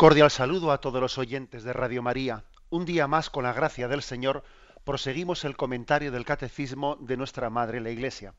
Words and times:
Cordial 0.00 0.30
saludo 0.30 0.72
a 0.72 0.80
todos 0.80 0.98
los 0.98 1.18
oyentes 1.18 1.62
de 1.62 1.74
Radio 1.74 2.00
María. 2.00 2.42
Un 2.70 2.86
día 2.86 3.06
más, 3.06 3.28
con 3.28 3.44
la 3.44 3.52
gracia 3.52 3.86
del 3.86 4.00
Señor, 4.00 4.42
proseguimos 4.82 5.44
el 5.44 5.58
comentario 5.58 6.10
del 6.10 6.24
Catecismo 6.24 6.96
de 7.02 7.18
nuestra 7.18 7.50
Madre 7.50 7.82
la 7.82 7.90
Iglesia. 7.90 8.32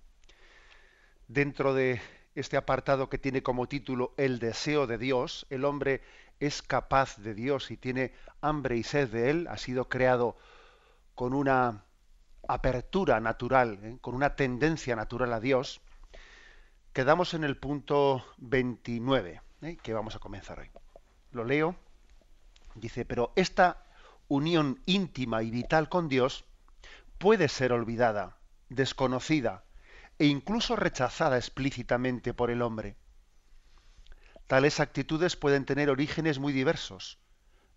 Dentro 1.28 1.76
de 1.76 2.02
este 2.34 2.58
apartado 2.58 3.10
que 3.10 3.20
tiene 3.20 3.44
como 3.44 3.68
título 3.68 4.16
El 4.18 4.40
deseo 4.40 4.88
de 4.88 4.98
Dios, 4.98 5.46
el 5.52 5.64
hombre 5.64 6.02
es 6.40 6.64
capaz 6.64 7.18
de 7.18 7.36
Dios 7.36 7.70
y 7.70 7.78
tiene 7.78 8.12
hambre 8.42 8.78
y 8.78 8.82
sed 8.82 9.10
de 9.10 9.30
Él, 9.30 9.48
ha 9.48 9.58
sido 9.58 9.88
creado 9.88 10.38
con 11.14 11.36
una 11.36 11.86
apertura 12.48 13.20
natural, 13.20 13.78
¿eh? 13.84 13.98
con 14.02 14.16
una 14.16 14.36
tendencia 14.36 14.96
natural 14.96 15.32
a 15.32 15.40
Dios, 15.40 15.80
quedamos 16.92 17.36
en 17.36 17.44
el 17.44 17.56
punto 17.56 18.26
29, 18.38 19.42
¿eh? 19.62 19.78
que 19.84 19.94
vamos 19.94 20.16
a 20.16 20.20
comenzar 20.20 20.60
hoy 20.60 20.72
lo 21.32 21.44
leo, 21.44 21.76
dice, 22.76 23.06
pero 23.06 23.34
esta 23.36 23.84
unión 24.28 24.80
íntima 24.86 25.44
y 25.44 25.52
vital 25.52 25.90
con 25.90 26.08
Dios 26.08 26.46
puede 27.18 27.50
ser 27.50 27.74
olvidada, 27.74 28.38
desconocida 28.70 29.64
e 30.20 30.26
incluso 30.26 30.76
rechazada 30.76 31.38
explícitamente 31.38 32.34
por 32.34 32.52
el 32.52 32.62
hombre. 32.62 32.96
Tales 34.48 34.80
actitudes 34.80 35.36
pueden 35.36 35.66
tener 35.66 35.90
orígenes 35.90 36.40
muy 36.40 36.54
diversos. 36.54 37.18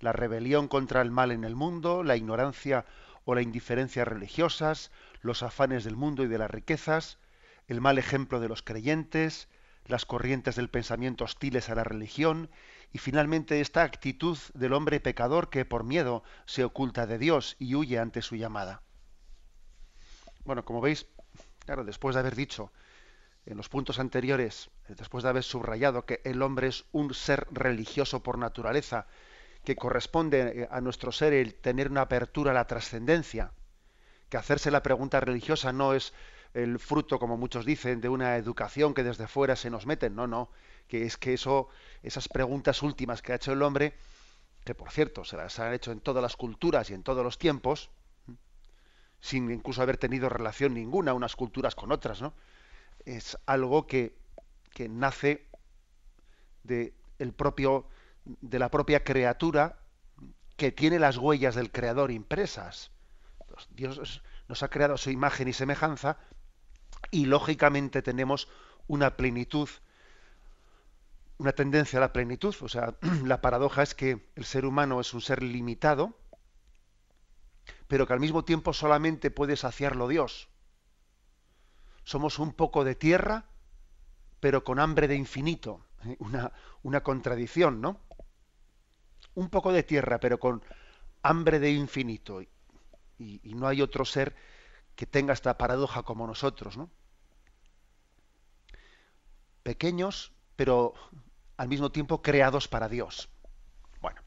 La 0.00 0.12
rebelión 0.12 0.68
contra 0.68 1.02
el 1.02 1.11
mal 1.11 1.30
en 1.30 1.44
el 1.44 1.55
mundo, 1.55 2.02
la 2.02 2.16
ignorancia 2.16 2.84
o 3.24 3.34
la 3.34 3.42
indiferencia 3.42 4.05
religiosas, 4.05 4.91
los 5.22 5.42
afanes 5.42 5.84
del 5.84 5.96
mundo 5.96 6.24
y 6.24 6.28
de 6.28 6.39
las 6.39 6.50
riquezas, 6.50 7.18
el 7.68 7.80
mal 7.80 7.96
ejemplo 7.96 8.41
de 8.41 8.48
los 8.48 8.62
creyentes, 8.62 9.48
las 9.86 10.05
corrientes 10.05 10.56
del 10.56 10.68
pensamiento 10.68 11.24
hostiles 11.24 11.70
a 11.70 11.74
la 11.74 11.84
religión 11.84 12.50
y 12.95 12.98
finalmente 12.98 13.61
esta 13.61 13.83
actitud 13.83 14.39
del 14.55 14.73
hombre 14.73 15.00
pecador 15.00 15.50
que 15.50 15.64
por 15.64 15.83
miedo 15.83 16.23
se 16.47 16.62
oculta 16.62 17.09
de 17.09 17.19
Dios 17.19 17.56
y 17.59 17.75
huye 17.75 17.98
ante 17.98 18.23
su 18.23 18.36
llamada. 18.36 18.83
Bueno, 20.45 20.64
como 20.64 20.81
veis, 20.81 21.09
claro, 21.59 21.83
después 21.83 22.14
de 22.14 22.20
haber 22.20 22.36
dicho 22.36 22.70
en 23.47 23.56
los 23.56 23.69
puntos 23.69 23.98
anteriores, 23.98 24.70
después 24.86 25.24
de 25.24 25.30
haber 25.30 25.42
subrayado 25.42 26.07
que 26.07 26.20
el 26.24 26.41
hombre 26.41 26.68
es 26.68 26.85
un 26.92 27.13
ser 27.14 27.48
religioso 27.51 28.23
por 28.23 28.39
naturaleza, 28.39 29.08
que 29.64 29.74
corresponde 29.74 30.63
eh, 30.63 30.68
a 30.70 30.80
nuestro 30.80 31.11
ser 31.11 31.33
el 31.33 31.57
tener 31.57 31.91
una 31.91 32.02
apertura 32.02 32.52
a 32.52 32.55
la 32.55 32.68
trascendencia, 32.68 33.51
que 34.29 34.36
hacerse 34.36 34.70
la 34.70 34.85
pregunta 34.85 35.18
religiosa 35.18 35.73
no 35.73 35.95
es 35.95 36.14
el 36.52 36.79
fruto, 36.79 37.18
como 37.18 37.36
muchos 37.36 37.64
dicen, 37.64 38.01
de 38.01 38.08
una 38.08 38.36
educación 38.36 38.95
que 38.95 39.02
desde 39.02 39.27
fuera 39.27 39.57
se 39.57 39.68
nos 39.68 39.85
meten. 39.85 40.14
No, 40.14 40.29
no, 40.29 40.51
que 40.89 41.05
es 41.05 41.17
que 41.17 41.34
eso, 41.34 41.68
esas 42.02 42.28
preguntas 42.28 42.83
últimas 42.83 43.22
que 43.22 43.33
ha 43.33 43.36
hecho 43.36 43.52
el 43.52 43.62
hombre, 43.62 43.95
que 44.64 44.74
por 44.74 44.90
cierto 44.90 45.24
se 45.24 45.36
las 45.36 45.58
han 45.58 45.74
hecho 45.74 45.92
en 45.92 46.00
todas 46.00 46.22
las 46.22 46.36
culturas 46.36 46.90
y 46.90 46.95
en 46.95 47.02
todos 47.02 47.24
los 47.24 47.39
tiempos, 47.39 47.90
sin 49.20 49.50
incluso 49.50 49.83
haber 49.83 49.96
tenido 49.96 50.28
relación 50.28 50.74
ninguna 50.74 51.14
unas 51.14 51.36
culturas 51.36 51.74
con 51.74 51.92
otras, 51.92 52.20
¿no? 52.20 52.34
Es 53.05 53.39
algo 53.46 53.86
que, 53.86 54.17
que 54.73 54.89
nace 54.89 55.46
de 56.62 56.94
el 57.18 57.33
propio 57.33 57.86
de 58.24 58.58
la 58.58 58.70
propia 58.70 59.05
criatura 59.05 59.78
que 60.56 60.73
tiene 60.73 60.98
las 60.98 61.17
huellas 61.18 61.55
del 61.55 61.70
creador 61.70 62.11
impresas. 62.11 62.90
Dios 63.70 64.23
nos 64.48 64.62
ha 64.62 64.68
creado 64.68 64.96
su 64.96 65.11
imagen 65.11 65.48
y 65.48 65.52
semejanza, 65.52 66.18
y 67.11 67.27
lógicamente 67.27 68.02
tenemos 68.02 68.48
una 68.86 69.17
plenitud, 69.17 69.68
una 71.39 71.52
tendencia 71.52 71.98
a 71.98 72.00
la 72.00 72.12
plenitud. 72.12 72.55
O 72.61 72.68
sea, 72.68 72.96
la 73.24 73.40
paradoja 73.40 73.83
es 73.83 73.95
que 73.95 74.30
el 74.34 74.45
ser 74.45 74.64
humano 74.64 75.00
es 75.00 75.14
un 75.14 75.20
ser 75.20 75.42
limitado, 75.42 76.17
pero 77.89 78.06
que 78.06 78.12
al 78.12 78.20
mismo 78.20 78.45
tiempo 78.45 78.72
solamente 78.72 79.30
puede 79.30 79.56
saciarlo 79.56 80.08
Dios. 80.08 80.48
Somos 82.05 82.39
un 82.39 82.52
poco 82.52 82.84
de 82.84 82.94
tierra, 82.94 83.46
pero 84.40 84.64
con 84.64 84.78
hambre 84.78 85.08
de 85.08 85.17
infinito. 85.17 85.86
Una, 86.18 86.52
una 86.83 87.02
contradicción, 87.02 87.80
¿no? 87.80 87.98
Un 89.34 89.48
poco 89.48 89.73
de 89.73 89.83
tierra, 89.83 90.20
pero 90.20 90.39
con 90.39 90.62
hambre 91.23 91.58
de 91.58 91.70
infinito. 91.70 92.42
Y 93.17 93.55
no 93.55 93.68
hay 93.68 93.80
otro 93.80 94.05
ser 94.05 94.36
que 94.96 95.06
tenga 95.06 95.33
esta 95.33 95.56
paradoja 95.56 96.02
como 96.02 96.27
nosotros, 96.27 96.77
¿no? 96.77 96.90
Pequeños, 99.62 100.33
pero 100.56 100.94
al 101.57 101.69
mismo 101.69 101.91
tiempo 101.91 102.23
creados 102.23 102.69
para 102.69 102.89
Dios. 102.89 103.29
Bueno, 104.01 104.20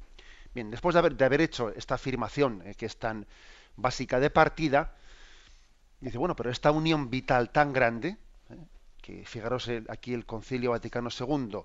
bien, 0.54 0.72
después 0.72 0.94
de 0.94 1.00
haber, 1.00 1.16
de 1.16 1.26
haber 1.26 1.42
hecho 1.42 1.70
esta 1.70 1.96
afirmación 1.96 2.62
eh, 2.66 2.76
que 2.76 2.86
es 2.86 2.98
tan 2.98 3.28
básica 3.76 4.20
de 4.20 4.30
partida, 4.30 4.96
dice, 6.00 6.18
bueno, 6.18 6.36
pero 6.36 6.50
esta 6.50 6.72
unión 6.72 7.10
vital 7.10 7.52
tan 7.52 7.74
grande, 7.74 8.18
eh, 8.50 8.56
que 9.02 9.26
fijaros 9.26 9.70
aquí 9.90 10.14
el 10.14 10.26
Concilio 10.26 10.72
Vaticano 10.72 11.10
II, 11.10 11.60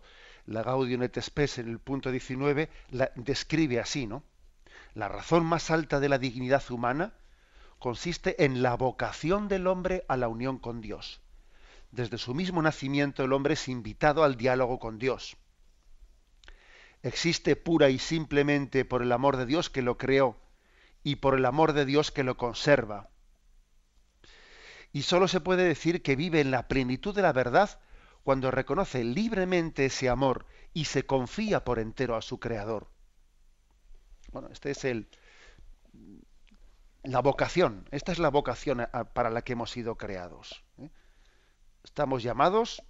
la 0.47 0.63
Gaudium 0.63 1.03
et 1.03 1.21
Spes 1.21 1.59
en 1.59 1.69
el 1.69 1.79
punto 1.79 2.11
19, 2.11 2.69
la 2.91 3.11
describe 3.15 3.81
así, 3.81 4.07
¿no? 4.07 4.23
La 4.95 5.09
razón 5.09 5.47
más 5.47 5.71
alta 5.71 6.01
de 6.01 6.09
la 6.09 6.19
dignidad 6.19 6.63
humana 6.71 7.15
consiste 7.79 8.45
en 8.45 8.63
la 8.63 8.77
vocación 8.77 9.49
del 9.49 9.67
hombre 9.67 10.05
a 10.07 10.17
la 10.17 10.29
unión 10.29 10.59
con 10.59 10.81
Dios. 10.81 11.21
Desde 11.91 12.19
su 12.19 12.35
mismo 12.35 12.63
nacimiento 12.63 13.25
el 13.25 13.33
hombre 13.33 13.55
es 13.55 13.69
invitado 13.69 14.23
al 14.23 14.37
diálogo 14.37 14.79
con 14.79 14.99
Dios. 14.99 15.37
Existe 17.03 17.57
pura 17.57 17.91
y 17.91 17.99
simplemente 17.99 18.85
por 18.85 19.03
el 19.03 19.13
amor 19.13 19.37
de 19.37 19.47
Dios 19.47 19.71
que 19.71 19.83
lo 19.83 19.99
creó 19.99 20.37
y 21.03 21.17
por 21.17 21.37
el 21.37 21.45
amor 21.45 21.73
de 21.73 21.85
Dios 21.85 22.13
que 22.13 22.23
lo 22.23 22.37
conserva. 22.37 23.11
Y 24.93 25.03
sólo 25.03 25.27
se 25.27 25.41
puede 25.41 25.65
decir 25.65 26.03
que 26.03 26.17
vive 26.17 26.41
en 26.41 26.51
la 26.51 26.69
plenitud 26.69 27.15
de 27.15 27.23
la 27.23 27.33
verdad 27.33 27.81
cuando 28.23 28.51
reconoce 28.51 29.03
libremente 29.03 29.87
ese 29.87 30.09
amor 30.09 30.47
y 30.75 30.85
se 30.85 31.05
confía 31.05 31.65
por 31.65 31.79
entero 31.79 32.15
a 32.15 32.23
su 32.23 32.39
Creador. 32.39 32.89
Bueno, 34.31 34.49
este 34.53 34.71
es 34.71 34.85
el, 34.85 35.09
la 37.03 37.21
vocación, 37.21 37.89
esta 37.91 38.13
es 38.13 38.19
la 38.19 38.29
vocación 38.29 38.87
para 39.13 39.31
la 39.31 39.43
que 39.43 39.55
hemos 39.55 39.71
sido 39.71 39.97
creados. 39.97 40.63
¿eh? 40.79 40.89
Estamos 41.83 42.23
llamados 42.23 42.83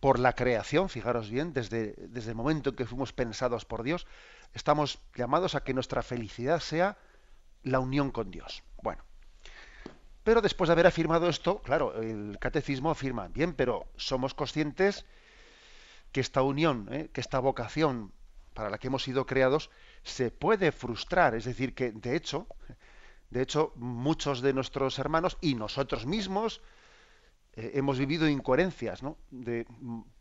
por 0.00 0.18
la 0.18 0.34
creación, 0.34 0.88
fijaros 0.88 1.30
bien, 1.30 1.52
desde, 1.52 1.94
desde 2.08 2.30
el 2.30 2.36
momento 2.36 2.70
en 2.70 2.76
que 2.76 2.86
fuimos 2.86 3.12
pensados 3.12 3.64
por 3.64 3.82
Dios, 3.82 4.06
estamos 4.54 4.98
llamados 5.14 5.54
a 5.54 5.62
que 5.62 5.74
nuestra 5.74 6.02
felicidad 6.02 6.60
sea 6.60 6.96
la 7.62 7.80
unión 7.80 8.10
con 8.10 8.30
Dios. 8.30 8.62
Bueno, 8.82 9.04
pero 10.24 10.40
después 10.40 10.68
de 10.68 10.72
haber 10.72 10.86
afirmado 10.86 11.28
esto, 11.28 11.60
claro, 11.60 12.00
el 12.00 12.38
catecismo 12.38 12.90
afirma, 12.90 13.28
bien, 13.28 13.52
pero 13.52 13.86
somos 13.96 14.34
conscientes 14.34 15.04
que 16.12 16.20
esta 16.20 16.42
unión, 16.42 16.88
¿eh? 16.90 17.10
que 17.12 17.20
esta 17.20 17.38
vocación 17.38 18.12
para 18.54 18.70
la 18.70 18.78
que 18.78 18.88
hemos 18.88 19.02
sido 19.02 19.26
creados, 19.26 19.70
se 20.02 20.30
puede 20.30 20.72
frustrar. 20.72 21.34
Es 21.34 21.44
decir, 21.44 21.74
que 21.74 21.92
de 21.92 22.16
hecho, 22.16 22.46
de 23.30 23.42
hecho, 23.42 23.72
muchos 23.76 24.40
de 24.40 24.52
nuestros 24.52 24.98
hermanos 24.98 25.38
y 25.40 25.54
nosotros 25.54 26.06
mismos 26.06 26.60
eh, 27.60 27.72
hemos 27.74 27.98
vivido 27.98 28.28
incoherencias, 28.28 29.02
¿no? 29.02 29.18
De, 29.30 29.66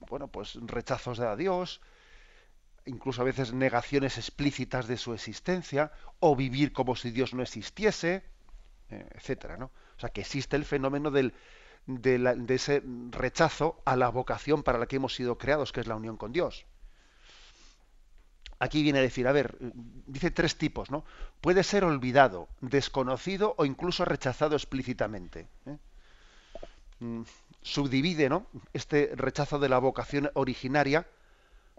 bueno, 0.10 0.28
pues 0.28 0.58
rechazos 0.62 1.20
a 1.20 1.36
Dios, 1.36 1.82
incluso 2.86 3.22
a 3.22 3.26
veces 3.26 3.54
negaciones 3.54 4.18
explícitas 4.18 4.88
de 4.88 4.98
su 4.98 5.14
existencia, 5.14 5.92
o 6.20 6.36
vivir 6.36 6.74
como 6.74 6.96
si 6.96 7.12
Dios 7.12 7.34
no 7.34 7.42
existiese, 7.42 8.24
eh, 8.90 9.08
etcétera, 9.16 9.58
¿no? 9.58 9.72
O 9.98 10.00
sea, 10.00 10.10
que 10.10 10.22
existe 10.22 10.56
el 10.56 10.66
fenómeno 10.66 11.12
del, 11.12 11.34
de, 11.86 12.18
de 12.20 12.56
ese 12.56 12.84
rechazo 13.12 13.82
a 13.86 13.96
la 13.96 14.10
vocación 14.10 14.64
para 14.64 14.78
la 14.78 14.88
que 14.88 14.98
hemos 14.98 15.16
sido 15.16 15.38
creados, 15.38 15.72
que 15.72 15.82
es 15.82 15.88
la 15.88 15.96
unión 15.96 16.18
con 16.18 16.32
Dios 16.32 16.66
aquí 18.60 18.84
viene 18.84 19.00
a 19.00 19.02
decir, 19.02 19.28
a 19.28 19.32
ver, 19.32 19.58
dice 20.06 20.32
tres 20.32 20.58
tipos, 20.58 20.92
¿no? 20.92 21.06
Puede 21.42 21.64
ser 21.64 21.86
olvidado, 21.86 22.50
desconocido 22.60 23.56
o 23.58 23.66
incluso 23.66 24.06
rechazado 24.06 24.56
explícitamente. 24.56 25.48
¿eh? 25.66 25.78
Mm, 27.00 27.22
subdivide, 27.62 28.30
¿no? 28.30 28.48
Este 28.74 29.12
rechazo 29.16 29.60
de 29.60 29.70
la 29.70 29.80
vocación 29.80 30.32
originaria 30.34 31.08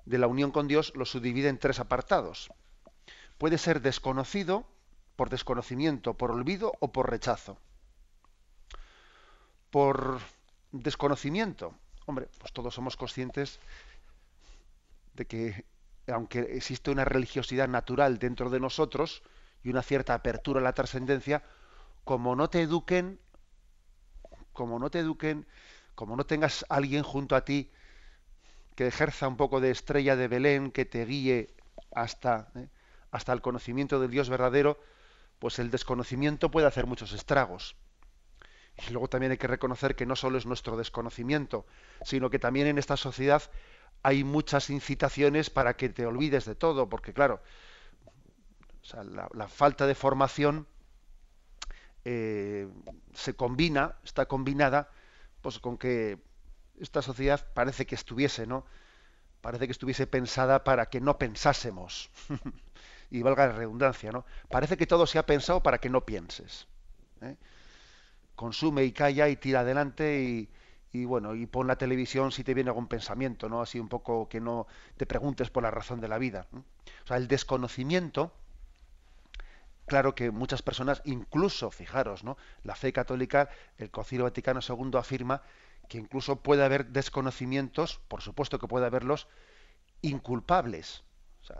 de 0.06 0.18
la 0.18 0.26
unión 0.26 0.50
con 0.50 0.66
Dios 0.66 0.92
lo 0.96 1.04
subdivide 1.04 1.48
en 1.48 1.58
tres 1.58 1.78
apartados. 1.78 2.50
Puede 3.38 3.58
ser 3.58 3.80
desconocido, 3.80 4.66
por 5.16 5.28
desconocimiento, 5.28 6.14
por 6.14 6.30
olvido 6.30 6.72
o 6.80 6.92
por 6.92 7.10
rechazo. 7.10 7.58
Por 9.70 10.20
desconocimiento, 10.72 11.74
hombre, 12.06 12.28
pues 12.38 12.52
todos 12.52 12.74
somos 12.74 12.96
conscientes 12.96 13.60
de 15.14 15.26
que 15.26 15.64
aunque 16.06 16.40
existe 16.56 16.90
una 16.90 17.04
religiosidad 17.04 17.68
natural 17.68 18.18
dentro 18.18 18.50
de 18.50 18.58
nosotros 18.58 19.22
y 19.62 19.68
una 19.70 19.82
cierta 19.82 20.14
apertura 20.14 20.60
a 20.60 20.64
la 20.64 20.72
trascendencia, 20.72 21.42
como 22.04 22.34
no 22.34 22.48
te 22.48 22.62
eduquen, 22.62 23.20
como 24.52 24.78
no 24.78 24.90
te 24.90 25.00
eduquen, 25.00 25.46
como 25.94 26.16
no 26.16 26.24
tengas 26.24 26.64
alguien 26.68 27.02
junto 27.02 27.36
a 27.36 27.44
ti 27.44 27.70
que 28.74 28.86
ejerza 28.86 29.28
un 29.28 29.36
poco 29.36 29.60
de 29.60 29.70
estrella 29.70 30.16
de 30.16 30.28
Belén, 30.28 30.70
que 30.70 30.84
te 30.84 31.04
guíe 31.04 31.54
hasta, 31.94 32.50
¿eh? 32.54 32.68
hasta 33.10 33.32
el 33.32 33.42
conocimiento 33.42 34.00
del 34.00 34.10
Dios 34.10 34.30
verdadero, 34.30 34.80
pues 35.38 35.58
el 35.58 35.70
desconocimiento 35.70 36.50
puede 36.50 36.66
hacer 36.66 36.86
muchos 36.86 37.12
estragos. 37.12 37.76
Y 38.88 38.92
luego 38.92 39.08
también 39.08 39.32
hay 39.32 39.38
que 39.38 39.46
reconocer 39.46 39.96
que 39.96 40.06
no 40.06 40.16
solo 40.16 40.38
es 40.38 40.46
nuestro 40.46 40.76
desconocimiento, 40.76 41.66
sino 42.04 42.30
que 42.30 42.38
también 42.38 42.66
en 42.66 42.78
esta 42.78 42.96
sociedad 42.96 43.42
hay 44.02 44.24
muchas 44.24 44.70
incitaciones 44.70 45.50
para 45.50 45.76
que 45.76 45.88
te 45.88 46.06
olvides 46.06 46.44
de 46.44 46.54
todo, 46.54 46.88
porque 46.88 47.12
claro, 47.12 47.42
la, 49.34 49.48
falta 49.48 49.86
de 49.86 49.94
formación 49.94 50.66
eh, 52.04 52.68
se 53.14 53.34
combina, 53.34 53.96
está 54.04 54.26
combinada, 54.26 54.90
pues 55.42 55.58
con 55.58 55.78
que 55.78 56.18
esta 56.80 57.02
sociedad 57.02 57.46
parece 57.54 57.86
que 57.86 57.94
estuviese, 57.94 58.46
¿no? 58.46 58.64
Parece 59.40 59.66
que 59.66 59.72
estuviese 59.72 60.06
pensada 60.06 60.64
para 60.64 60.86
que 60.86 61.00
no 61.00 61.18
pensásemos. 61.18 62.10
y 63.10 63.22
valga 63.22 63.48
la 63.48 63.52
redundancia, 63.52 64.12
¿no? 64.12 64.24
Parece 64.48 64.76
que 64.76 64.86
todo 64.86 65.06
se 65.06 65.18
ha 65.18 65.26
pensado 65.26 65.62
para 65.62 65.78
que 65.78 65.90
no 65.90 66.06
pienses. 66.06 66.66
¿eh? 67.20 67.36
Consume 68.36 68.84
y 68.84 68.92
calla 68.92 69.28
y 69.28 69.36
tira 69.36 69.60
adelante 69.60 70.48
y, 70.92 71.04
bueno, 71.04 71.34
y 71.34 71.46
pon 71.46 71.66
la 71.66 71.76
televisión 71.76 72.32
si 72.32 72.44
te 72.44 72.54
viene 72.54 72.70
algún 72.70 72.88
pensamiento, 72.88 73.48
¿no? 73.48 73.60
Así 73.60 73.78
un 73.78 73.88
poco 73.88 74.28
que 74.28 74.40
no 74.40 74.66
te 74.96 75.06
preguntes 75.06 75.50
por 75.50 75.62
la 75.62 75.70
razón 75.70 76.00
de 76.00 76.08
la 76.08 76.18
vida. 76.18 76.46
O 76.52 77.06
sea, 77.06 77.16
el 77.16 77.28
desconocimiento, 77.28 78.32
claro 79.90 80.14
que 80.14 80.30
muchas 80.30 80.62
personas, 80.62 81.02
incluso, 81.04 81.72
fijaros, 81.72 82.22
¿no? 82.22 82.36
La 82.62 82.76
fe 82.76 82.92
católica, 82.92 83.48
el 83.76 83.90
Concilio 83.90 84.22
Vaticano 84.22 84.60
II 84.62 84.92
afirma 84.96 85.42
que 85.88 85.98
incluso 85.98 86.36
puede 86.36 86.64
haber 86.64 86.86
desconocimientos, 86.86 88.00
por 88.06 88.22
supuesto 88.22 88.60
que 88.60 88.68
puede 88.68 88.86
haberlos, 88.86 89.26
inculpables. 90.00 91.02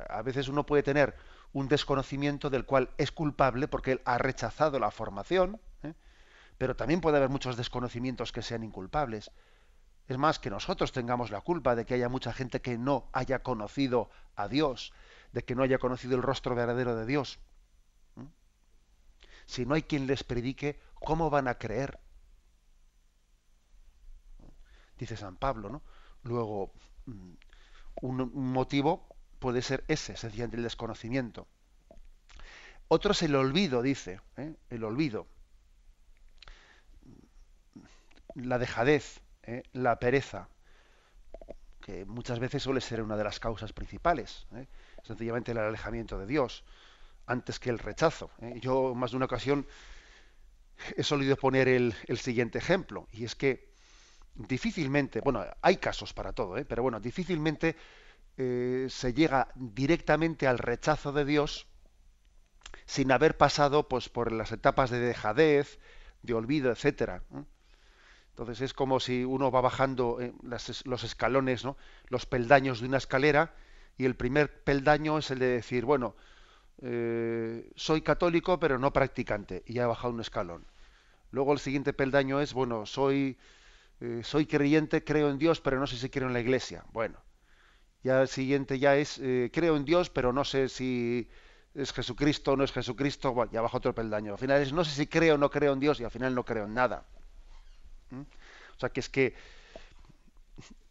a 0.08 0.22
veces 0.22 0.46
uno 0.46 0.64
puede 0.64 0.84
tener 0.84 1.16
un 1.52 1.66
desconocimiento 1.66 2.50
del 2.50 2.64
cual 2.66 2.90
es 2.98 3.10
culpable 3.10 3.66
porque 3.66 3.92
él 3.92 4.00
ha 4.04 4.16
rechazado 4.18 4.78
la 4.78 4.92
formación, 4.92 5.60
¿eh? 5.82 5.94
pero 6.56 6.76
también 6.76 7.00
puede 7.00 7.16
haber 7.16 7.30
muchos 7.30 7.56
desconocimientos 7.56 8.30
que 8.30 8.42
sean 8.42 8.62
inculpables. 8.62 9.32
Es 10.06 10.18
más, 10.18 10.38
que 10.38 10.50
nosotros 10.50 10.92
tengamos 10.92 11.32
la 11.32 11.40
culpa 11.40 11.74
de 11.74 11.84
que 11.84 11.94
haya 11.94 12.08
mucha 12.08 12.32
gente 12.32 12.62
que 12.62 12.78
no 12.78 13.08
haya 13.12 13.42
conocido 13.42 14.08
a 14.36 14.46
Dios, 14.46 14.92
de 15.32 15.42
que 15.42 15.56
no 15.56 15.64
haya 15.64 15.78
conocido 15.78 16.14
el 16.14 16.22
rostro 16.22 16.54
verdadero 16.54 16.94
de 16.94 17.06
Dios. 17.06 17.40
Si 19.50 19.66
no 19.66 19.74
hay 19.74 19.82
quien 19.82 20.06
les 20.06 20.22
predique, 20.22 20.78
¿cómo 20.94 21.28
van 21.28 21.48
a 21.48 21.56
creer? 21.56 21.98
dice 24.96 25.16
San 25.16 25.34
Pablo, 25.34 25.70
¿no? 25.70 25.82
Luego, 26.22 26.70
mm, 27.06 27.32
un, 28.02 28.30
motivo 28.52 29.08
puede 29.40 29.60
ser 29.62 29.82
ese, 29.88 30.16
sencillamente 30.16 30.56
el 30.58 30.62
desconocimiento. 30.62 31.48
Otro 32.86 33.10
es 33.10 33.22
el 33.22 33.34
olvido, 33.34 33.82
dice, 33.82 34.20
¿eh? 34.36 34.54
el 34.68 34.84
olvido. 34.84 35.26
La 38.36 38.58
dejadez, 38.58 39.20
¿eh? 39.42 39.64
la 39.72 39.98
pereza, 39.98 40.48
que 41.80 42.04
muchas 42.04 42.38
veces 42.38 42.62
suele 42.62 42.80
ser 42.80 43.02
una 43.02 43.16
de 43.16 43.24
las 43.24 43.40
causas 43.40 43.72
principales. 43.72 44.46
¿eh? 44.54 44.68
Sencillamente 45.02 45.50
el 45.50 45.58
alejamiento 45.58 46.20
de 46.20 46.26
Dios, 46.26 46.62
antes 47.30 47.58
que 47.58 47.70
el 47.70 47.78
rechazo. 47.78 48.30
Yo, 48.56 48.94
más 48.94 49.12
de 49.12 49.16
una 49.16 49.26
ocasión, 49.26 49.66
he 50.96 51.02
solido 51.02 51.36
poner 51.36 51.68
el 51.68 52.18
siguiente 52.18 52.58
ejemplo, 52.58 53.08
y 53.12 53.24
es 53.24 53.34
que 53.34 53.70
difícilmente, 54.34 55.20
bueno, 55.20 55.44
hay 55.60 55.76
casos 55.76 56.12
para 56.12 56.32
todo, 56.32 56.56
¿eh? 56.56 56.64
pero 56.64 56.82
bueno, 56.82 57.00
difícilmente 57.00 57.76
eh, 58.36 58.86
se 58.88 59.12
llega 59.12 59.48
directamente 59.54 60.46
al 60.46 60.58
rechazo 60.58 61.12
de 61.12 61.24
Dios 61.24 61.66
sin 62.86 63.12
haber 63.12 63.36
pasado 63.36 63.88
pues 63.88 64.08
por 64.08 64.32
las 64.32 64.52
etapas 64.52 64.90
de 64.90 65.00
dejadez, 65.00 65.78
de 66.22 66.34
olvido, 66.34 66.70
etcétera. 66.70 67.22
Entonces 68.30 68.60
es 68.60 68.74
como 68.74 69.00
si 69.00 69.24
uno 69.24 69.50
va 69.50 69.60
bajando 69.60 70.20
eh, 70.20 70.32
los 70.42 71.04
escalones, 71.04 71.64
¿no? 71.64 71.76
los 72.08 72.26
peldaños 72.26 72.80
de 72.80 72.86
una 72.86 72.98
escalera, 72.98 73.54
y 73.98 74.06
el 74.06 74.16
primer 74.16 74.62
peldaño 74.64 75.18
es 75.18 75.30
el 75.30 75.40
de 75.40 75.48
decir, 75.48 75.84
bueno, 75.84 76.16
soy 77.76 78.02
católico 78.02 78.58
pero 78.58 78.78
no 78.78 78.92
practicante, 78.92 79.62
y 79.66 79.74
ya 79.74 79.82
he 79.82 79.86
bajado 79.86 80.14
un 80.14 80.20
escalón. 80.20 80.64
Luego 81.30 81.52
el 81.52 81.58
siguiente 81.58 81.92
peldaño 81.92 82.40
es, 82.40 82.52
bueno, 82.52 82.86
soy 82.86 83.36
eh, 84.00 84.22
soy 84.24 84.46
creyente, 84.46 85.04
creo 85.04 85.28
en 85.30 85.38
Dios, 85.38 85.60
pero 85.60 85.78
no 85.78 85.86
sé 85.86 85.96
si 85.98 86.08
creo 86.08 86.26
en 86.26 86.32
la 86.32 86.40
iglesia. 86.40 86.84
Bueno, 86.92 87.18
ya 88.02 88.22
el 88.22 88.28
siguiente 88.28 88.78
ya 88.78 88.96
es, 88.96 89.18
eh, 89.18 89.50
creo 89.52 89.76
en 89.76 89.84
Dios, 89.84 90.08
pero 90.08 90.32
no 90.32 90.44
sé 90.44 90.68
si 90.68 91.28
es 91.74 91.92
Jesucristo 91.92 92.52
o 92.52 92.56
no 92.56 92.64
es 92.64 92.72
Jesucristo. 92.72 93.34
Bueno, 93.34 93.52
ya 93.52 93.60
bajo 93.60 93.76
otro 93.76 93.94
peldaño. 93.94 94.32
Al 94.32 94.38
final 94.38 94.62
es, 94.62 94.72
no 94.72 94.84
sé 94.84 94.92
si 94.92 95.06
creo 95.06 95.34
o 95.34 95.38
no 95.38 95.50
creo 95.50 95.74
en 95.74 95.80
Dios 95.80 96.00
y 96.00 96.04
al 96.04 96.10
final 96.10 96.34
no 96.34 96.44
creo 96.44 96.64
en 96.64 96.74
nada. 96.74 97.04
¿Mm? 98.10 98.22
O 98.22 98.80
sea, 98.80 98.88
que 98.88 99.00
es 99.00 99.10
que, 99.10 99.34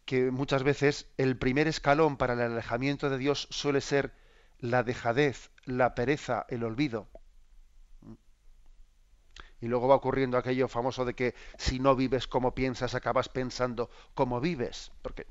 que 0.04 0.30
muchas 0.30 0.62
veces 0.62 1.06
el 1.16 1.36
primer 1.36 1.66
escalón 1.66 2.16
para 2.16 2.34
el 2.34 2.40
alejamiento 2.40 3.10
de 3.10 3.18
Dios 3.18 3.48
suele 3.50 3.80
ser 3.80 4.12
la 4.60 4.82
dejadez, 4.82 5.50
la 5.64 5.94
pereza, 5.94 6.46
el 6.48 6.64
olvido 6.64 7.08
y 9.60 9.66
luego 9.66 9.88
va 9.88 9.94
ocurriendo 9.96 10.38
aquello 10.38 10.68
famoso 10.68 11.04
de 11.04 11.14
que 11.14 11.34
si 11.58 11.78
no 11.78 11.94
vives 11.94 12.26
como 12.26 12.54
piensas, 12.54 12.94
acabas 12.94 13.28
pensando 13.28 13.90
como 14.14 14.40
vives. 14.40 14.90
Porque, 15.02 15.26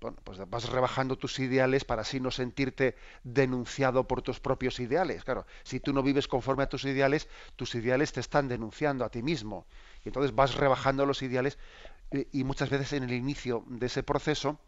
bueno, 0.00 0.18
pues 0.24 0.38
vas 0.50 0.68
rebajando 0.68 1.16
tus 1.16 1.38
ideales 1.38 1.84
para 1.84 2.02
así 2.02 2.18
no 2.20 2.30
sentirte 2.30 2.96
denunciado 3.22 4.08
por 4.08 4.20
tus 4.20 4.40
propios 4.40 4.80
ideales. 4.80 5.24
Claro, 5.24 5.46
si 5.62 5.80
tú 5.80 5.92
no 5.92 6.02
vives 6.02 6.28
conforme 6.28 6.64
a 6.64 6.68
tus 6.68 6.84
ideales, 6.84 7.28
tus 7.56 7.74
ideales 7.74 8.12
te 8.12 8.20
están 8.20 8.48
denunciando 8.48 9.04
a 9.04 9.10
ti 9.10 9.22
mismo. 9.22 9.66
Y 10.04 10.08
entonces 10.08 10.34
vas 10.34 10.54
rebajando 10.56 11.06
los 11.06 11.22
ideales 11.22 11.58
y 12.32 12.44
muchas 12.44 12.68
veces 12.68 12.92
en 12.92 13.04
el 13.04 13.12
inicio 13.12 13.64
de 13.68 13.86
ese 13.86 14.02
proceso 14.02 14.58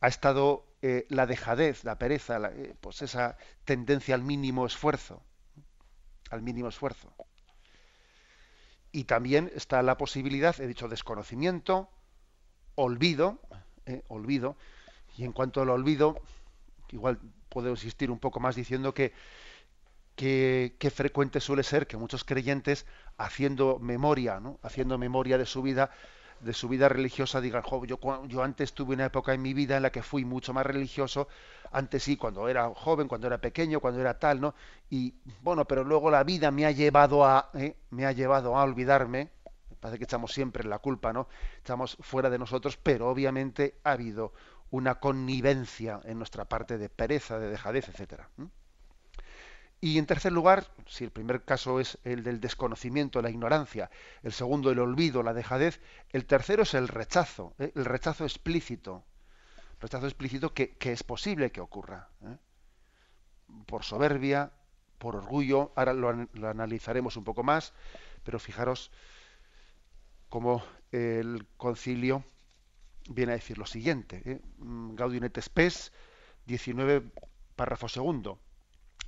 ha 0.00 0.08
estado 0.08 0.66
eh, 0.82 1.06
la 1.10 1.26
dejadez, 1.26 1.84
la 1.84 1.98
pereza, 1.98 2.38
eh, 2.52 2.74
pues 2.80 3.02
esa 3.02 3.36
tendencia 3.64 4.14
al 4.14 4.22
mínimo 4.22 4.66
esfuerzo, 4.66 5.22
al 6.30 6.42
mínimo 6.42 6.68
esfuerzo. 6.68 7.12
Y 8.92 9.04
también 9.04 9.52
está 9.54 9.82
la 9.82 9.96
posibilidad, 9.96 10.58
he 10.60 10.66
dicho, 10.66 10.88
desconocimiento, 10.88 11.90
olvido, 12.74 13.40
eh, 13.86 14.02
olvido, 14.08 14.56
y 15.16 15.24
en 15.24 15.32
cuanto 15.32 15.60
al 15.60 15.70
olvido, 15.70 16.20
igual 16.90 17.20
puedo 17.50 17.70
insistir 17.70 18.10
un 18.10 18.18
poco 18.18 18.40
más 18.40 18.56
diciendo 18.56 18.94
que, 18.94 19.12
que, 20.16 20.90
frecuente 20.94 21.40
suele 21.40 21.62
ser 21.62 21.86
que 21.86 21.96
muchos 21.96 22.24
creyentes, 22.24 22.86
haciendo 23.16 23.78
memoria, 23.78 24.40
¿no? 24.40 24.58
haciendo 24.62 24.98
memoria 24.98 25.38
de 25.38 25.46
su 25.46 25.62
vida, 25.62 25.90
de 26.40 26.52
su 26.52 26.68
vida 26.68 26.88
religiosa 26.88 27.40
digan, 27.40 27.62
yo, 27.86 27.98
yo 28.26 28.42
antes 28.42 28.72
tuve 28.72 28.94
una 28.94 29.06
época 29.06 29.34
en 29.34 29.42
mi 29.42 29.54
vida 29.54 29.76
en 29.76 29.82
la 29.82 29.90
que 29.90 30.02
fui 30.02 30.24
mucho 30.24 30.52
más 30.52 30.66
religioso, 30.66 31.28
antes 31.70 32.02
sí, 32.02 32.16
cuando 32.16 32.48
era 32.48 32.68
joven, 32.74 33.08
cuando 33.08 33.26
era 33.26 33.38
pequeño, 33.38 33.80
cuando 33.80 34.00
era 34.00 34.18
tal, 34.18 34.40
¿no? 34.40 34.54
Y 34.88 35.14
bueno, 35.42 35.64
pero 35.66 35.84
luego 35.84 36.10
la 36.10 36.24
vida 36.24 36.50
me 36.50 36.66
ha 36.66 36.70
llevado 36.70 37.24
a, 37.24 37.50
¿eh? 37.54 37.76
me 37.90 38.06
ha 38.06 38.12
llevado 38.12 38.56
a 38.56 38.64
olvidarme, 38.64 39.30
parece 39.78 39.98
que 39.98 40.04
echamos 40.04 40.32
siempre 40.32 40.64
la 40.64 40.78
culpa, 40.78 41.12
¿no? 41.12 41.28
Echamos 41.60 41.96
fuera 42.00 42.30
de 42.30 42.38
nosotros, 42.38 42.76
pero 42.76 43.08
obviamente 43.08 43.78
ha 43.84 43.92
habido 43.92 44.32
una 44.70 44.96
connivencia 44.96 46.00
en 46.04 46.18
nuestra 46.18 46.44
parte 46.44 46.78
de 46.78 46.88
pereza, 46.88 47.38
de 47.38 47.50
dejadez, 47.50 47.88
etcétera. 47.88 48.28
Y 49.80 49.96
en 49.98 50.04
tercer 50.04 50.32
lugar, 50.32 50.66
si 50.86 51.04
el 51.04 51.10
primer 51.10 51.42
caso 51.42 51.80
es 51.80 51.98
el 52.04 52.22
del 52.22 52.40
desconocimiento, 52.40 53.22
la 53.22 53.30
ignorancia, 53.30 53.90
el 54.22 54.32
segundo 54.32 54.70
el 54.70 54.78
olvido, 54.78 55.22
la 55.22 55.32
dejadez, 55.32 55.80
el 56.10 56.26
tercero 56.26 56.64
es 56.64 56.74
el 56.74 56.86
rechazo, 56.86 57.54
¿eh? 57.58 57.72
el 57.74 57.86
rechazo 57.86 58.24
explícito. 58.24 59.04
Rechazo 59.80 60.06
explícito 60.06 60.52
que, 60.52 60.76
es 60.78 61.02
posible 61.02 61.50
que 61.50 61.62
ocurra. 61.62 62.10
¿eh? 62.22 62.36
Por 63.64 63.82
soberbia, 63.82 64.52
por 64.98 65.16
orgullo, 65.16 65.72
ahora 65.74 65.94
lo, 65.94 66.10
analizaremos 66.46 67.16
un 67.16 67.24
poco 67.24 67.42
más, 67.42 67.72
pero 68.22 68.38
fijaros 68.38 68.90
cómo 70.28 70.62
el 70.92 71.46
concilio 71.56 72.22
viene 73.08 73.32
a 73.32 73.36
decir 73.36 73.56
lo 73.56 73.64
siguiente. 73.64 74.20
¿eh? 74.26 74.40
Mm, 74.58 74.94
et 75.24 75.40
Spes, 75.40 75.90
19, 76.44 77.02
párrafo 77.56 77.88
segundo. 77.88 78.38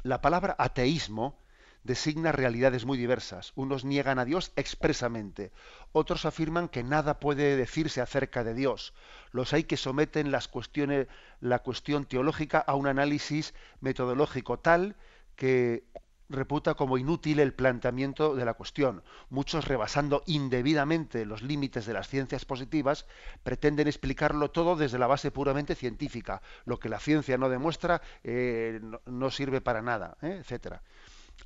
La 0.02 0.20
palabra 0.20 0.56
ateísmo 0.58 1.38
designa 1.84 2.32
realidades 2.32 2.84
muy 2.84 2.98
diversas. 2.98 3.52
Unos 3.54 3.84
niegan 3.84 4.18
a 4.18 4.24
Dios 4.24 4.52
expresamente, 4.56 5.52
otros 5.92 6.24
afirman 6.24 6.68
que 6.68 6.82
nada 6.82 7.20
puede 7.20 7.56
decirse 7.56 8.00
acerca 8.00 8.44
de 8.44 8.54
Dios. 8.54 8.94
Los 9.30 9.52
hay 9.52 9.64
que 9.64 9.76
someten 9.76 10.32
las 10.32 10.48
cuestiones, 10.48 11.08
la 11.40 11.60
cuestión 11.60 12.04
teológica 12.04 12.58
a 12.58 12.74
un 12.74 12.86
análisis 12.86 13.54
metodológico 13.80 14.58
tal 14.58 14.96
que 15.36 15.84
reputa 16.32 16.74
como 16.74 16.98
inútil 16.98 17.40
el 17.40 17.54
planteamiento 17.54 18.34
de 18.34 18.44
la 18.44 18.54
cuestión. 18.54 19.02
Muchos, 19.30 19.66
rebasando 19.66 20.22
indebidamente 20.26 21.24
los 21.24 21.42
límites 21.42 21.86
de 21.86 21.92
las 21.92 22.08
ciencias 22.08 22.44
positivas, 22.44 23.06
pretenden 23.42 23.88
explicarlo 23.88 24.50
todo 24.50 24.76
desde 24.76 24.98
la 24.98 25.06
base 25.06 25.30
puramente 25.30 25.74
científica. 25.74 26.42
Lo 26.64 26.78
que 26.78 26.88
la 26.88 26.98
ciencia 27.00 27.38
no 27.38 27.48
demuestra 27.48 28.02
eh, 28.24 28.80
no, 29.06 29.30
sirve 29.30 29.60
para 29.60 29.82
nada, 29.82 30.16
¿eh? 30.22 30.38
etcétera 30.40 30.82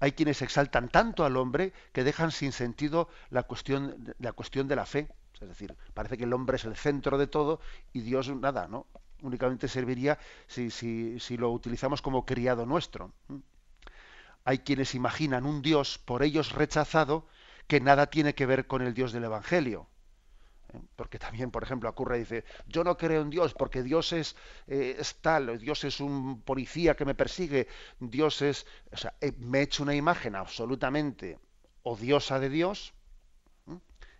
hay 0.00 0.12
quienes 0.12 0.42
exaltan 0.42 0.88
tanto 0.88 1.24
al 1.24 1.36
hombre 1.36 1.72
que 1.92 2.04
dejan 2.04 2.30
sin 2.30 2.52
sentido 2.52 3.08
la 3.30 3.44
cuestión, 3.44 4.14
la 4.18 4.32
cuestión 4.32 4.68
de 4.68 4.76
la 4.76 4.84
fe. 4.84 5.08
Es 5.40 5.48
decir, 5.48 5.74
parece 5.94 6.16
que 6.16 6.24
el 6.24 6.32
hombre 6.32 6.56
es 6.56 6.64
el 6.64 6.76
centro 6.76 7.18
de 7.18 7.26
todo 7.26 7.60
y 7.92 8.00
Dios 8.00 8.28
nada, 8.28 8.68
¿no? 8.68 8.86
Únicamente 9.22 9.68
serviría 9.68 10.18
si, 10.46 10.70
si, 10.70 11.18
si 11.20 11.36
lo 11.36 11.50
utilizamos 11.50 12.02
como 12.02 12.26
criado 12.26 12.66
nuestro. 12.66 13.12
Hay 14.46 14.60
quienes 14.60 14.94
imaginan 14.94 15.44
un 15.44 15.60
Dios 15.60 15.98
por 15.98 16.22
ellos 16.22 16.52
rechazado 16.52 17.26
que 17.66 17.80
nada 17.80 18.06
tiene 18.06 18.34
que 18.34 18.46
ver 18.46 18.66
con 18.68 18.80
el 18.80 18.94
Dios 18.94 19.12
del 19.12 19.24
Evangelio. 19.24 19.88
¿eh? 20.72 20.80
porque 20.94 21.18
también, 21.18 21.50
por 21.50 21.64
ejemplo, 21.64 21.90
ocurre, 21.90 22.18
dice, 22.18 22.44
yo 22.68 22.84
no 22.84 22.96
creo 22.96 23.22
en 23.22 23.30
Dios 23.30 23.54
porque 23.54 23.82
Dios 23.82 24.12
es, 24.12 24.36
eh, 24.68 24.96
es 24.98 25.16
tal, 25.16 25.58
Dios 25.58 25.82
es 25.82 25.98
un 25.98 26.42
policía 26.42 26.94
que 26.94 27.04
me 27.04 27.16
persigue, 27.16 27.66
Dios 27.98 28.40
es, 28.40 28.66
o 28.92 28.96
sea, 28.96 29.14
eh, 29.20 29.32
me 29.38 29.58
he 29.58 29.62
hecho 29.62 29.82
una 29.82 29.96
imagen 29.96 30.36
absolutamente 30.36 31.38
odiosa 31.82 32.38
de 32.38 32.48
Dios, 32.48 32.94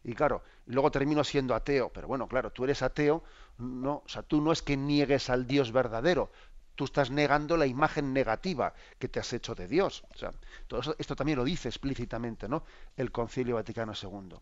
y 0.03 0.15
claro, 0.15 0.43
luego 0.67 0.91
termino 0.91 1.25
siendo 1.25 1.55
ateo, 1.55 1.93
pero 1.93 2.07
bueno, 2.07 2.29
claro, 2.29 2.53
tú 2.53 2.65
eres 2.65 2.83
ateo, 2.83 3.25
no, 3.59 4.03
o 4.05 4.09
sea, 4.09 4.23
tú 4.23 4.41
no 4.41 4.53
es 4.53 4.63
que 4.63 4.77
niegues 4.77 5.31
al 5.31 5.47
Dios 5.47 5.73
verdadero, 5.73 6.31
tú 6.77 6.85
estás 6.85 7.11
negando 7.11 7.57
la 7.57 7.67
imagen 7.67 8.13
negativa 8.13 8.75
que 8.99 9.09
te 9.09 9.19
has 9.19 9.33
hecho 9.33 9.55
de 9.55 9.67
Dios. 9.67 10.05
O 10.15 10.19
sea, 10.19 10.31
todo 10.69 10.95
esto 10.99 11.17
también 11.17 11.39
lo 11.39 11.45
dice 11.45 11.69
explícitamente, 11.69 12.49
¿no? 12.49 12.65
El 12.97 13.11
Concilio 13.11 13.57
Vaticano 13.57 13.93
II. 14.01 14.37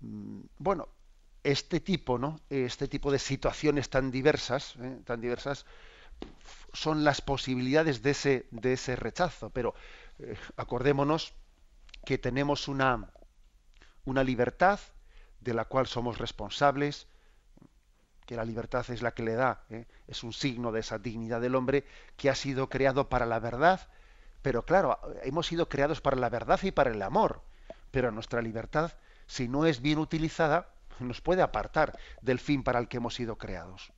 Mm, 0.00 0.40
bueno, 0.58 0.88
este 1.44 1.80
tipo, 1.80 2.18
¿no? 2.18 2.40
Este 2.48 2.88
tipo 2.88 3.12
de 3.12 3.18
situaciones 3.18 3.90
tan 3.90 4.10
diversas, 4.10 4.76
¿eh? 4.80 5.00
tan 5.04 5.20
diversas, 5.20 5.66
son 6.72 7.04
las 7.04 7.20
posibilidades 7.20 8.02
de 8.02 8.10
ese, 8.10 8.48
de 8.50 8.72
ese 8.72 8.96
rechazo. 8.96 9.50
Pero 9.50 9.74
eh, 10.18 10.36
acordémonos 10.56 11.34
que 12.04 12.18
tenemos 12.18 12.68
una, 12.68 13.12
una 14.04 14.24
libertad 14.24 14.80
de 15.40 15.54
la 15.54 15.66
cual 15.66 15.86
somos 15.86 16.18
responsables, 16.18 17.06
que 18.30 18.36
la 18.36 18.44
libertad 18.44 18.88
es 18.90 19.02
la 19.02 19.10
que 19.10 19.24
le 19.24 19.34
da, 19.34 19.64
¿eh? 19.70 19.86
es 20.06 20.22
un 20.22 20.32
signo 20.32 20.70
de 20.70 20.78
esa 20.78 20.98
dignidad 20.98 21.40
del 21.40 21.56
hombre 21.56 21.84
que 22.16 22.30
ha 22.30 22.36
sido 22.36 22.68
creado 22.68 23.08
para 23.08 23.26
la 23.26 23.40
verdad, 23.40 23.88
pero 24.40 24.64
claro, 24.64 25.00
hemos 25.24 25.48
sido 25.48 25.68
creados 25.68 26.00
para 26.00 26.16
la 26.16 26.28
verdad 26.28 26.60
y 26.62 26.70
para 26.70 26.92
el 26.92 27.02
amor, 27.02 27.42
pero 27.90 28.12
nuestra 28.12 28.40
libertad 28.40 28.92
si 29.26 29.48
no 29.48 29.66
es 29.66 29.82
bien 29.82 29.98
utilizada, 29.98 30.72
nos 31.00 31.20
puede 31.20 31.42
apartar 31.42 31.98
del 32.22 32.38
fin 32.38 32.62
para 32.62 32.78
el 32.78 32.86
que 32.86 32.98
hemos 32.98 33.16
sido 33.16 33.36
creados. 33.36 33.92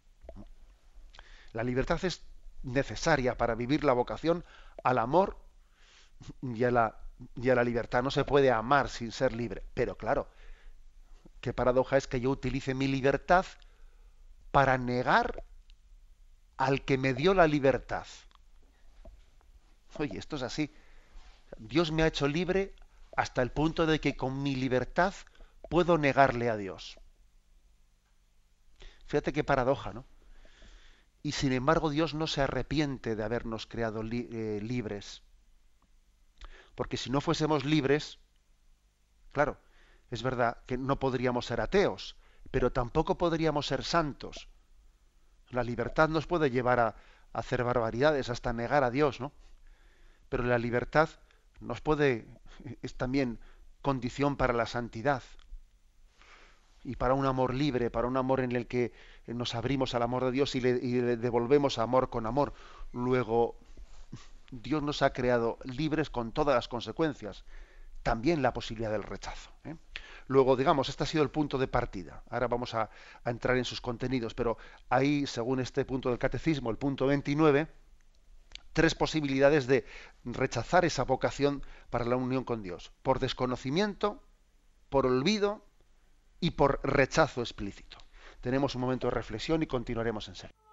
La 1.52 1.62
libertad 1.62 2.02
es 2.02 2.24
necesaria 2.62 3.36
para 3.36 3.54
vivir 3.54 3.84
la 3.84 3.92
vocación 3.92 4.46
al 4.82 4.96
amor 4.96 5.36
y 6.40 6.64
a 6.64 6.70
la, 6.70 6.96
y 7.36 7.50
a 7.50 7.54
la 7.54 7.64
libertad. 7.64 8.02
No 8.02 8.10
se 8.10 8.24
puede 8.24 8.50
amar 8.50 8.88
sin 8.88 9.12
ser 9.12 9.34
libre. 9.34 9.62
Pero 9.74 9.98
claro, 9.98 10.30
qué 11.42 11.52
paradoja 11.52 11.98
es 11.98 12.06
que 12.06 12.18
yo 12.18 12.30
utilice 12.30 12.72
mi 12.72 12.88
libertad 12.88 13.44
para 14.52 14.78
negar 14.78 15.44
al 16.56 16.84
que 16.84 16.98
me 16.98 17.14
dio 17.14 17.34
la 17.34 17.48
libertad. 17.48 18.06
Oye, 19.96 20.18
esto 20.18 20.36
es 20.36 20.42
así. 20.42 20.72
Dios 21.58 21.90
me 21.90 22.02
ha 22.02 22.06
hecho 22.06 22.28
libre 22.28 22.74
hasta 23.16 23.42
el 23.42 23.50
punto 23.50 23.86
de 23.86 24.00
que 24.00 24.16
con 24.16 24.42
mi 24.42 24.54
libertad 24.54 25.14
puedo 25.68 25.98
negarle 25.98 26.48
a 26.50 26.56
Dios. 26.56 26.98
Fíjate 29.06 29.32
qué 29.32 29.44
paradoja, 29.44 29.92
¿no? 29.92 30.06
Y 31.22 31.32
sin 31.32 31.52
embargo 31.52 31.90
Dios 31.90 32.14
no 32.14 32.26
se 32.26 32.42
arrepiente 32.42 33.16
de 33.16 33.24
habernos 33.24 33.66
creado 33.66 34.02
eh, 34.02 34.60
libres. 34.62 35.22
Porque 36.74 36.96
si 36.96 37.10
no 37.10 37.20
fuésemos 37.20 37.64
libres, 37.64 38.18
claro, 39.32 39.58
es 40.10 40.22
verdad 40.22 40.58
que 40.66 40.78
no 40.78 40.98
podríamos 40.98 41.46
ser 41.46 41.60
ateos, 41.60 42.16
pero 42.52 42.70
tampoco 42.70 43.16
podríamos 43.18 43.66
ser 43.66 43.82
santos. 43.82 44.46
La 45.50 45.64
libertad 45.64 46.08
nos 46.08 46.28
puede 46.28 46.50
llevar 46.50 46.78
a, 46.78 46.94
hacer 47.32 47.64
barbaridades, 47.64 48.28
hasta 48.28 48.52
negar 48.52 48.84
a 48.84 48.90
Dios, 48.90 49.18
¿no? 49.18 49.32
Pero 50.28 50.44
la 50.44 50.58
libertad 50.58 51.08
nos 51.60 51.80
puede, 51.80 52.26
es 52.82 52.94
también 52.94 53.38
condición 53.80 54.36
para 54.36 54.52
la 54.52 54.66
santidad 54.66 55.22
y 56.84 56.96
para 56.96 57.14
un 57.14 57.24
amor 57.24 57.54
libre, 57.54 57.90
para 57.90 58.06
un 58.06 58.18
amor 58.18 58.40
en 58.40 58.52
el 58.52 58.66
que 58.66 58.92
nos 59.26 59.54
abrimos 59.54 59.94
al 59.94 60.02
amor 60.02 60.24
de 60.24 60.32
Dios 60.32 60.54
y 60.54 60.60
le, 60.60 61.16
devolvemos 61.16 61.78
amor 61.78 62.10
con 62.10 62.26
amor. 62.26 62.52
Luego, 62.92 63.56
Dios 64.50 64.82
nos 64.82 65.00
ha 65.00 65.14
creado 65.14 65.58
libres 65.64 66.10
con 66.10 66.32
todas 66.32 66.54
las 66.54 66.68
consecuencias, 66.68 67.44
también 68.02 68.42
la 68.42 68.52
posibilidad 68.52 68.90
del 68.90 69.04
rechazo. 69.04 69.50
¿eh? 69.64 69.76
Luego, 70.32 70.56
digamos, 70.56 70.88
este 70.88 71.04
ha 71.04 71.06
sido 71.06 71.22
el 71.22 71.30
punto 71.30 71.58
de 71.58 71.68
partida. 71.68 72.24
Ahora 72.30 72.48
vamos 72.48 72.72
a, 72.74 72.88
a 73.22 73.30
entrar 73.30 73.58
en 73.58 73.66
sus 73.66 73.82
contenidos, 73.82 74.32
pero 74.32 74.56
ahí, 74.88 75.26
según 75.26 75.60
este 75.60 75.84
punto 75.84 76.08
del 76.08 76.18
catecismo, 76.18 76.70
el 76.70 76.78
punto 76.78 77.06
29, 77.06 77.68
tres 78.72 78.94
posibilidades 78.94 79.66
de 79.66 79.84
rechazar 80.24 80.86
esa 80.86 81.04
vocación 81.04 81.62
para 81.90 82.06
la 82.06 82.16
unión 82.16 82.44
con 82.44 82.62
Dios. 82.62 82.92
Por 83.02 83.18
desconocimiento, 83.18 84.22
por 84.88 85.04
olvido 85.04 85.66
y 86.40 86.52
por 86.52 86.80
rechazo 86.82 87.42
explícito. 87.42 87.98
Tenemos 88.40 88.74
un 88.74 88.80
momento 88.80 89.08
de 89.08 89.14
reflexión 89.14 89.62
y 89.62 89.66
continuaremos 89.66 90.28
en 90.28 90.34
serio. 90.34 90.71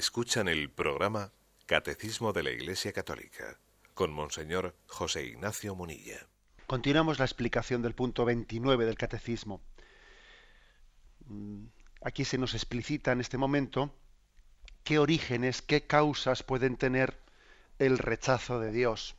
Escuchan 0.00 0.48
el 0.48 0.70
programa 0.70 1.30
Catecismo 1.66 2.32
de 2.32 2.42
la 2.42 2.50
Iglesia 2.50 2.90
Católica 2.90 3.58
con 3.92 4.10
Monseñor 4.10 4.74
José 4.86 5.26
Ignacio 5.26 5.74
Munilla. 5.74 6.26
Continuamos 6.66 7.18
la 7.18 7.26
explicación 7.26 7.82
del 7.82 7.94
punto 7.94 8.24
29 8.24 8.86
del 8.86 8.96
Catecismo. 8.96 9.60
Mm, 11.26 11.66
aquí 12.00 12.24
se 12.24 12.38
nos 12.38 12.54
explicita 12.54 13.12
en 13.12 13.20
este 13.20 13.36
momento 13.36 13.94
qué 14.84 14.98
orígenes, 14.98 15.60
qué 15.60 15.86
causas 15.86 16.42
pueden 16.44 16.78
tener 16.78 17.20
el 17.78 17.98
rechazo 17.98 18.58
de 18.58 18.72
Dios. 18.72 19.16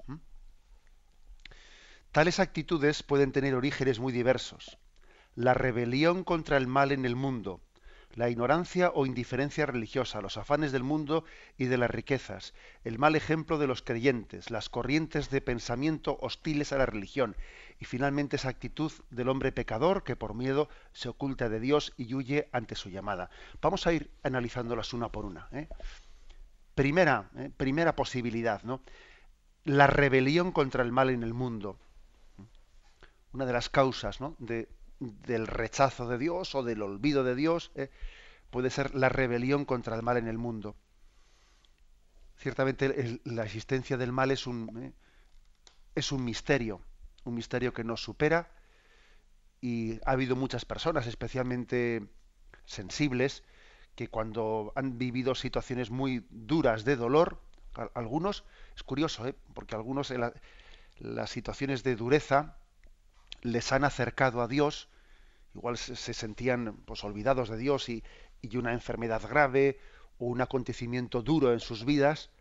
Tales 2.12 2.40
actitudes 2.40 3.04
pueden 3.04 3.32
tener 3.32 3.54
orígenes 3.54 4.00
muy 4.00 4.12
diversos. 4.12 4.80
La 5.36 5.54
rebelión 5.54 6.24
contra 6.24 6.58
el 6.58 6.66
mal 6.66 6.92
en 6.92 7.06
el 7.06 7.16
mundo, 7.16 7.62
la 8.16 8.30
ignorancia 8.30 8.92
o 8.94 9.06
indiferencia 9.06 9.66
religiosa, 9.66 10.22
los 10.22 10.38
afanes 10.38 10.72
del 10.72 10.84
mundo 10.84 11.24
y 11.58 11.66
de 11.66 11.78
las 11.78 11.90
riquezas, 11.90 12.54
el 12.84 13.00
mal 13.00 13.16
ejemplo 13.16 13.58
de 13.58 13.68
los 13.68 13.82
creyentes, 13.82 14.52
las 14.52 14.70
corrientes 14.70 15.30
de 15.30 15.42
pensamiento 15.42 16.18
hostiles 16.22 16.72
a 16.74 16.78
la 16.78 16.86
religión 16.86 17.36
y 17.80 17.86
finalmente 17.86 18.36
esa 18.36 18.50
actitud 18.50 18.92
del 19.10 19.30
hombre 19.30 19.52
pecador 19.52 20.04
que 20.04 20.16
por 20.16 20.36
miedo 20.36 20.70
se 20.94 21.10
oculta 21.10 21.50
de 21.50 21.60
Dios 21.60 21.94
y 21.98 22.14
huye 22.14 22.50
ante 22.52 22.76
su 22.76 22.90
llamada. 22.90 23.30
Vamos 23.62 23.88
a 23.88 23.94
ir 23.94 24.12
analizándolas 24.24 24.94
una 24.94 25.10
por 25.10 25.26
una. 25.26 25.48
¿eh? 25.52 25.68
Primera, 26.76 27.30
¿eh? 27.38 27.52
primera 27.56 27.96
posibilidad, 27.96 28.62
¿no? 28.64 28.82
La 29.64 29.88
rebelión 29.88 30.52
contra 30.52 30.84
el 30.84 30.92
mal 30.92 31.10
en 31.10 31.24
el 31.24 31.34
mundo. 31.34 31.78
Una 33.34 33.46
de 33.46 33.54
las 33.54 33.70
causas 33.70 34.20
¿no? 34.20 34.36
de, 34.40 34.68
del 35.02 35.48
rechazo 35.48 36.08
de 36.08 36.18
Dios 36.20 36.54
o 36.54 36.64
del 36.64 36.82
olvido 36.84 37.24
de 37.24 37.36
Dios 37.36 37.72
¿eh? 37.76 37.90
puede 38.52 38.70
ser 38.70 38.94
la 38.94 39.10
rebelión 39.10 39.66
contra 39.66 39.96
el 39.96 40.04
mal 40.04 40.18
en 40.18 40.28
el 40.28 40.38
mundo. 40.38 40.76
Ciertamente 42.38 43.20
la 43.24 43.44
existencia 43.44 43.98
del 43.98 44.12
mal 44.12 44.32
es 44.32 44.46
un, 44.46 44.84
¿eh? 44.84 44.94
es 45.96 46.12
un 46.12 46.24
misterio, 46.24 46.82
un 47.24 47.34
misterio 47.34 47.74
que 47.74 47.84
nos 47.84 48.04
supera 48.04 48.52
y 49.60 50.00
ha 50.06 50.12
habido 50.12 50.36
muchas 50.36 50.66
personas, 50.66 51.08
especialmente 51.08 52.08
sensibles, 52.66 53.44
que 53.96 54.08
cuando 54.08 54.72
han 54.76 54.98
vivido 54.98 55.36
situaciones 55.36 55.90
muy 55.92 56.26
duras 56.30 56.86
de 56.86 56.96
dolor, 56.96 57.42
algunos, 57.94 58.44
es 58.76 58.84
curioso, 58.84 59.28
¿eh? 59.28 59.36
porque 59.54 59.76
algunos 59.76 60.12
en 60.12 60.32
las 61.00 61.30
situaciones 61.30 61.84
de 61.84 61.96
dureza 61.96 62.58
les 63.42 63.72
han 63.72 63.84
acercado 63.84 64.42
a 64.42 64.48
Dios 64.48 64.90
igual 65.56 65.78
se, 65.78 66.14
sentían 66.14 66.78
pues, 66.86 67.04
olvidados 67.04 67.50
de 67.50 67.58
Dios 67.58 67.90
y, 67.90 68.04
una 68.56 68.74
enfermedad 68.74 69.22
grave 69.30 69.80
o 70.18 70.26
un 70.26 70.42
acontecimiento 70.42 71.22
duro 71.22 71.54
en 71.54 71.60
sus 71.60 71.86
vidas 71.86 72.32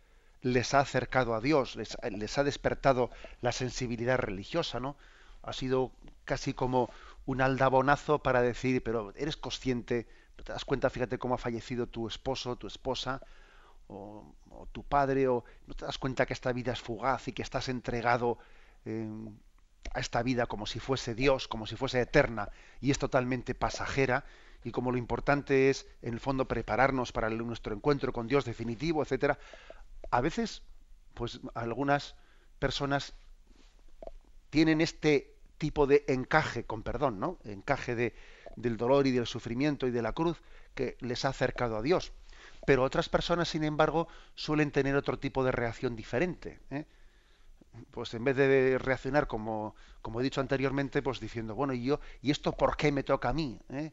les 0.41 0.73
ha 0.73 0.79
acercado 0.79 1.35
a 1.35 1.41
Dios, 1.41 1.75
les, 1.75 1.95
les, 2.09 2.37
ha 2.39 2.43
despertado 2.43 3.11
la 3.41 3.51
sensibilidad 3.51 4.17
religiosa, 4.17 4.79
¿no? 4.79 4.97
Ha 5.43 5.53
sido 5.53 5.91
casi 6.25 6.55
como 6.55 6.89
un 7.27 7.41
aldabonazo 7.41 8.17
para 8.23 8.41
decir, 8.41 8.81
pero 8.81 9.13
eres 9.15 9.37
consciente, 9.37 10.07
te 10.43 10.51
das 10.51 10.65
cuenta, 10.65 10.89
fíjate 10.89 11.19
cómo 11.19 11.35
ha 11.35 11.37
fallecido 11.37 11.85
tu 11.85 12.07
esposo, 12.07 12.55
tu 12.55 12.65
esposa, 12.65 13.21
o, 13.87 14.33
tu 14.71 14.83
padre, 14.83 15.27
o 15.27 15.43
no 15.67 15.75
te 15.75 15.85
das 15.85 15.99
cuenta 15.99 16.25
que 16.25 16.33
esta 16.33 16.51
vida 16.53 16.73
es 16.73 16.81
fugaz 16.81 17.27
y 17.27 17.33
que 17.33 17.43
estás 17.43 17.69
entregado 17.69 18.39
a 19.93 19.99
esta 19.99 20.23
vida 20.23 20.45
como 20.45 20.65
si 20.65 20.79
fuese 20.79 21.15
Dios, 21.15 21.47
como 21.47 21.67
si 21.67 21.75
fuese 21.75 22.01
eterna 22.01 22.49
y 22.79 22.91
es 22.91 22.99
totalmente 22.99 23.55
pasajera 23.55 24.25
y 24.63 24.71
como 24.71 24.91
lo 24.91 24.97
importante 24.97 25.69
es 25.69 25.87
en 26.01 26.13
el 26.13 26.19
fondo 26.19 26.47
prepararnos 26.47 27.11
para 27.11 27.29
nuestro 27.29 27.73
encuentro 27.73 28.13
con 28.13 28.27
Dios 28.27 28.45
definitivo, 28.45 29.01
etcétera. 29.01 29.39
A 30.11 30.21
veces, 30.21 30.61
pues 31.13 31.39
algunas 31.55 32.15
personas 32.59 33.13
tienen 34.49 34.81
este 34.81 35.35
tipo 35.57 35.87
de 35.87 36.03
encaje, 36.07 36.63
con 36.65 36.83
perdón, 36.83 37.19
¿no? 37.19 37.39
Encaje 37.43 37.95
de, 37.95 38.13
del 38.55 38.77
dolor 38.77 39.07
y 39.07 39.11
del 39.11 39.27
sufrimiento 39.27 39.87
y 39.87 39.91
de 39.91 40.01
la 40.01 40.13
cruz 40.13 40.41
que 40.75 40.97
les 40.99 41.25
ha 41.25 41.29
acercado 41.29 41.77
a 41.77 41.81
Dios. 41.81 42.13
Pero 42.65 42.83
otras 42.83 43.09
personas, 43.09 43.49
sin 43.49 43.63
embargo, 43.63 44.07
suelen 44.35 44.71
tener 44.71 44.95
otro 44.95 45.17
tipo 45.19 45.43
de 45.43 45.51
reacción 45.51 45.95
diferente. 45.95 46.59
¿eh? 46.69 46.85
Pues 47.91 48.13
en 48.13 48.23
vez 48.23 48.35
de 48.35 48.77
reaccionar 48.77 49.27
como, 49.27 49.75
como 50.01 50.19
he 50.19 50.23
dicho 50.23 50.41
anteriormente, 50.41 51.01
pues 51.01 51.19
diciendo, 51.19 51.55
bueno, 51.55 51.73
¿y 51.73 51.83
yo, 51.83 51.99
¿y 52.21 52.31
esto 52.31 52.51
por 52.51 52.77
qué 52.77 52.91
me 52.91 53.03
toca 53.03 53.29
a 53.29 53.33
mí? 53.33 53.59
Eh? 53.69 53.91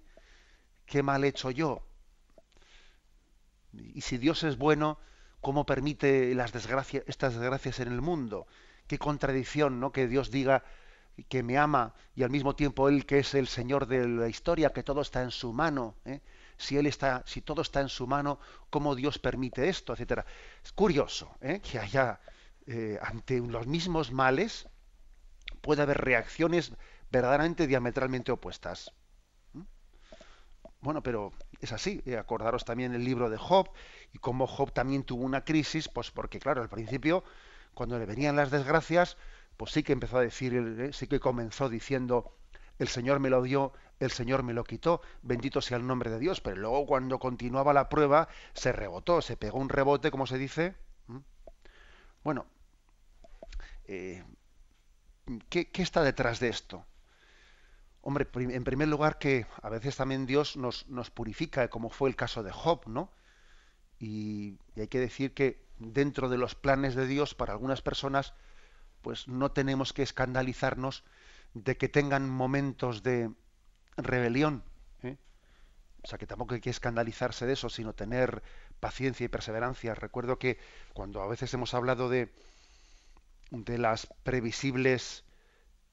¿Qué 0.87 1.03
mal 1.03 1.25
he 1.25 1.29
hecho 1.29 1.51
yo? 1.51 1.83
Y 3.73 4.01
si 4.01 4.19
Dios 4.19 4.43
es 4.45 4.57
bueno, 4.57 4.99
¿cómo 5.41 5.67
permite 5.67 6.35
las 6.35 6.53
desgracias, 6.53 7.05
estas 7.07 7.35
desgracias 7.35 7.81
en 7.81 7.89
el 7.89 8.01
mundo? 8.01 8.47
Qué 8.87 8.99
contradicción, 8.99 9.81
¿no? 9.81 9.93
Que 9.93 10.09
Dios 10.09 10.31
diga 10.31 10.65
que 11.29 11.43
me 11.43 11.59
ama 11.59 11.95
y 12.15 12.23
al 12.23 12.31
mismo 12.31 12.55
tiempo 12.55 12.89
Él 12.89 13.05
que 13.05 13.19
es 13.19 13.35
el 13.35 13.49
Señor 13.49 13.87
de 13.87 14.07
la 14.09 14.29
historia, 14.29 14.73
que 14.73 14.83
todo 14.83 15.03
está 15.03 15.23
en 15.23 15.31
su 15.31 15.53
mano. 15.53 15.97
¿eh? 16.05 16.21
Si 16.57 16.77
Él 16.77 16.87
está, 16.87 17.23
si 17.27 17.43
todo 17.43 17.63
está 17.63 17.81
en 17.81 17.89
su 17.89 18.07
mano, 18.07 18.39
¿cómo 18.71 18.95
Dios 18.95 19.19
permite 19.19 19.69
esto? 19.69 19.93
etcétera. 19.93 20.25
Es 20.65 20.73
curioso 20.73 21.37
¿eh? 21.41 21.61
que 21.61 21.79
haya 21.79 22.21
eh, 22.71 22.99
ante 23.01 23.41
los 23.41 23.67
mismos 23.67 24.13
males 24.13 24.69
puede 25.63 25.81
haber 25.81 25.97
reacciones 25.97 26.73
verdaderamente 27.11 27.67
diametralmente 27.67 28.31
opuestas. 28.31 28.93
¿Mm? 29.55 29.63
Bueno, 30.83 31.03
pero 31.03 31.33
es 31.61 31.73
así. 31.73 32.03
Eh, 32.05 32.19
acordaros 32.19 32.67
también 32.67 32.95
el 32.95 33.05
libro 33.05 33.31
de 33.31 33.39
Job 33.39 33.71
y 34.13 34.19
cómo 34.19 34.47
Job 34.47 34.71
también 34.73 35.03
tuvo 35.03 35.25
una 35.25 35.45
crisis, 35.45 35.89
pues 35.89 36.11
porque 36.11 36.41
claro, 36.41 36.61
al 36.61 36.69
principio, 36.69 37.25
cuando 37.73 37.99
le 37.99 38.05
venían 38.05 38.37
las 38.37 38.51
desgracias, 38.51 39.17
pues 39.57 39.73
sí 39.73 39.83
que 39.83 39.95
empezó 39.95 40.19
a 40.19 40.21
decir, 40.23 40.55
eh, 40.55 40.93
sí 40.93 41.07
que 41.07 41.21
comenzó 41.21 41.71
diciendo, 41.71 42.37
el 42.79 42.89
Señor 42.89 43.19
me 43.19 43.31
lo 43.31 43.41
dio, 43.41 43.73
el 43.99 44.11
Señor 44.11 44.43
me 44.43 44.53
lo 44.53 44.65
quitó, 44.65 45.01
bendito 45.23 45.63
sea 45.63 45.79
el 45.79 45.87
nombre 45.87 46.11
de 46.11 46.19
Dios. 46.19 46.43
Pero 46.43 46.57
luego 46.57 46.85
cuando 46.85 47.19
continuaba 47.19 47.73
la 47.73 47.89
prueba, 47.89 48.29
se 48.53 48.73
rebotó, 48.73 49.23
se 49.23 49.39
pegó 49.39 49.59
un 49.59 49.71
rebote, 49.71 50.11
como 50.11 50.27
se 50.27 50.37
dice. 50.37 50.77
Bueno, 52.23 52.45
eh, 53.89 54.23
¿qué, 55.49 55.69
está 55.75 56.03
detrás 56.03 56.41
de 56.41 56.49
esto? 56.49 56.85
Hombre, 58.03 58.29
en 58.35 58.65
primer 58.65 58.89
lugar 58.89 59.19
que 59.19 59.47
a 59.63 59.69
veces 59.69 59.97
también 59.97 60.27
Dios 60.27 60.57
nos, 60.57 60.87
nos 60.89 61.11
purifica, 61.11 61.69
como 61.69 61.91
fue 61.91 62.09
el 62.09 62.17
caso 62.17 62.43
de 62.43 62.53
Job, 62.53 62.87
¿no? 62.87 63.11
Y, 63.99 64.59
hay 64.77 64.89
que 64.89 65.01
decir 65.01 65.35
que 65.35 65.67
dentro 65.79 66.29
de 66.29 66.39
los 66.39 66.55
planes 66.55 66.95
de 66.95 67.07
Dios, 67.07 67.35
para 67.35 67.53
algunas 67.53 67.83
personas, 67.83 68.35
pues 69.03 69.27
no 69.27 69.51
tenemos 69.53 69.93
que 69.93 70.03
escandalizarnos 70.03 71.03
de 71.55 71.77
que 71.77 71.89
tengan 71.89 72.29
momentos 72.29 73.03
de 73.03 73.33
rebelión. 73.97 74.63
¿eh? 75.03 75.17
O 76.03 76.07
sea, 76.07 76.19
que 76.19 76.27
tampoco 76.27 76.55
hay 76.55 76.61
que 76.61 76.71
escandalizarse 76.71 77.47
de 77.47 77.55
eso, 77.55 77.69
sino 77.69 77.95
tener 77.95 78.43
paciencia 78.81 79.25
y 79.25 79.29
perseverancia. 79.29 79.95
Recuerdo 79.95 80.39
que 80.39 80.59
cuando 80.93 81.23
a 81.23 81.29
veces 81.29 81.53
hemos 81.55 81.75
hablado 81.75 82.09
de, 82.09 82.33
de 83.51 83.79
las 83.79 84.07
previsibles 84.23 85.25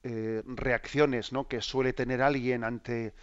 eh, 0.02 0.42
reacciones 0.46 1.32
¿no? 1.32 1.48
que 1.48 1.60
suele 1.60 1.92
tener 1.92 2.22
alguien 2.22 2.64
ante, 2.64 3.14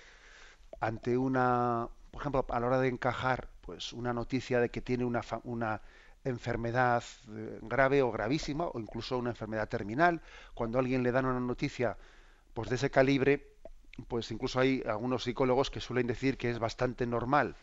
ante 0.79 1.17
una, 1.17 1.87
por 2.11 2.21
ejemplo, 2.21 2.45
a 2.49 2.59
la 2.59 2.67
hora 2.67 2.79
de 2.79 2.89
encajar 2.89 3.49
pues 3.61 3.93
una 3.93 4.13
noticia 4.13 4.59
de 4.59 4.69
que 4.69 4.81
tiene 4.81 5.05
una, 5.05 5.21
una 5.43 5.81
enfermedad 6.23 7.03
eh, 7.29 7.59
grave 7.61 8.01
o 8.01 8.11
gravísima 8.11 8.67
o 8.67 8.79
incluso 8.79 9.17
una 9.17 9.29
enfermedad 9.31 9.69
terminal, 9.69 10.21
cuando 10.53 10.77
a 10.77 10.81
alguien 10.81 11.03
le 11.03 11.11
dan 11.11 11.25
una 11.25 11.39
noticia 11.39 11.97
pues 12.53 12.69
de 12.69 12.75
ese 12.75 12.91
calibre, 12.91 13.47
pues 14.07 14.31
incluso 14.31 14.59
hay 14.59 14.83
algunos 14.85 15.23
psicólogos 15.23 15.69
que 15.69 15.79
suelen 15.79 16.07
decir 16.07 16.37
que 16.37 16.49
es 16.49 16.59
bastante 16.59 17.05
normal 17.05 17.55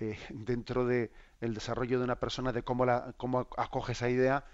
eh, 0.00 0.18
dentro 0.30 0.86
de 0.86 1.10
el 1.40 1.54
desarrollo 1.54 1.98
de 1.98 2.04
una 2.04 2.18
persona 2.18 2.52
de 2.52 2.62
cómo 2.62 2.84
la 2.86 3.14
cómo 3.16 3.48
acoge 3.56 3.92
esa 3.92 4.08
idea 4.08 4.44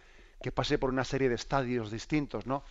que 0.44 0.52
pase 0.52 0.76
por 0.76 0.90
una 0.90 1.04
serie 1.04 1.30
de 1.30 1.36
estadios 1.36 1.90
distintos, 1.90 2.46
¿no? 2.46 2.64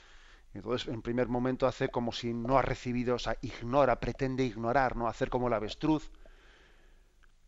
Entonces, 0.54 0.88
en 0.90 1.02
primer 1.02 1.28
momento 1.28 1.66
hace 1.66 1.90
como 1.90 2.12
si 2.12 2.32
no 2.32 2.60
ha 2.60 2.62
recibido, 2.62 3.16
o 3.16 3.18
sea, 3.18 3.36
ignora, 3.42 4.00
pretende 4.00 4.44
ignorar, 4.44 4.96
¿no? 4.96 5.08
Hacer 5.08 5.32
como 5.32 5.50
la 5.50 5.56
avestruz. 5.56 6.12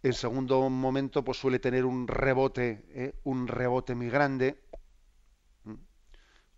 En 0.01 0.13
segundo 0.13 0.67
momento, 0.67 1.23
pues 1.23 1.37
suele 1.37 1.59
tener 1.59 1.85
un 1.85 2.07
rebote, 2.07 2.85
¿eh? 2.89 3.13
un 3.23 3.47
rebote 3.47 3.93
muy 3.93 4.09
grande, 4.09 4.63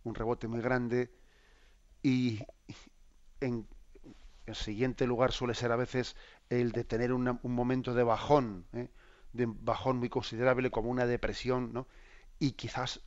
un 0.06 0.16
rebote 0.16 0.48
muy 0.48 0.62
grande, 0.62 1.12
y 2.02 2.40
en, 3.42 3.68
en 4.46 4.56
siguiente 4.56 5.06
lugar 5.06 5.34
suele 5.34 5.56
ser 5.56 5.74
a 5.74 5.76
veces 5.76 6.16
el 6.50 6.72
de 6.72 6.86
tener 6.86 7.12
un 7.12 7.38
momento 7.44 7.94
de 7.94 8.04
bajón, 8.04 8.66
¿eh? 8.72 8.88
de 9.34 9.46
bajón 9.46 9.98
muy 9.98 10.08
considerable 10.08 10.72
como 10.72 10.90
una 10.90 11.06
depresión, 11.06 11.74
¿no? 11.74 11.86
Y 12.40 12.52
quizás 12.52 13.02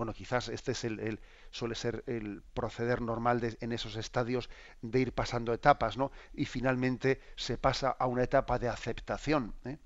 bueno, 0.00 0.14
quizás 0.14 0.48
este 0.48 0.72
es 0.72 0.84
el, 0.84 1.20
suele 1.50 1.74
ser 1.74 2.04
el 2.06 2.42
proceder 2.54 3.02
normal 3.02 3.58
en 3.60 3.72
esos 3.72 3.96
estadios 3.96 4.48
de 4.80 4.98
ir 4.98 5.12
pasando 5.12 5.52
etapas, 5.52 5.98
¿no? 5.98 6.10
Y 6.32 6.46
finalmente 6.46 7.20
se 7.36 7.58
pasa 7.58 7.90
a 7.90 8.06
una 8.06 8.22
etapa 8.22 8.58
de 8.58 8.70
aceptación. 8.70 9.52
¿eh? 9.66 9.76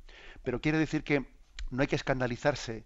Pero 0.44 0.60
quiere 0.60 0.78
decir 0.78 1.02
que 1.02 1.26
no 1.70 1.82
hay 1.82 1.88
que 1.88 1.96
escandalizarse 1.96 2.84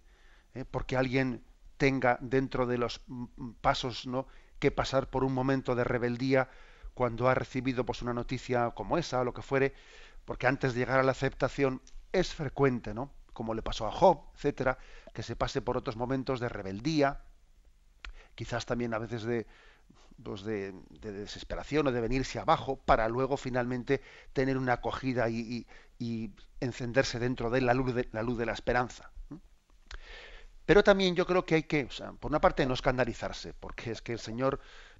¿eh? 0.55 0.65
porque 0.65 0.97
alguien 0.97 1.43
tenga 1.77 2.17
dentro 2.19 2.65
de 2.65 2.79
los 2.79 3.01
pasos 3.61 4.07
¿no? 4.07 4.25
que 4.57 4.71
pasar 4.71 5.11
por 5.11 5.23
un 5.23 5.35
momento 5.35 5.75
de 5.75 5.83
rebeldía 5.83 6.49
cuando 6.95 7.29
ha 7.29 7.35
recibido 7.35 7.85
pues 7.85 8.01
una 8.01 8.15
noticia 8.15 8.71
como 8.71 8.97
esa 8.97 9.19
o 9.19 9.23
lo 9.23 9.35
que 9.35 9.43
fuere, 9.43 9.75
porque 10.25 10.47
antes 10.47 10.73
de 10.73 10.79
llegar 10.79 10.99
a 10.99 11.03
la 11.03 11.11
aceptación 11.11 11.79
es 12.11 12.33
frecuente, 12.33 12.95
¿no? 12.95 13.11
Como 13.39 13.53
le 13.53 13.61
pasó 13.61 13.87
a 13.87 13.91
Job, 13.93 14.19
etcétera, 14.35 14.77
que 15.13 15.23
se 15.23 15.37
pase 15.37 15.61
por 15.61 15.77
otros 15.77 15.95
momentos 15.95 16.41
de 16.41 16.49
rebeldía, 16.49 17.21
quizás 18.35 18.65
también 18.65 18.93
a 18.93 18.97
veces 18.99 19.23
de, 19.23 19.47
pues 20.21 20.43
de, 20.43 20.73
desesperación 20.99 21.87
o 21.87 21.93
de 21.93 22.01
venirse 22.01 22.37
abajo 22.37 22.75
para 22.83 23.07
luego 23.07 23.37
finalmente 23.37 24.01
tener 24.33 24.57
una 24.57 24.73
acogida 24.73 25.29
y, 25.29 25.65
encenderse 26.59 27.17
dentro 27.17 27.49
de 27.49 27.61
la 27.61 27.73
luz 27.73 27.95
de 27.95 28.09
la 28.11 28.23
luz 28.23 28.37
de 28.37 28.45
la 28.45 28.51
esperanza. 28.51 29.09
Pero 30.65 30.83
también 30.83 31.15
yo 31.15 31.25
creo 31.25 31.45
que 31.45 31.55
hay 31.55 31.63
que, 31.63 31.87
por 32.19 32.31
una 32.31 32.41
parte, 32.41 32.65
no 32.65 32.73
escandalizarse, 32.73 33.53
porque 33.53 33.91
es 33.91 34.01
que 34.01 34.11
el 34.11 34.19
Señor 34.19 34.59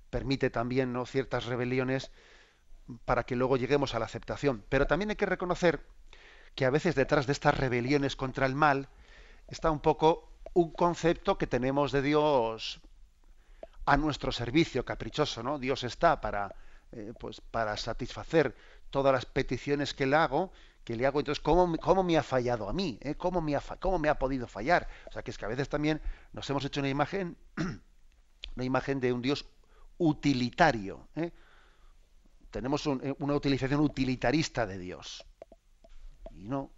permite 0.10 0.50
también 0.50 0.96
ciertas 1.08 1.44
rebeliones 1.44 2.10
para 3.04 3.26
que 3.26 3.36
luego 3.36 3.58
lleguemos 3.58 3.96
a 3.96 4.00
la 4.00 4.06
aceptación. 4.06 4.64
Pero 4.70 4.88
también 4.88 5.10
hay 5.10 5.18
que 5.18 5.26
reconocer 5.26 5.86
que 6.56 6.66
a 6.66 6.70
veces 6.70 6.96
detrás 6.96 7.26
de 7.28 7.34
estas 7.34 7.58
rebeliones 7.58 8.16
contra 8.16 8.46
el 8.46 8.56
mal 8.56 8.90
está 9.48 9.72
un 9.72 9.80
poco 9.80 10.30
un 10.54 10.72
concepto 10.72 11.38
que 11.38 11.48
tenemos 11.48 11.92
de 11.92 12.02
Dios 12.02 12.82
a 13.86 13.98
nuestro 13.98 14.32
servicio 14.32 14.86
caprichoso, 14.86 15.42
¿no? 15.42 15.58
Dios 15.58 15.84
está 15.84 16.22
para, 16.22 16.56
eh, 16.92 17.14
pues, 17.20 17.42
para 17.42 17.76
satisfacer 17.78 18.56
todas 18.90 19.14
las 19.14 19.26
peticiones 19.26 19.94
que 19.94 20.06
le 20.06 20.16
hago, 20.16 20.52
que 20.84 20.96
le 20.96 21.06
hago. 21.06 21.20
Entonces, 21.20 21.42
¿cómo, 21.42 21.78
cómo 21.78 22.04
me 22.04 22.18
ha 22.18 22.24
fallado 22.24 22.70
a 22.70 22.74
mí? 22.74 23.00
Eh? 23.02 23.16
¿Cómo, 23.16 23.42
me 23.42 23.56
ha, 23.56 23.62
¿Cómo 23.80 24.00
me 24.00 24.10
ha 24.10 24.18
podido 24.18 24.48
fallar? 24.48 24.88
O 25.08 25.12
sea, 25.12 25.24
que 25.24 25.32
es 25.32 25.38
que 25.38 25.46
a 25.46 25.50
veces 25.50 25.70
también 25.70 26.02
nos 26.34 26.50
hemos 26.50 26.66
hecho 26.66 26.82
una 26.82 26.90
imagen, 26.90 27.38
una 28.56 28.66
imagen 28.66 29.00
de 29.00 29.14
un 29.14 29.22
Dios 29.22 29.46
utilitario. 29.98 31.08
¿eh? 31.16 31.32
Tenemos 32.52 32.86
eh, 32.88 33.16
una 33.20 33.36
utilización 33.36 33.82
utilitarista 33.82 34.66
de 34.66 34.80
Dios. 34.80 35.26
Y 36.40 36.48
no, 36.48 36.72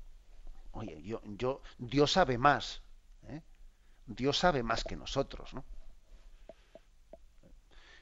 oye, 0.71 1.02
yo, 1.04 1.21
yo, 1.26 1.62
Dios 1.78 2.12
sabe 2.12 2.38
más. 2.38 2.82
¿eh? 3.28 3.41
Dios 4.06 4.38
sabe 4.38 4.63
más 4.63 4.84
que 4.84 4.95
nosotros, 4.95 5.54
¿no? 5.54 5.63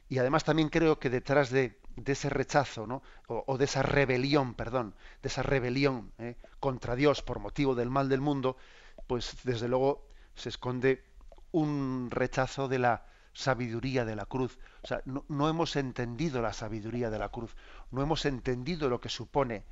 Y 0.08 0.17
además 0.17 0.43
también 0.43 0.69
creo 0.69 1.00
que 1.00 1.10
detrás 1.10 1.52
de, 1.52 1.80
ese 2.04 2.30
rechazo, 2.30 2.88
¿no? 2.88 3.04
O, 3.28 3.58
de 3.58 3.65
esa 3.65 3.84
rebelión, 3.84 4.56
perdón, 4.56 4.95
de 5.22 5.28
esa 5.28 5.43
rebelión 5.43 6.12
contra 6.60 6.95
Dios 6.95 7.22
por 7.22 7.39
motivo 7.39 7.76
del 7.76 7.91
mal 7.91 8.10
del 8.10 8.22
mundo, 8.22 8.58
pues 9.06 9.38
desde 9.43 9.67
luego 9.67 10.08
se 10.34 10.50
esconde 10.50 11.04
un 11.52 12.08
rechazo 12.10 12.67
de 12.67 12.80
la, 12.80 13.06
sabiduría 13.34 14.06
de 14.06 14.15
la 14.15 14.26
cruz. 14.26 14.60
O 14.84 14.88
sea, 14.88 15.02
no, 15.06 15.50
hemos 15.50 15.76
entendido 15.76 16.41
la 16.41 16.54
sabiduría 16.54 17.10
de 17.10 17.19
la 17.19 17.30
cruz, 17.30 17.56
no 17.91 18.02
hemos 18.02 18.26
entendido 18.26 18.89
lo 18.89 19.00
que 19.00 19.10
supone 19.10 19.63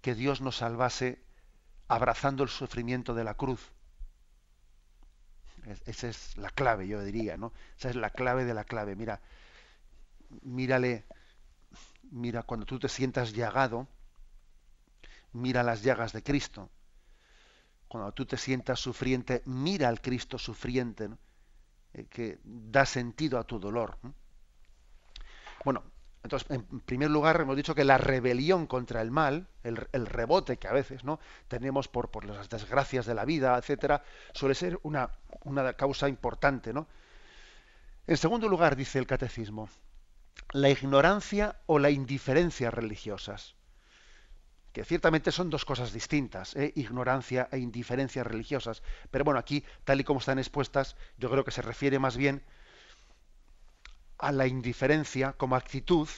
que 0.00 0.14
Dios 0.14 0.40
nos 0.40 0.56
salvase 0.56 1.22
abrazando 1.88 2.42
el 2.42 2.48
sufrimiento 2.48 3.14
de 3.14 3.24
la 3.24 3.34
cruz. 3.34 3.72
esa 5.86 6.08
es 6.08 6.36
la 6.36 6.50
clave, 6.50 6.86
yo 6.86 7.02
diría, 7.02 7.36
¿no? 7.36 7.52
Esa 7.78 7.90
es 7.90 7.96
la 7.96 8.10
clave 8.10 8.44
de 8.44 8.54
la 8.54 8.64
clave. 8.64 8.94
Mira, 8.94 9.20
mírale, 10.42 11.04
mira, 12.10 12.42
cuando 12.42 12.66
tú 12.66 12.78
te 12.78 12.88
sientas 12.88 13.32
llagado, 13.32 13.88
mira 15.32 15.62
las 15.62 15.82
llagas 15.82 16.12
de 16.12 16.22
Cristo. 16.22 16.70
Cuando 17.88 18.12
tú 18.12 18.26
te 18.26 18.36
sientas 18.36 18.80
sufriente, 18.80 19.42
mira 19.44 19.88
al 19.88 20.00
Cristo 20.00 20.38
sufriente. 20.38 21.08
Eh, 21.96 22.06
que 22.10 22.38
da 22.44 22.84
sentido 22.84 23.38
a 23.38 23.44
tu 23.44 23.58
dolor. 23.58 23.98
Bueno, 25.64 25.82
entonces, 26.26 26.50
en 26.50 26.80
primer 26.80 27.08
lugar, 27.08 27.40
hemos 27.40 27.54
dicho 27.54 27.74
que 27.74 27.84
la 27.84 27.98
rebelión 27.98 28.66
contra 28.66 29.00
el 29.00 29.12
mal, 29.12 29.46
el, 29.62 30.06
rebote 30.06 30.56
que 30.56 30.66
a 30.66 30.72
veces 30.72 31.04
no 31.04 31.20
tenemos 31.46 31.86
por, 31.86 32.24
las 32.24 32.48
desgracias 32.48 33.06
de 33.06 33.14
la 33.14 33.24
vida, 33.24 33.56
etcétera, 33.56 34.02
suele 34.32 34.56
ser 34.56 34.80
una, 34.82 35.08
causa 35.76 36.08
importante, 36.08 36.72
¿no? 36.72 36.88
En 38.08 38.16
segundo 38.16 38.48
lugar, 38.48 38.74
dice 38.74 38.98
el 38.98 39.06
catecismo, 39.06 39.68
la 40.52 40.68
ignorancia 40.68 41.60
o 41.66 41.78
la 41.78 41.90
indiferencia 41.90 42.72
religiosas 42.72 43.54
que 44.72 44.84
ciertamente 44.84 45.32
son 45.32 45.48
dos 45.48 45.64
cosas 45.64 45.94
distintas, 45.94 46.54
¿eh? 46.54 46.72
ignorancia 46.76 47.48
e 47.50 47.56
indiferencia 47.56 48.22
religiosas. 48.24 48.82
Pero 49.10 49.24
bueno, 49.24 49.40
aquí, 49.40 49.64
tal 49.84 50.00
y 50.00 50.04
como 50.04 50.20
están 50.20 50.38
expuestas, 50.38 50.96
yo 51.16 51.30
creo 51.30 51.44
que 51.44 51.50
se 51.50 51.62
refiere 51.62 51.98
más 51.98 52.18
bien 52.18 52.42
a 54.18 54.32
la 54.32 54.46
indiferencia 54.46 55.32
como 55.32 55.56
actitud, 55.56 56.08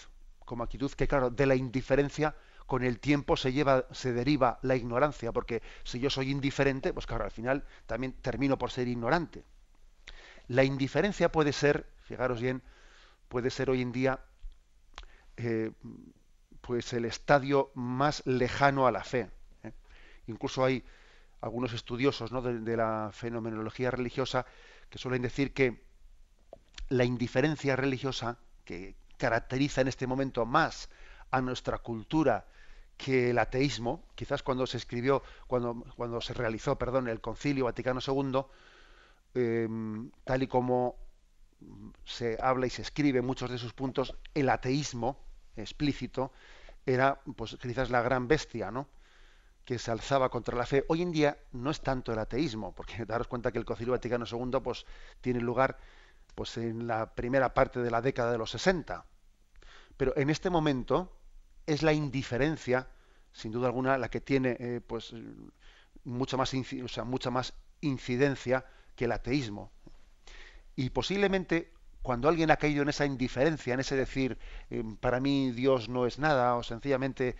como 0.44 0.62
actitud 0.62 0.90
que, 0.92 1.08
claro, 1.08 1.30
de 1.30 1.46
la 1.46 1.54
indiferencia 1.54 2.34
con 2.66 2.84
el 2.84 3.00
tiempo 3.00 3.36
se 3.36 3.52
lleva, 3.52 3.86
se 3.92 4.12
deriva 4.12 4.58
la 4.62 4.76
ignorancia, 4.76 5.32
porque 5.32 5.62
si 5.84 6.00
yo 6.00 6.10
soy 6.10 6.30
indiferente, 6.30 6.92
pues 6.92 7.06
claro, 7.06 7.24
al 7.24 7.30
final 7.30 7.64
también 7.86 8.12
termino 8.12 8.58
por 8.58 8.70
ser 8.70 8.88
ignorante. 8.88 9.44
La 10.48 10.64
indiferencia 10.64 11.32
puede 11.32 11.52
ser, 11.52 11.86
fijaros 12.02 12.40
bien, 12.40 12.62
puede 13.28 13.50
ser 13.50 13.70
hoy 13.70 13.82
en 13.82 13.92
día 13.92 14.20
eh, 15.36 15.72
pues 16.60 16.92
el 16.92 17.04
estadio 17.04 17.70
más 17.74 18.26
lejano 18.26 18.86
a 18.86 18.92
la 18.92 19.04
fe. 19.04 19.30
¿eh? 19.62 19.72
Incluso 20.26 20.64
hay 20.64 20.84
algunos 21.40 21.72
estudiosos 21.72 22.30
de, 22.42 22.76
la 22.76 23.10
fenomenología 23.12 23.90
religiosa 23.90 24.44
que 24.90 24.98
suelen 24.98 25.22
decir 25.22 25.54
que 25.54 25.87
la 26.88 27.04
indiferencia 27.04 27.76
religiosa 27.76 28.38
que 28.64 28.96
caracteriza 29.16 29.80
en 29.80 29.88
este 29.88 30.06
momento 30.06 30.46
más 30.46 30.88
a 31.30 31.40
nuestra 31.40 31.78
cultura 31.78 32.46
que 32.96 33.30
el 33.30 33.38
ateísmo, 33.38 34.04
quizás 34.14 34.42
cuando 34.42 34.66
se 34.66 34.76
escribió, 34.76 35.22
cuando, 35.46 35.84
cuando 35.96 36.20
se 36.20 36.34
realizó, 36.34 36.76
perdón, 36.76 37.08
el 37.08 37.20
Concilio 37.20 37.66
Vaticano 37.66 38.00
II, 38.04 38.42
em, 39.34 40.10
tal 40.24 40.42
y 40.42 40.46
como 40.48 40.96
se 42.04 42.38
habla 42.40 42.66
y 42.66 42.70
se 42.70 42.82
escribe 42.82 43.22
muchos 43.22 43.50
de 43.50 43.58
sus 43.58 43.72
puntos, 43.72 44.16
el 44.34 44.48
ateísmo 44.48 45.18
explícito 45.56 46.32
era 46.86 47.20
pues 47.36 47.56
quizás 47.60 47.90
la 47.90 48.02
gran 48.02 48.28
bestia, 48.28 48.70
¿no? 48.70 48.88
que 49.68 49.78
se 49.78 49.90
alzaba 49.90 50.30
contra 50.30 50.56
la 50.56 50.64
fe. 50.64 50.86
Hoy 50.88 51.02
en 51.02 51.12
día 51.12 51.36
no 51.52 51.70
es 51.70 51.82
tanto 51.82 52.10
el 52.10 52.18
ateísmo, 52.18 52.72
porque 52.74 53.04
daros 53.06 53.28
cuenta 53.28 53.52
que 53.52 53.58
el 53.58 53.66
Concilio 53.66 53.92
Vaticano 53.92 54.24
II 54.24 54.60
pues, 54.64 54.86
tiene 55.20 55.40
lugar 55.40 55.76
pues, 56.34 56.56
en 56.56 56.86
la 56.86 57.14
primera 57.14 57.54
parte 57.54 57.80
de 57.80 57.90
la 57.90 58.02
década 58.02 58.32
de 58.32 58.38
los 58.38 58.50
60. 58.50 59.04
Pero 59.96 60.16
en 60.16 60.30
este 60.30 60.50
momento 60.50 61.12
es 61.66 61.82
la 61.82 61.92
indiferencia, 61.92 62.88
sin 63.32 63.52
duda 63.52 63.66
alguna, 63.66 63.98
la 63.98 64.08
que 64.08 64.20
tiene 64.20 64.56
eh, 64.58 64.80
pues, 64.86 65.14
mucha, 66.04 66.36
más, 66.36 66.52
mucha 67.04 67.30
más 67.30 67.54
incidencia 67.80 68.64
que 68.96 69.06
el 69.06 69.12
ateísmo. 69.12 69.72
Y 70.76 70.90
posiblemente 70.90 71.72
cuando 72.02 72.28
alguien 72.28 72.50
ha 72.50 72.56
caído 72.56 72.82
en 72.82 72.88
esa 72.88 73.04
indiferencia, 73.04 73.74
en 73.74 73.80
ese 73.80 73.96
decir, 73.96 74.38
eh, 74.70 74.82
para 75.00 75.20
mí 75.20 75.50
Dios 75.52 75.88
no 75.88 76.06
es 76.06 76.18
nada, 76.18 76.54
o 76.54 76.62
sencillamente 76.62 77.36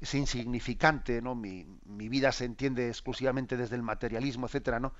es 0.00 0.14
insignificante, 0.14 1.22
¿no? 1.22 1.34
Mi, 1.34 1.66
vida 1.86 2.32
se 2.32 2.44
entiende 2.44 2.88
exclusivamente 2.88 3.56
desde 3.56 3.76
el 3.76 3.82
materialismo, 3.82 4.46
etcétera, 4.46 4.80
¿no? 4.80 4.92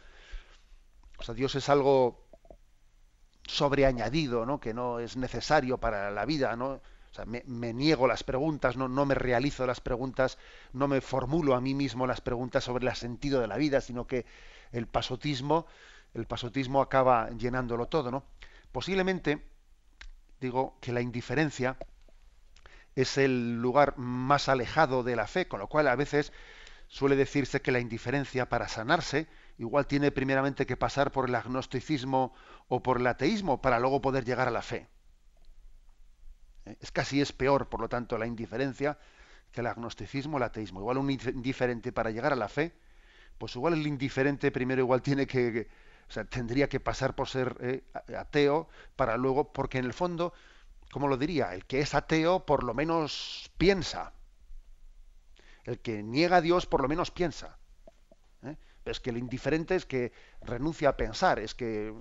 O 1.18 1.22
sea, 1.24 1.34
Dios 1.34 1.54
es 1.54 1.68
algo 1.68 2.21
sobreañadido, 3.46 4.46
¿no? 4.46 4.60
Que 4.60 4.74
no 4.74 4.98
es 4.98 5.16
necesario 5.16 5.78
para 5.78 6.10
la 6.10 6.24
vida, 6.24 6.56
¿no? 6.56 6.80
O 7.12 7.14
sea, 7.14 7.26
me, 7.26 7.42
me, 7.46 7.74
niego 7.74 8.06
las 8.06 8.24
preguntas, 8.24 8.76
no, 8.76 8.88
no 8.88 9.04
me 9.04 9.14
realizo 9.14 9.66
las 9.66 9.80
preguntas, 9.80 10.38
no 10.72 10.88
me 10.88 11.00
formulo 11.00 11.54
a 11.54 11.60
mí 11.60 11.74
mismo 11.74 12.06
las 12.06 12.22
preguntas 12.22 12.64
sobre 12.64 12.88
el 12.88 12.96
sentido 12.96 13.40
de 13.40 13.48
la 13.48 13.58
vida, 13.58 13.82
sino 13.82 14.06
que 14.06 14.24
el 14.72 14.86
pasotismo, 14.86 15.66
el 16.14 16.26
pasotismo 16.26 16.80
acaba 16.80 17.28
llenándolo 17.30 17.86
todo, 17.86 18.10
¿no? 18.10 18.24
Posiblemente, 18.72 19.44
digo, 20.40 20.78
que 20.80 20.92
la 20.92 21.02
indiferencia 21.02 21.76
es 22.94 23.18
el 23.18 23.60
lugar 23.60 23.98
más 23.98 24.48
alejado 24.48 25.02
de 25.02 25.16
la 25.16 25.26
fe, 25.26 25.48
con 25.48 25.60
lo 25.60 25.66
cual 25.66 25.88
a 25.88 25.96
veces 25.96 26.32
suele 26.88 27.16
decirse 27.16 27.62
que 27.62 27.72
la 27.72 27.80
indiferencia 27.80 28.48
para 28.48 28.68
sanarse 28.68 29.26
igual 29.58 29.86
tiene 29.86 30.10
primeramente 30.10 30.66
que 30.66 30.76
pasar 30.76 31.12
por 31.12 31.28
el 31.28 31.34
agnosticismo 31.34 32.34
o 32.68 32.82
por 32.82 32.98
el 32.98 33.06
ateísmo 33.06 33.60
para 33.60 33.78
luego 33.78 34.00
poder 34.00 34.24
llegar 34.24 34.48
a 34.48 34.50
la 34.50 34.62
fe. 34.62 34.88
¿Eh? 36.64 36.76
Es 36.80 36.90
casi 36.90 37.20
es 37.20 37.32
peor, 37.32 37.68
por 37.68 37.80
lo 37.80 37.88
tanto, 37.88 38.18
la 38.18 38.26
indiferencia 38.26 38.98
que 39.50 39.60
el 39.60 39.66
agnosticismo 39.66 40.36
o 40.36 40.38
el 40.38 40.44
ateísmo. 40.44 40.80
Igual 40.80 40.98
un 40.98 41.10
indiferente 41.10 41.92
para 41.92 42.10
llegar 42.10 42.32
a 42.32 42.36
la 42.36 42.48
fe, 42.48 42.74
pues 43.38 43.54
igual 43.56 43.74
el 43.74 43.86
indiferente 43.86 44.50
primero 44.50 44.80
igual 44.80 45.02
tiene 45.02 45.26
que, 45.26 45.68
o 46.08 46.12
sea, 46.12 46.24
tendría 46.24 46.68
que 46.68 46.80
pasar 46.80 47.14
por 47.14 47.28
ser 47.28 47.56
eh, 47.60 47.84
ateo 48.16 48.68
para 48.96 49.16
luego, 49.16 49.52
porque 49.52 49.78
en 49.78 49.84
el 49.84 49.92
fondo, 49.92 50.32
¿cómo 50.90 51.08
lo 51.08 51.16
diría? 51.16 51.54
El 51.54 51.66
que 51.66 51.80
es 51.80 51.94
ateo 51.94 52.46
por 52.46 52.64
lo 52.64 52.74
menos 52.74 53.50
piensa. 53.58 54.14
El 55.64 55.80
que 55.80 56.02
niega 56.02 56.38
a 56.38 56.40
Dios 56.40 56.66
por 56.66 56.82
lo 56.82 56.88
menos 56.88 57.10
piensa. 57.10 57.58
¿eh? 58.42 58.56
es 58.84 59.00
que 59.00 59.10
el 59.10 59.18
indiferente 59.18 59.76
es 59.76 59.86
que 59.86 60.12
renuncia 60.40 60.90
a 60.90 60.96
pensar, 60.96 61.38
es 61.38 61.54
que 61.54 61.94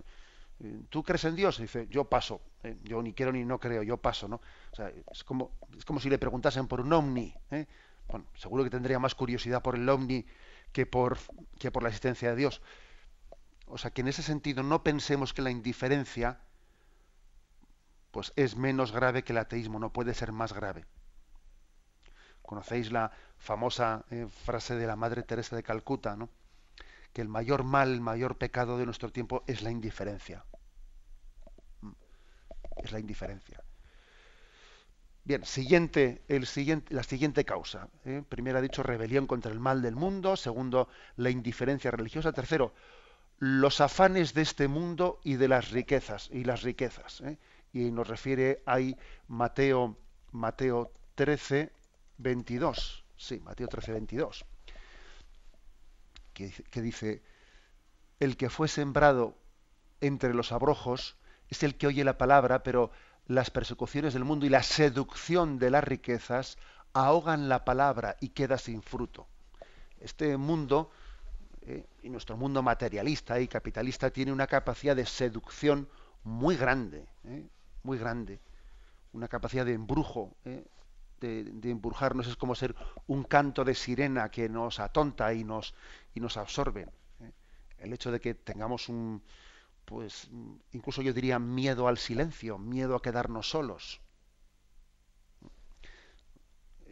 ¿Tú 0.90 1.04
crees 1.04 1.26
en 1.26 1.36
Dios? 1.36 1.58
dice, 1.58 1.88
yo 1.90 2.06
paso. 2.06 2.42
¿eh? 2.64 2.78
Yo 2.84 3.02
ni 3.02 3.14
quiero 3.14 3.32
ni 3.32 3.44
no 3.44 3.60
creo, 3.60 3.84
yo 3.84 3.98
paso, 3.98 4.28
¿no? 4.28 4.42
O 4.72 4.76
sea, 4.76 4.92
es 5.12 5.24
como, 5.24 5.52
es 5.78 5.86
como 5.86 6.00
si 6.00 6.10
le 6.10 6.20
preguntasen 6.20 6.68
por 6.68 6.82
un 6.82 6.94
ovni. 6.94 7.34
¿eh? 7.50 7.66
Bueno, 8.08 8.26
seguro 8.36 8.64
que 8.64 8.70
tendría 8.70 9.00
más 9.00 9.16
curiosidad 9.16 9.62
por 9.62 9.76
el 9.76 9.88
ovni 9.90 10.26
que 10.72 10.86
por, 10.86 11.18
que 11.58 11.72
por 11.72 11.84
la 11.84 11.90
existencia 11.90 12.30
de 12.30 12.36
Dios. 12.36 12.62
O 13.66 13.78
sea, 13.78 13.92
que 13.92 14.02
en 14.02 14.10
ese 14.10 14.22
sentido 14.22 14.64
no 14.64 14.84
pensemos 14.84 15.34
que 15.34 15.42
la 15.42 15.50
indiferencia 15.50 16.40
pues 18.12 18.34
es 18.36 18.58
menos 18.58 18.92
grave 18.92 19.24
que 19.24 19.32
el 19.32 19.38
ateísmo, 19.38 19.80
no 19.80 19.94
puede 19.94 20.14
ser 20.14 20.32
más 20.32 20.54
grave. 20.54 20.86
Conocéis 22.42 22.92
la 22.92 23.12
famosa 23.38 24.04
eh, 24.12 24.28
frase 24.44 24.76
de 24.76 24.86
la 24.86 24.98
Madre 24.98 25.24
Teresa 25.24 25.56
de 25.56 25.64
Calcuta, 25.64 26.18
¿no? 26.18 26.30
Que 27.14 27.22
el 27.22 27.28
mayor 27.28 27.64
mal, 27.64 27.92
el 27.92 28.02
mayor 28.02 28.38
pecado 28.38 28.78
de 28.78 28.86
nuestro 28.86 29.12
tiempo 29.12 29.44
es 29.48 29.62
la 29.62 29.72
indiferencia. 29.72 30.46
Mm. 31.82 31.92
Es 32.84 32.92
la 32.92 33.00
indiferencia. 33.00 33.64
Bien, 35.24 35.46
siguiente, 35.46 36.24
el 36.28 36.48
siguiente, 36.48 36.94
la 36.94 37.04
siguiente 37.04 37.46
causa. 37.46 37.90
¿eh? 38.06 38.24
Primero 38.28 38.58
ha 38.58 38.62
dicho 38.62 38.82
rebelión 38.82 39.28
contra 39.28 39.52
el 39.52 39.60
mal 39.60 39.82
del 39.82 39.96
mundo. 39.96 40.36
Segundo, 40.36 40.88
la 41.16 41.30
indiferencia 41.30 41.92
religiosa. 41.92 42.32
Tercero, 42.32 42.74
los 43.38 43.82
afanes 43.82 44.34
de 44.34 44.42
este 44.42 44.68
mundo 44.68 45.20
y 45.24 45.36
de 45.36 45.48
las 45.48 45.72
riquezas. 45.72 46.30
Y 46.32 46.44
las 46.44 46.64
riquezas. 46.64 47.22
¿eh? 47.22 47.38
Y 47.72 47.92
nos 47.92 48.08
refiere 48.08 48.64
ahí 48.66 48.98
Mateo, 49.28 49.98
Mateo 50.32 50.92
13, 51.16 51.72
22. 52.18 53.06
Sí, 53.16 53.40
Mateo 53.42 53.68
13, 53.68 53.92
22 53.92 54.46
que, 56.34 56.82
dice, 56.82 57.22
el 58.20 58.38
que 58.38 58.50
fue 58.50 58.68
sembrado 58.68 59.38
entre 60.00 60.34
los 60.34 60.52
abrojos 60.52 61.18
es 61.50 61.64
el 61.64 61.76
que 61.76 61.88
oye 61.88 62.04
la 62.04 62.18
palabra, 62.18 62.64
pero 62.64 62.92
las 63.28 63.52
persecuciones 63.52 64.14
del 64.14 64.24
mundo 64.24 64.46
y 64.46 64.50
la 64.50 64.64
seducción 64.64 65.60
de 65.60 65.70
las 65.70 65.84
riquezas 65.84 66.58
ahogan 66.94 67.50
la 67.50 67.64
palabra 67.66 68.18
y 68.20 68.30
queda 68.30 68.58
sin 68.58 68.82
fruto. 68.82 69.28
Este 70.00 70.38
mundo, 70.38 70.92
eh, 71.62 71.86
y 72.04 72.10
nuestro 72.10 72.38
mundo 72.38 72.62
materialista 72.62 73.40
y 73.40 73.48
capitalista, 73.48 74.10
tiene 74.10 74.32
una 74.32 74.48
capacidad 74.48 74.96
de 74.96 75.06
seducción 75.06 75.88
muy 76.24 76.56
grande, 76.56 77.06
eh, 77.26 77.48
muy 77.84 77.98
grande, 77.98 78.40
una 79.14 79.28
capacidad 79.28 79.66
de 79.66 79.74
embrujo, 79.74 80.34
eh, 80.46 80.66
de, 81.22 81.70
embrujarnos, 81.70 82.28
es 82.28 82.36
como 82.36 82.56
ser 82.56 82.76
un 83.08 83.24
canto 83.24 83.64
de 83.64 83.76
sirena 83.76 84.30
que 84.30 84.50
nos 84.50 84.80
atonta 84.80 85.34
y 85.34 85.44
nos, 85.44 85.76
y 86.14 86.20
nos 86.20 86.38
absorbe. 86.38 86.88
¿eh? 87.20 87.32
El 87.78 87.94
hecho 87.94 88.12
de 88.12 88.20
que 88.20 88.34
tengamos 88.34 88.90
un, 88.90 89.24
pues, 89.86 90.30
incluso 90.72 91.02
yo 91.02 91.14
diría 91.14 91.40
miedo 91.40 91.88
al 91.88 91.98
silencio, 91.98 92.58
miedo 92.58 92.96
a 92.96 93.02
quedarnos 93.02 93.50
solos. 93.50 94.02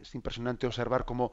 Es 0.00 0.14
impresionante 0.14 0.66
observar 0.66 1.04
cómo 1.04 1.32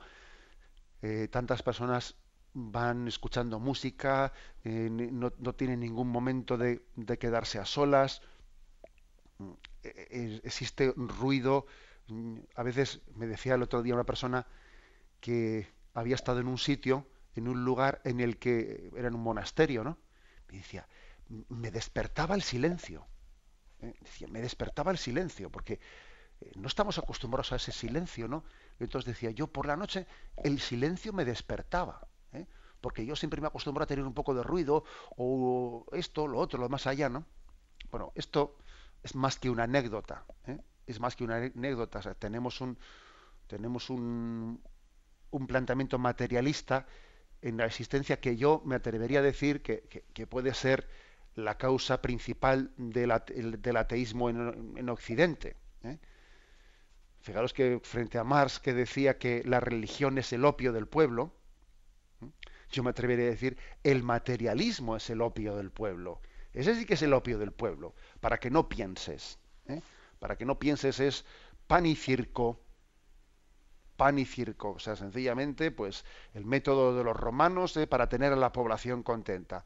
eh, 1.02 1.28
tantas 1.32 1.64
personas 1.64 2.16
van 2.54 3.08
escuchando 3.08 3.60
música, 3.60 4.34
eh, 4.64 4.90
no, 4.92 5.32
no, 5.38 5.54
tienen 5.54 5.80
ningún 5.80 6.10
momento 6.10 6.58
de, 6.58 6.84
de 6.96 7.18
quedarse 7.18 7.60
a 7.60 7.66
solas, 7.66 8.22
existe 9.84 10.94
ruido, 10.96 11.68
a 12.56 12.64
veces 12.64 13.02
me 13.16 13.28
decía 13.28 13.56
el 13.56 13.64
otro 13.64 13.84
día 13.84 13.94
una 13.94 14.06
persona 14.06 14.48
que 15.20 15.68
había 15.94 16.16
estado 16.16 16.40
en 16.40 16.48
un 16.48 16.58
sitio, 16.58 17.06
en 17.38 17.48
un 17.48 17.64
lugar 17.64 18.02
en 18.04 18.20
el 18.20 18.38
que 18.38 18.92
era 18.96 19.08
en 19.08 19.16
un 19.16 19.24
monasterio, 19.24 19.84
¿no? 19.84 19.98
Me 20.50 20.58
decía, 20.58 20.88
me 21.50 21.72
despertaba 21.72 22.36
el 22.36 22.42
silencio. 22.42 23.06
¿eh? 23.82 23.94
Decía, 24.02 24.28
me 24.28 24.42
despertaba 24.42 24.92
el 24.92 24.98
silencio, 24.98 25.50
porque 25.50 25.80
eh, 26.42 26.52
no 26.56 26.68
estamos 26.68 26.98
acostumbrados 26.98 27.52
a 27.52 27.58
ese 27.58 27.72
silencio, 27.72 28.28
¿no? 28.28 28.44
Entonces 28.80 29.14
decía, 29.14 29.32
yo 29.32 29.48
por 29.48 29.66
la 29.66 29.76
noche 29.76 30.08
el 30.38 30.60
silencio 30.60 31.14
me 31.14 31.26
despertaba, 31.26 32.08
¿eh? 32.34 32.46
porque 32.82 33.06
yo 33.06 33.16
siempre 33.16 33.42
me 33.42 33.48
acostumbro 33.48 33.84
a 33.84 33.88
tener 33.88 34.06
un 34.06 34.14
poco 34.14 34.34
de 34.34 34.44
ruido, 34.44 34.84
o 35.16 35.86
esto, 35.92 36.28
lo 36.28 36.40
otro, 36.40 36.60
lo 36.60 36.70
más 36.70 36.88
allá, 36.88 37.10
¿no? 37.10 37.26
Bueno, 37.90 38.12
esto 38.16 38.58
es 39.04 39.16
más 39.16 39.38
que 39.38 39.50
una 39.50 39.64
anécdota, 39.64 40.26
¿eh? 40.46 40.60
es 40.86 41.00
más 41.00 41.16
que 41.16 41.24
una 41.24 41.38
anécdota. 41.38 42.02
tenemos 42.16 42.62
un, 42.62 42.78
tenemos 43.48 43.90
un, 43.90 44.62
un, 45.32 45.48
planteamiento 45.48 45.98
materialista 46.00 46.88
en 47.42 47.58
la 47.58 47.66
existencia 47.66 48.20
que 48.20 48.36
yo 48.36 48.62
me 48.66 48.76
atrevería 48.76 49.20
a 49.20 49.22
decir 49.22 49.62
que, 49.62 49.84
que, 50.14 50.28
puede 50.28 50.54
ser 50.54 50.88
la 51.36 51.58
causa 51.58 52.02
principal 52.02 52.72
del, 52.78 53.12
ateísmo 53.12 54.30
en, 54.30 54.74
en 54.78 54.90
Occidente. 54.90 55.56
¿eh? 55.84 55.98
Fijaros 57.20 57.54
que 57.54 57.80
frente 57.84 58.18
a 58.18 58.24
Marx, 58.24 58.60
que 58.60 58.74
decía 58.74 59.18
que 59.18 59.44
la 59.46 59.60
religión 59.60 60.18
es 60.18 60.34
el 60.34 60.46
opio 60.46 60.74
del 60.74 60.88
pueblo, 60.88 61.34
¿eh? 62.22 62.32
yo 62.72 62.84
me 62.84 62.90
atrevería 62.90 63.28
a 63.28 63.30
decir 63.30 63.58
el 63.84 64.04
materialismo 64.04 64.96
es 64.96 65.10
el 65.10 65.22
opio 65.22 65.56
del 65.56 65.72
pueblo. 65.72 66.22
Ese 66.54 66.76
sí 66.76 66.86
que 66.86 66.96
es 66.96 67.02
el 67.02 67.14
opio 67.14 67.38
del 67.38 67.52
pueblo, 67.52 67.94
para 68.20 68.40
que 68.40 68.50
no 68.50 68.68
pienses. 68.68 69.38
¿eh? 69.68 69.82
para 70.20 70.38
que 70.38 70.46
no 70.46 70.60
pienses 70.60 71.00
es 71.00 71.26
pan 71.68 71.86
y 71.86 71.96
circo, 71.96 72.62
pan 73.98 74.20
y 74.20 74.26
circo, 74.26 74.72
o 74.72 74.80
sea, 74.80 74.96
sencillamente, 74.96 75.72
pues 75.72 76.06
el 76.34 76.46
método 76.46 76.96
de 76.96 77.04
los 77.04 77.18
romanos 77.18 77.76
eh, 77.76 77.88
para 77.88 78.08
tener 78.08 78.32
a 78.32 78.38
la 78.38 78.54
población 78.54 79.04
contenta. 79.04 79.66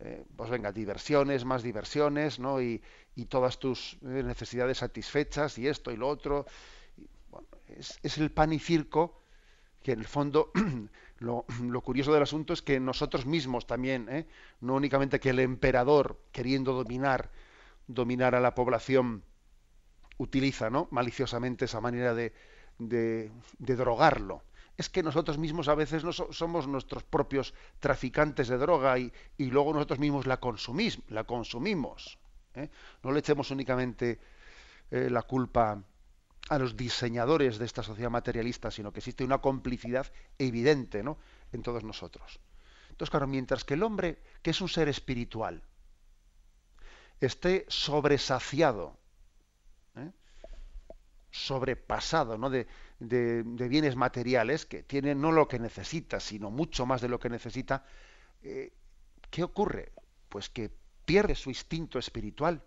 Eh, 0.00 0.24
pues 0.36 0.50
venga, 0.50 0.72
diversiones, 0.72 1.44
más 1.44 1.62
diversiones, 1.62 2.38
¿no? 2.38 2.60
Y, 2.60 2.82
todas 3.28 3.58
tus 3.58 3.98
eh, 4.02 4.22
necesidades 4.22 4.78
satisfechas 4.78 5.58
y 5.58 5.66
esto 5.66 5.90
y 5.90 5.96
lo 5.96 6.06
otro. 6.06 6.46
es, 7.66 8.18
el 8.18 8.30
pan 8.30 8.52
y 8.52 8.60
circo 8.60 9.20
que 9.82 9.92
en 9.92 9.98
el 9.98 10.06
fondo 10.06 10.52
lo, 11.18 11.44
lo, 11.62 11.80
curioso 11.80 12.12
del 12.12 12.22
asunto 12.22 12.52
es 12.52 12.62
que 12.62 12.78
nosotros 12.78 13.26
mismos 13.26 13.66
también, 13.66 14.28
no 14.60 14.74
únicamente 14.74 15.18
que 15.18 15.30
el 15.30 15.40
emperador 15.40 16.20
queriendo 16.30 16.74
dominar, 16.74 17.30
dominar 17.88 18.36
a 18.36 18.40
la 18.40 18.54
población, 18.54 19.24
utiliza 20.18 20.70
¿no? 20.70 20.86
maliciosamente 20.92 21.64
esa 21.64 21.80
manera 21.80 22.14
de, 22.14 22.32
de, 22.78 23.30
drogarlo. 23.58 24.42
Es 24.76 24.88
que 24.88 25.02
nosotros 25.02 25.38
mismos 25.38 25.68
a 25.68 25.74
veces 25.74 26.04
no 26.04 26.12
somos 26.12 26.68
nuestros 26.68 27.02
propios 27.02 27.52
traficantes 27.80 28.48
de 28.48 28.58
droga 28.58 28.98
y, 28.98 29.12
y 29.36 29.46
luego 29.46 29.72
nosotros 29.72 29.98
mismos 29.98 30.26
la, 30.26 30.38
la 31.08 31.24
consumimos. 31.24 32.18
¿eh? 32.54 32.70
No 33.02 33.10
le 33.10 33.18
echemos 33.18 33.50
únicamente 33.50 34.20
eh, 34.90 35.10
la 35.10 35.22
culpa 35.22 35.82
a 36.48 36.58
los 36.58 36.76
diseñadores 36.76 37.58
de 37.58 37.64
esta 37.64 37.82
sociedad 37.82 38.10
materialista, 38.10 38.70
sino 38.70 38.92
que 38.92 39.00
existe 39.00 39.24
una 39.24 39.38
complicidad 39.38 40.10
evidente 40.38 41.02
¿no? 41.02 41.18
en 41.52 41.62
todos 41.62 41.84
nosotros. 41.84 42.40
Entonces, 42.90 43.10
claro, 43.10 43.26
mientras 43.26 43.64
que 43.64 43.74
el 43.74 43.82
hombre, 43.82 44.18
que 44.42 44.50
es 44.50 44.60
un 44.60 44.68
ser 44.68 44.88
espiritual, 44.88 45.62
esté 47.20 47.66
sobresaciado 47.68 48.96
sobrepasado 51.30 52.38
¿no? 52.38 52.50
de, 52.50 52.66
bienes 52.98 53.96
materiales 53.96 54.66
que 54.66 54.82
tiene 54.82 55.14
no 55.14 55.32
lo 55.32 55.48
que 55.48 55.58
necesita, 55.58 56.20
sino 56.20 56.50
mucho 56.50 56.86
más 56.86 57.00
de 57.00 57.08
lo 57.08 57.18
que 57.18 57.28
necesita, 57.28 57.84
eh, 58.42 58.72
¿qué 59.30 59.42
ocurre? 59.42 59.92
Pues 60.28 60.48
que 60.48 60.70
pierde 61.04 61.34
su 61.34 61.50
instinto 61.50 61.98
espiritual, 61.98 62.62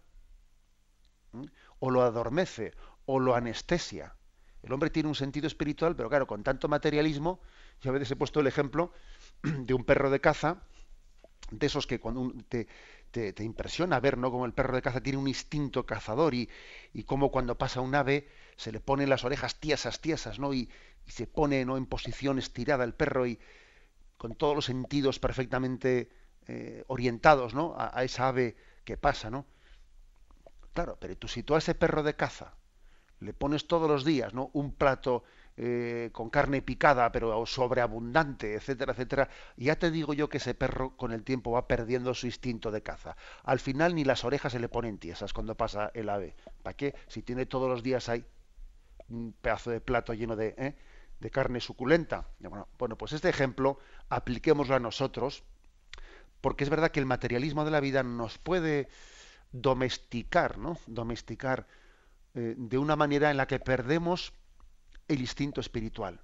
o 1.80 1.90
lo 1.90 2.02
adormece, 2.02 2.74
o 3.06 3.20
lo 3.20 3.36
anestesia. 3.36 4.16
El 4.64 4.74
hombre 4.74 4.90
tiene 4.90 5.10
un 5.10 5.16
sentido 5.16 5.48
espiritual, 5.48 5.96
pero 5.96 6.10
claro, 6.10 6.28
con 6.28 6.44
tanto 6.44 6.68
materialismo, 6.68 7.40
yo 7.82 7.90
a 7.90 7.94
veces 7.94 8.12
he 8.12 8.16
puesto 8.16 8.40
el 8.40 8.48
ejemplo 8.48 8.94
de 9.44 9.74
un 9.74 9.84
perro 9.84 10.10
de 10.10 10.22
caza, 10.22 10.62
de 11.50 11.68
esos 11.68 11.88
que 11.88 12.00
cuando 12.00 12.34
te, 12.48 12.68
te, 13.12 13.44
impresiona 13.44 14.00
ver, 14.00 14.18
¿no? 14.18 14.32
Como 14.32 14.46
el 14.46 14.54
perro 14.54 14.76
de 14.76 14.82
caza 14.82 15.02
tiene 15.02 15.20
un 15.20 15.28
instinto 15.28 15.86
cazador 15.86 16.34
y, 16.34 16.50
y 16.94 17.04
como 17.04 17.30
cuando 17.30 17.58
pasa 17.58 17.82
un 17.82 17.94
ave 17.94 18.28
se 18.56 18.72
le 18.72 18.80
ponen 18.80 19.10
las 19.10 19.24
orejas 19.26 19.60
tiesas, 19.60 20.00
tiesas, 20.00 20.40
¿no? 20.40 20.54
Y, 20.54 20.70
se 21.08 21.28
pone 21.28 21.66
¿no? 21.66 21.78
en 21.78 21.88
posición 21.88 22.40
estirada 22.40 22.86
el 22.86 22.94
perro 22.94 23.26
y 23.26 23.38
con 24.18 24.36
todos 24.36 24.56
los 24.56 24.66
sentidos 24.66 25.20
perfectamente 25.20 26.10
eh, 26.48 26.86
orientados, 26.88 27.54
¿no? 27.54 27.74
A, 27.76 27.92
a, 27.98 28.04
esa 28.04 28.30
ave 28.30 28.56
que 28.86 28.96
pasa, 28.96 29.30
¿no? 29.30 29.46
Claro, 30.74 30.98
pero 31.02 31.18
tú 31.18 31.28
si 31.28 31.44
tú 31.44 31.56
a 31.56 31.58
ese 31.58 31.76
perro 31.76 32.04
de 32.04 32.16
caza 32.16 32.54
le 33.20 33.34
pones 33.34 33.68
todos 33.68 33.90
los 33.90 34.06
días, 34.06 34.34
¿no? 34.34 34.52
Un 34.54 34.74
plato 34.74 35.24
eh, 35.64 36.10
con 36.12 36.32
carne 36.32 36.64
picada, 36.64 37.12
pero 37.12 37.46
sobreabundante, 37.46 38.56
etcétera, 38.56 38.94
etcétera, 38.94 39.30
ya 39.58 39.76
te 39.76 39.92
digo 39.92 40.16
yo 40.16 40.28
que 40.28 40.38
ese 40.38 40.56
perro 40.56 40.98
con 40.98 41.12
el 41.12 41.24
tiempo 41.24 41.52
va 41.52 41.68
perdiendo 41.68 42.16
su 42.16 42.26
instinto 42.26 42.72
de 42.72 42.82
caza. 42.82 43.16
Al 43.44 43.60
final 43.60 43.94
ni 43.94 44.04
las 44.04 44.26
orejas 44.26 44.54
se 44.54 44.60
le 44.60 44.70
ponen 44.70 44.98
tiesas 44.98 45.34
cuando 45.34 45.54
pasa 45.54 45.92
el 45.94 46.10
ave. 46.10 46.36
¿Para 46.64 46.76
qué? 46.76 46.96
Si 47.08 47.22
tiene 47.22 47.46
todos 47.46 47.70
los 47.70 47.84
días 47.84 48.10
ahí 48.10 48.26
un 49.10 49.36
pedazo 49.40 49.70
de 49.70 49.82
plato 49.82 50.16
lleno 50.16 50.36
de, 50.36 50.56
¿eh? 50.58 50.76
de 51.20 51.30
carne 51.30 51.60
suculenta. 51.60 52.26
Bueno, 52.40 52.68
bueno, 52.80 52.98
pues 52.98 53.14
este 53.14 53.30
ejemplo 53.30 53.78
apliquémoslo 54.10 54.74
a 54.74 54.80
nosotros, 54.80 55.44
porque 56.42 56.64
es 56.64 56.72
verdad 56.72 56.90
que 56.90 57.00
el 57.00 57.06
materialismo 57.06 57.66
de 57.66 57.72
la 57.72 57.82
vida 57.82 58.02
nos 58.02 58.40
puede 58.40 58.88
domesticar, 59.52 60.58
¿no? 60.58 60.80
Domesticar 60.88 61.68
eh, 62.34 62.56
de 62.58 62.78
una 62.80 62.96
manera 62.96 63.30
en 63.30 63.38
la 63.38 63.46
que 63.46 63.60
perdemos 63.60 64.34
el 65.12 65.20
instinto 65.20 65.60
espiritual. 65.60 66.20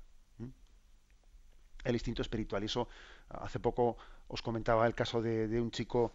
El 1.83 1.93
instinto 1.93 2.21
espiritual. 2.21 2.63
Eso 2.63 2.87
hace 3.29 3.59
poco 3.59 3.97
os 4.27 4.41
comentaba 4.41 4.87
el 4.87 4.95
caso 4.95 5.21
de, 5.21 5.61
un 5.61 5.71
chico 5.71 6.13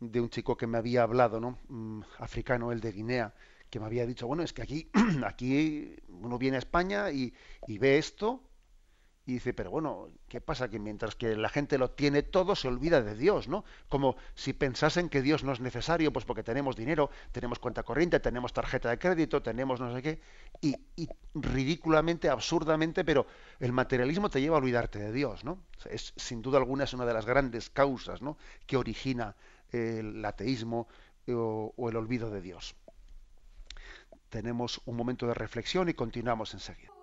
de 0.00 0.20
un 0.20 0.28
chico 0.28 0.56
que 0.56 0.66
me 0.66 0.78
había 0.78 1.02
hablado, 1.02 1.40
¿no? 1.40 1.58
Mm, 1.68 2.02
africano, 2.18 2.72
el 2.72 2.80
de 2.80 2.92
Guinea, 2.92 3.34
que 3.70 3.80
me 3.80 3.86
había 3.86 4.06
dicho, 4.06 4.26
bueno, 4.26 4.42
es 4.42 4.52
que 4.52 4.62
aquí, 4.62 4.90
aquí 5.26 5.96
uno 6.08 6.38
viene 6.38 6.56
a 6.56 6.58
España 6.58 7.10
y, 7.10 7.32
y 7.66 7.78
ve 7.78 7.98
esto 7.98 8.42
y 9.26 9.34
dice, 9.34 9.54
pero 9.54 9.70
bueno, 9.70 10.08
¿qué 10.28 10.40
pasa? 10.40 10.68
Que 10.68 10.78
mientras 10.78 11.14
que 11.14 11.34
la 11.34 11.48
gente 11.48 11.78
lo 11.78 11.90
tiene 11.90 12.22
todo, 12.22 12.54
se 12.54 12.68
olvida 12.68 13.00
de 13.00 13.14
Dios, 13.14 13.48
¿no? 13.48 13.64
Como 13.88 14.16
si 14.34 14.52
pensasen 14.52 15.08
que 15.08 15.22
Dios 15.22 15.44
no 15.44 15.52
es 15.52 15.60
necesario, 15.60 16.12
pues 16.12 16.26
porque 16.26 16.42
tenemos 16.42 16.76
dinero, 16.76 17.10
tenemos 17.32 17.58
cuenta 17.58 17.82
corriente, 17.82 18.20
tenemos 18.20 18.52
tarjeta 18.52 18.90
de 18.90 18.98
crédito, 18.98 19.42
tenemos 19.42 19.80
no 19.80 19.94
sé 19.94 20.02
qué, 20.02 20.20
y, 20.60 20.76
ridículamente, 21.34 22.28
absurdamente, 22.28 23.02
pero 23.02 23.26
el 23.60 23.72
materialismo 23.72 24.28
te 24.28 24.42
lleva 24.42 24.56
a 24.56 24.60
olvidarte 24.60 24.98
de 24.98 25.12
Dios, 25.12 25.42
¿no? 25.42 25.58
Es, 25.88 26.12
sin 26.16 26.42
duda 26.42 26.58
alguna 26.58 26.84
es 26.84 26.92
una 26.92 27.06
de 27.06 27.14
las 27.14 27.24
grandes 27.24 27.70
causas, 27.70 28.20
¿no? 28.20 28.36
Que 28.66 28.76
origina 28.76 29.36
el 29.72 30.22
ateísmo 30.22 30.86
o, 31.28 31.72
o 31.74 31.88
el 31.88 31.96
olvido 31.96 32.28
de 32.28 32.42
Dios. 32.42 32.76
Tenemos 34.28 34.82
un 34.84 34.96
momento 34.96 35.26
de 35.26 35.32
reflexión 35.32 35.88
y 35.88 35.94
continuamos 35.94 36.52
enseguida. 36.52 36.93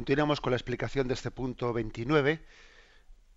Continuamos 0.00 0.40
con 0.40 0.52
la 0.52 0.56
explicación 0.56 1.08
de 1.08 1.12
este 1.12 1.30
punto 1.30 1.74
29. 1.74 2.42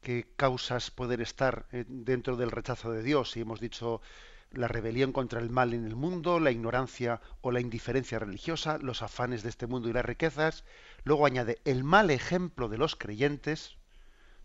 ¿Qué 0.02 0.34
causas 0.38 0.92
pueden 0.92 1.20
estar 1.20 1.68
eh, 1.74 1.84
dentro 1.90 2.38
del 2.38 2.52
rechazo 2.52 2.94
de 2.94 3.04
Dios? 3.04 3.36
Y 3.36 3.42
hemos 3.42 3.60
dicho 3.60 4.00
la 4.50 4.70
rebelión 4.70 5.12
contra 5.12 5.42
el 5.42 5.50
mal 5.50 5.74
en 5.74 5.86
el 5.86 5.98
mundo, 5.98 6.40
la 6.40 6.52
ignorancia 6.52 7.20
o 7.42 7.52
la 7.52 7.60
indiferencia 7.60 8.18
religiosa, 8.18 8.78
los 8.78 9.02
afanes 9.02 9.44
de 9.44 9.50
este 9.50 9.68
mundo 9.68 9.90
y 9.90 9.94
las 9.94 10.06
riquezas. 10.06 10.64
Luego 11.04 11.26
añade 11.26 11.60
el 11.66 11.84
mal 11.84 12.10
ejemplo 12.10 12.70
de 12.70 12.78
los 12.78 12.96
creyentes. 12.96 13.76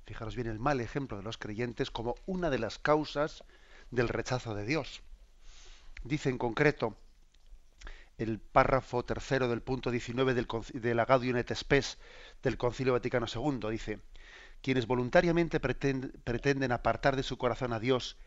Fijaros 0.05 0.35
bien, 0.35 0.49
el 0.49 0.59
mal 0.59 0.81
ejemplo 0.81 1.19
de 1.19 1.23
los 1.23 1.39
creyentes 1.39 1.93
como 1.93 2.17
una 2.27 2.51
de 2.51 2.59
las 2.59 2.81
causas 2.81 3.45
del 3.93 4.09
rechazo 4.09 4.57
de 4.57 4.67
Dios. 4.67 5.03
Dice 6.03 6.31
en 6.31 6.39
concreto, 6.39 6.97
el 8.19 8.41
párrafo 8.41 9.05
tercero 9.05 9.49
del 9.49 9.63
punto 9.63 9.91
19 9.91 10.35
del, 10.35 11.01
Agadium 11.01 11.37
et 11.37 11.55
Spes 11.55 11.99
del 12.43 12.59
Concilio 12.59 12.93
Vaticano 12.93 13.27
II. 13.33 13.71
Dice, 13.71 14.01
quienes 14.61 14.87
voluntariamente 14.87 15.61
pretenden 15.61 16.73
apartar 16.73 17.17
de 17.17 17.23
su 17.23 17.39
corazón 17.39 17.73
a 17.73 17.81
Dios 17.81 18.19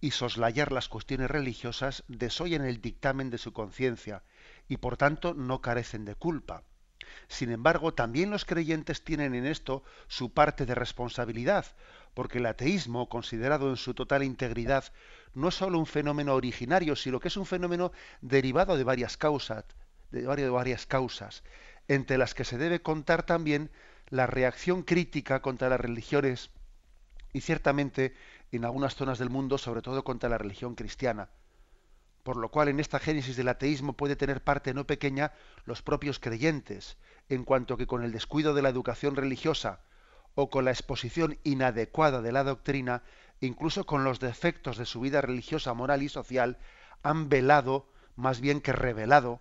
y 0.00 0.12
soslayar 0.12 0.72
las 0.72 0.88
cuestiones 0.88 1.30
religiosas 1.30 2.04
desoyen 2.06 2.64
el 2.64 2.80
dictamen 2.80 3.30
de 3.30 3.38
su 3.38 3.52
conciencia 3.52 4.22
y 4.68 4.76
por 4.76 4.96
tanto 4.96 5.34
no 5.34 5.60
carecen 5.60 6.04
de 6.04 6.14
culpa. 6.14 6.62
Sin 7.28 7.50
embargo, 7.50 7.94
también 7.94 8.30
los 8.30 8.44
creyentes 8.44 9.02
tienen 9.02 9.34
en 9.34 9.46
esto 9.46 9.82
su 10.08 10.32
parte 10.32 10.66
de 10.66 10.74
responsabilidad, 10.74 11.66
porque 12.14 12.38
el 12.38 12.46
ateísmo, 12.46 13.08
considerado 13.08 13.70
en 13.70 13.76
su 13.76 13.94
total 13.94 14.22
integridad, 14.22 14.84
no 15.34 15.48
es 15.48 15.54
solo 15.54 15.78
un 15.78 15.86
fenómeno 15.86 16.34
originario, 16.34 16.96
sino 16.96 17.20
que 17.20 17.28
es 17.28 17.36
un 17.36 17.46
fenómeno 17.46 17.92
derivado 18.20 18.76
de 18.76 18.84
varias 18.84 19.16
causas, 19.16 19.64
de 20.10 20.48
varias 20.48 20.86
causas, 20.86 21.42
entre 21.88 22.18
las 22.18 22.34
que 22.34 22.44
se 22.44 22.58
debe 22.58 22.80
contar 22.80 23.24
también 23.24 23.70
la 24.08 24.26
reacción 24.26 24.82
crítica 24.82 25.40
contra 25.42 25.68
las 25.68 25.80
religiones 25.80 26.50
y 27.32 27.40
ciertamente 27.40 28.14
en 28.52 28.64
algunas 28.64 28.94
zonas 28.94 29.18
del 29.18 29.30
mundo, 29.30 29.58
sobre 29.58 29.82
todo 29.82 30.04
contra 30.04 30.28
la 30.28 30.38
religión 30.38 30.74
cristiana. 30.74 31.28
Por 32.26 32.38
lo 32.38 32.48
cual 32.48 32.66
en 32.66 32.80
esta 32.80 32.98
génesis 32.98 33.36
del 33.36 33.46
ateísmo 33.46 33.92
puede 33.92 34.16
tener 34.16 34.42
parte 34.42 34.74
no 34.74 34.84
pequeña 34.84 35.30
los 35.64 35.82
propios 35.82 36.18
creyentes, 36.18 36.96
en 37.28 37.44
cuanto 37.44 37.76
que 37.76 37.86
con 37.86 38.02
el 38.02 38.10
descuido 38.10 38.52
de 38.52 38.62
la 38.62 38.68
educación 38.68 39.14
religiosa 39.14 39.78
o 40.34 40.50
con 40.50 40.64
la 40.64 40.72
exposición 40.72 41.38
inadecuada 41.44 42.22
de 42.22 42.32
la 42.32 42.42
doctrina, 42.42 43.04
incluso 43.38 43.86
con 43.86 44.02
los 44.02 44.18
defectos 44.18 44.76
de 44.76 44.86
su 44.86 44.98
vida 44.98 45.20
religiosa, 45.20 45.72
moral 45.72 46.02
y 46.02 46.08
social, 46.08 46.58
han 47.04 47.28
velado, 47.28 47.88
más 48.16 48.40
bien 48.40 48.60
que 48.60 48.72
revelado, 48.72 49.40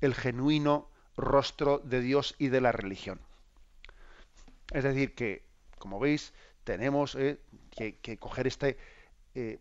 el 0.00 0.14
genuino 0.14 0.88
rostro 1.16 1.80
de 1.80 2.00
Dios 2.00 2.36
y 2.38 2.46
de 2.46 2.60
la 2.60 2.70
religión. 2.70 3.20
Es 4.72 4.84
decir, 4.84 5.16
que, 5.16 5.42
como 5.80 5.98
veis, 5.98 6.32
tenemos 6.62 7.16
eh, 7.16 7.40
que, 7.72 8.18
coger 8.18 8.46
este, 8.46 8.78
eh, 9.34 9.58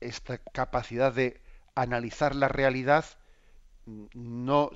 esta 0.00 0.36
capacidad 0.36 1.14
de 1.14 1.47
analizar 1.82 2.34
la 2.34 2.48
realidad 2.48 3.04
no, 4.14 4.70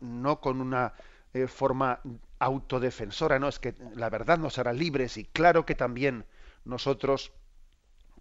no, 0.00 0.40
con 0.40 0.60
una 0.60 0.94
eh, 1.32 1.46
forma 1.46 2.00
autodefensora, 2.38 3.38
no 3.38 3.48
es 3.48 3.58
que 3.58 3.74
la 3.94 4.10
verdad 4.10 4.38
nos 4.38 4.58
hará 4.58 4.72
libres 4.72 5.16
y 5.16 5.24
claro 5.24 5.64
que 5.64 5.74
también 5.74 6.26
nosotros 6.64 7.32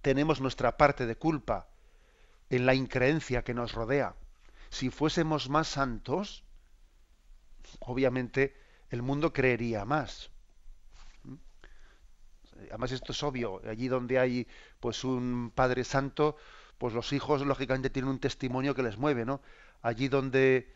tenemos 0.01 0.41
nuestra 0.41 0.77
parte 0.77 1.05
de 1.05 1.15
culpa 1.15 1.67
en 2.49 2.65
la 2.65 2.73
increencia 2.73 3.43
que 3.43 3.53
nos 3.53 3.73
rodea. 3.73 4.15
Si 4.69 4.89
fuésemos 4.89 5.49
más 5.49 5.67
santos, 5.67 6.43
obviamente 7.79 8.55
el 8.89 9.01
mundo 9.01 9.33
creería 9.33 9.85
más. 9.85 10.29
¿Mm? 11.23 11.35
Además 12.69 12.91
esto 12.91 13.11
es 13.13 13.23
obvio, 13.23 13.61
allí 13.67 13.87
donde 13.87 14.19
hay 14.19 14.47
pues 14.79 15.03
un 15.03 15.51
Padre 15.53 15.83
Santo, 15.83 16.37
pues 16.79 16.93
los 16.95 17.13
hijos 17.13 17.45
lógicamente 17.45 17.91
tienen 17.91 18.09
un 18.09 18.19
testimonio 18.19 18.73
que 18.73 18.81
les 18.81 18.97
mueve, 18.97 19.25
¿no? 19.25 19.41
Allí 19.83 20.07
donde 20.07 20.73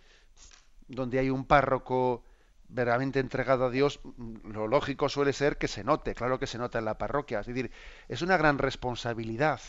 donde 0.88 1.18
hay 1.18 1.30
un 1.30 1.46
párroco 1.46 2.24
verdaderamente 2.68 3.20
entregado 3.20 3.66
a 3.66 3.70
Dios, 3.70 4.00
lo 4.44 4.68
lógico 4.68 5.10
suele 5.10 5.34
ser 5.34 5.58
que 5.58 5.68
se 5.68 5.84
note, 5.84 6.16
claro 6.16 6.40
que 6.40 6.48
se 6.48 6.58
nota 6.58 6.80
en 6.80 6.86
la 6.86 6.98
parroquia. 6.98 7.40
Es 7.40 7.48
decir, 7.48 7.72
es 8.08 8.22
una 8.22 8.38
gran 8.38 8.58
responsabilidad 8.58 9.62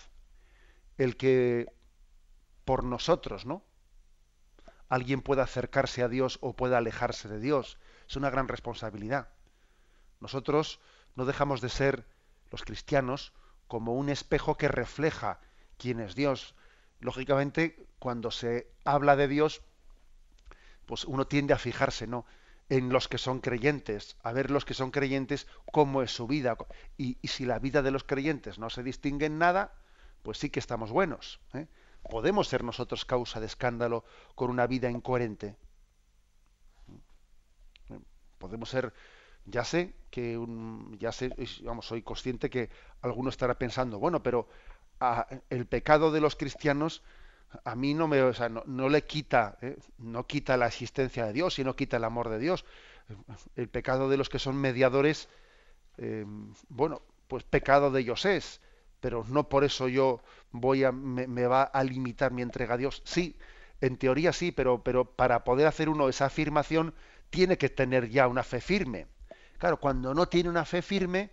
el 0.99 1.17
que 1.17 1.73
por 2.65 2.85
nosotros, 2.85 3.47
¿no? 3.47 3.63
Alguien 4.89 5.23
pueda 5.23 5.43
acercarse 5.45 6.03
a 6.03 6.09
Dios 6.09 6.39
o 6.41 6.55
pueda 6.55 6.79
alejarse 6.79 7.29
de 7.29 7.41
Dios. 7.41 7.79
Es 8.09 8.17
una 8.17 8.31
gran 8.31 8.49
responsabilidad. 8.49 9.29
Nosotros 10.21 10.81
no 11.15 11.25
dejamos 11.25 11.61
de 11.61 11.69
ser, 11.69 12.07
los 12.51 12.63
cristianos, 12.63 13.33
como 13.67 13.95
un 13.95 14.09
espejo 14.09 14.57
que 14.57 14.69
refleja 14.69 15.41
quién 15.79 16.01
es 16.01 16.15
Dios. 16.15 16.55
Lógicamente, 17.01 17.87
cuando 17.99 18.31
se 18.31 18.73
habla 18.85 19.17
de 19.17 19.29
Dios, 19.29 19.63
pues 20.87 21.05
uno 21.05 21.27
tiende 21.27 21.55
a 21.55 21.59
fijarse, 21.59 22.07
¿no? 22.07 22.27
en 22.69 22.89
los 22.89 23.09
que 23.09 23.19
son 23.19 23.41
creyentes, 23.41 24.17
a 24.23 24.33
ver 24.33 24.51
los 24.51 24.65
que 24.65 24.75
son 24.75 24.91
creyentes 24.91 25.47
cómo 25.71 26.03
es 26.03 26.11
su 26.11 26.27
vida. 26.27 26.57
Y, 26.97 27.19
si 27.27 27.45
la 27.45 27.59
vida 27.59 27.83
de 27.83 27.91
los 27.91 28.05
creyentes 28.05 28.59
no 28.59 28.71
se 28.71 28.83
distingue 28.83 29.27
en 29.27 29.39
nada, 29.39 29.75
pues 30.23 30.39
sí 30.39 30.51
que 30.51 30.61
estamos 30.61 30.91
buenos. 30.91 31.41
¿eh? 31.53 31.67
Podemos 32.09 32.49
ser 32.49 32.65
nosotros 32.65 33.05
causa 33.05 33.41
de 33.41 33.47
escándalo 33.47 34.05
con 34.35 34.51
una 34.51 34.67
vida 34.67 34.91
incoherente. 34.91 35.57
Podemos 38.39 38.69
ser 38.69 38.93
Ya 39.47 39.65
sé 39.65 39.95
que 40.11 40.39
ya 40.99 41.13
sé, 41.13 41.31
vamos, 41.63 41.87
soy 41.87 42.03
consciente 42.03 42.49
que 42.49 42.71
alguno 43.03 43.29
estará 43.29 43.59
pensando, 43.59 43.99
bueno, 43.99 44.23
pero 44.23 44.49
el 45.51 45.67
pecado 45.67 46.13
de 46.13 46.21
los 46.21 46.37
cristianos 46.37 47.03
a 47.65 47.75
mí 47.77 47.95
no 47.95 48.09
me, 48.09 48.23
o 48.23 48.35
sea, 48.35 48.49
no, 48.49 48.89
le 48.89 49.05
quita, 49.05 49.59
¿eh? 49.63 49.77
no 49.99 50.27
quita 50.27 50.57
la 50.57 50.67
existencia 50.67 51.27
de 51.27 51.33
Dios, 51.33 51.55
sino 51.55 51.77
quita 51.77 51.99
el 51.99 52.05
amor 52.05 52.29
de 52.29 52.39
Dios. 52.39 52.65
El 53.55 53.69
pecado 53.69 54.09
de 54.09 54.17
los 54.17 54.29
que 54.29 54.39
son 54.39 54.57
mediadores, 54.57 55.29
eh, 55.99 56.25
bueno, 56.69 57.03
pues 57.29 57.45
pecado 57.45 57.91
de 57.91 58.01
ellos 58.01 58.25
es, 58.25 58.61
pero 59.01 59.25
no 59.29 59.49
por 59.49 59.65
eso 59.65 59.89
yo 59.89 60.21
voy 60.51 60.85
a, 60.85 60.93
me, 60.93 61.47
va 61.47 61.63
a 61.63 61.85
limitar 61.85 62.33
mi 62.33 62.43
entrega 62.43 62.75
a 62.75 62.79
Dios. 62.79 63.03
Sí, 63.05 63.37
en 63.81 63.99
teoría 63.99 64.33
sí, 64.33 64.51
pero, 64.51 64.83
pero 64.83 65.05
para 65.05 65.45
poder 65.45 65.67
hacer 65.67 65.89
uno 65.89 66.09
esa 66.09 66.27
afirmación 66.27 66.95
tiene 67.31 67.59
que 67.59 67.69
tener 67.69 68.09
ya 68.09 68.27
una 68.27 68.43
fe 68.43 68.61
firme. 68.61 69.07
Claro, 69.59 69.79
cuando 69.79 70.15
no 70.15 70.27
tiene 70.27 70.49
una 70.49 70.65
fe 70.65 70.83
firme, 70.83 71.31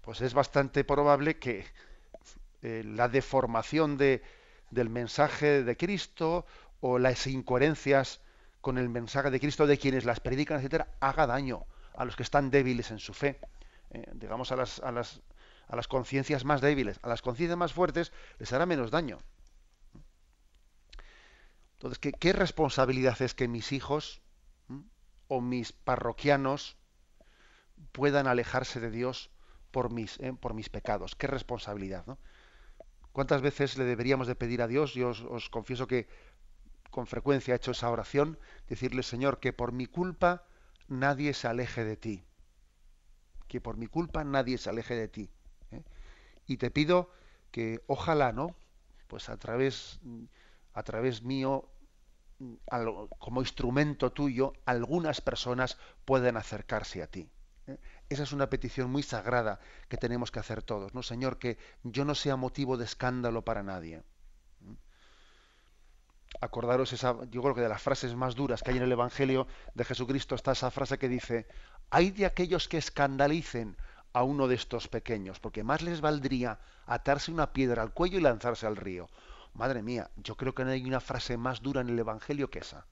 pues 0.00 0.20
es 0.20 0.34
bastante 0.34 0.84
probable 0.84 1.38
que 1.38 1.64
eh, 2.62 2.82
la 2.84 3.08
deformación 3.08 3.96
de, 3.96 4.22
del 4.70 4.88
mensaje 4.90 5.62
de 5.62 5.76
Cristo 5.76 6.46
o 6.80 6.98
las 6.98 7.26
incoherencias 7.26 8.20
con 8.60 8.78
el 8.78 8.88
mensaje 8.88 9.30
de 9.30 9.40
Cristo 9.40 9.66
de 9.66 9.78
quienes 9.78 10.04
las 10.04 10.20
predican, 10.20 10.58
etcétera, 10.58 10.88
haga 11.00 11.26
daño 11.26 11.64
a 11.94 12.04
los 12.04 12.16
que 12.16 12.22
están 12.22 12.50
débiles 12.50 12.90
en 12.90 12.98
su 12.98 13.14
fe, 13.14 13.40
eh, 13.90 14.06
digamos 14.14 14.52
a 14.52 14.56
las, 14.56 14.80
a 14.80 14.92
las, 14.92 15.22
a 15.68 15.76
las 15.76 15.88
conciencias 15.88 16.44
más 16.44 16.60
débiles, 16.60 16.98
a 17.02 17.08
las 17.08 17.22
conciencias 17.22 17.58
más 17.58 17.72
fuertes 17.72 18.12
les 18.38 18.52
hará 18.52 18.66
menos 18.66 18.90
daño. 18.90 19.18
Entonces, 21.74 21.98
¿qué, 21.98 22.32
responsabilidad 22.34 23.20
es 23.22 23.34
que 23.34 23.48
mis 23.48 23.72
hijos 23.72 24.20
o 25.28 25.40
mis 25.40 25.72
parroquianos 25.72 26.76
puedan 27.92 28.26
alejarse 28.26 28.80
de 28.80 28.90
Dios 28.90 29.30
por 29.70 29.90
mis, 29.90 30.20
eh, 30.20 30.34
por 30.38 30.52
mis 30.52 30.68
pecados? 30.68 31.14
¿Qué 31.14 31.26
responsabilidad? 31.26 32.04
¿Cuántas 33.20 33.42
veces 33.42 33.76
le 33.76 33.84
deberíamos 33.84 34.26
de 34.28 34.34
pedir 34.34 34.62
a 34.62 34.66
Dios? 34.66 34.94
Yo 34.94 35.10
os, 35.10 35.50
confieso 35.50 35.86
que 35.86 36.08
con 36.90 37.06
frecuencia 37.06 37.52
he 37.52 37.56
hecho 37.58 37.72
esa 37.72 37.90
oración, 37.90 38.38
decirle, 38.66 39.02
Señor, 39.02 39.40
que 39.40 39.52
por 39.52 39.72
mi 39.72 39.84
culpa 39.84 40.46
nadie 40.88 41.34
se 41.34 41.46
aleje 41.46 41.84
de 41.84 41.98
ti. 41.98 42.24
Que 43.46 43.60
por 43.60 43.76
mi 43.76 43.88
culpa 43.88 44.24
nadie 44.24 44.56
se 44.56 44.70
aleje 44.70 44.94
de 44.94 45.08
ti. 45.08 45.30
¿eh? 45.70 45.82
Y 46.46 46.56
te 46.56 46.70
pido 46.70 47.10
que 47.50 47.84
ojalá, 47.88 48.32
¿no? 48.32 48.56
Pues 49.06 49.28
a 49.28 49.36
través, 49.36 50.00
a 50.72 50.82
través 50.82 51.22
mío, 51.22 51.68
como 53.18 53.42
instrumento 53.42 54.12
tuyo, 54.12 54.54
algunas 54.64 55.20
personas 55.20 55.76
pueden 56.06 56.38
acercarse 56.38 57.02
a 57.02 57.06
ti. 57.06 57.28
¿eh? 57.66 57.76
Esa 58.10 58.24
es 58.24 58.32
una 58.32 58.50
petición 58.50 58.90
muy 58.90 59.04
sagrada 59.04 59.60
que 59.88 59.96
tenemos 59.96 60.32
que 60.32 60.40
hacer 60.40 60.64
todos, 60.64 60.92
¿no? 60.94 61.02
Señor, 61.02 61.38
que 61.38 61.58
yo 61.84 62.04
no 62.04 62.16
sea 62.16 62.34
motivo 62.34 62.76
de 62.76 62.84
escándalo 62.84 63.44
para 63.44 63.62
nadie. 63.62 64.02
¿Mm? 64.58 64.74
Acordaros 66.40 66.92
esa, 66.92 67.16
yo 67.30 67.40
creo 67.40 67.54
que 67.54 67.60
de 67.60 67.68
las 67.68 67.80
frases 67.80 68.16
más 68.16 68.34
duras 68.34 68.64
que 68.64 68.72
hay 68.72 68.78
en 68.78 68.82
el 68.82 68.90
Evangelio 68.90 69.46
de 69.74 69.84
Jesucristo 69.84 70.34
está 70.34 70.52
esa 70.52 70.72
frase 70.72 70.98
que 70.98 71.08
dice, 71.08 71.46
hay 71.88 72.10
de 72.10 72.26
aquellos 72.26 72.66
que 72.66 72.78
escandalicen 72.78 73.76
a 74.12 74.24
uno 74.24 74.48
de 74.48 74.56
estos 74.56 74.88
pequeños, 74.88 75.38
porque 75.38 75.62
más 75.62 75.80
les 75.80 76.00
valdría 76.00 76.58
atarse 76.86 77.30
una 77.30 77.52
piedra 77.52 77.80
al 77.82 77.94
cuello 77.94 78.18
y 78.18 78.22
lanzarse 78.22 78.66
al 78.66 78.74
río. 78.74 79.08
Madre 79.54 79.84
mía, 79.84 80.10
yo 80.16 80.36
creo 80.36 80.52
que 80.52 80.64
no 80.64 80.72
hay 80.72 80.84
una 80.84 80.98
frase 80.98 81.36
más 81.36 81.62
dura 81.62 81.80
en 81.80 81.90
el 81.90 81.98
Evangelio 82.00 82.50
que 82.50 82.58
esa. 82.58 82.88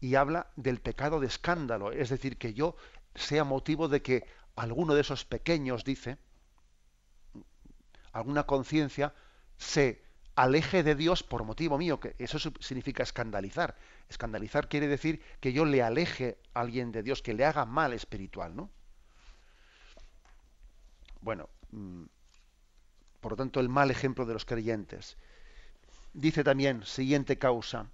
Y 0.00 0.16
habla 0.16 0.50
del 0.56 0.82
pecado 0.82 1.18
de 1.18 1.28
escándalo, 1.28 1.92
es 1.92 2.10
decir, 2.10 2.36
que 2.36 2.52
yo 2.52 2.76
sea 3.14 3.44
motivo 3.44 3.88
de 3.88 4.02
que 4.02 4.24
alguno 4.56 4.94
de 4.94 5.00
esos 5.00 5.24
pequeños, 5.24 5.84
dice, 5.84 6.18
alguna 8.12 8.44
conciencia, 8.44 9.14
se 9.56 10.02
aleje 10.34 10.82
de 10.82 10.94
Dios 10.94 11.22
por 11.22 11.44
motivo 11.44 11.78
mío, 11.78 12.00
que 12.00 12.14
eso 12.18 12.38
significa 12.60 13.02
escandalizar. 13.02 13.76
Escandalizar 14.08 14.68
quiere 14.68 14.88
decir 14.88 15.22
que 15.40 15.52
yo 15.52 15.64
le 15.64 15.82
aleje 15.82 16.38
a 16.54 16.60
alguien 16.60 16.92
de 16.92 17.02
Dios, 17.02 17.22
que 17.22 17.34
le 17.34 17.44
haga 17.44 17.64
mal 17.64 17.92
espiritual, 17.92 18.54
¿no? 18.56 18.70
Bueno, 21.20 21.48
mm, 21.70 22.04
por 23.20 23.32
lo 23.32 23.36
tanto, 23.36 23.60
el 23.60 23.68
mal 23.68 23.90
ejemplo 23.90 24.26
de 24.26 24.32
los 24.32 24.44
creyentes. 24.44 25.16
Dice 26.12 26.44
también, 26.44 26.84
siguiente 26.84 27.38
causa, 27.38 27.90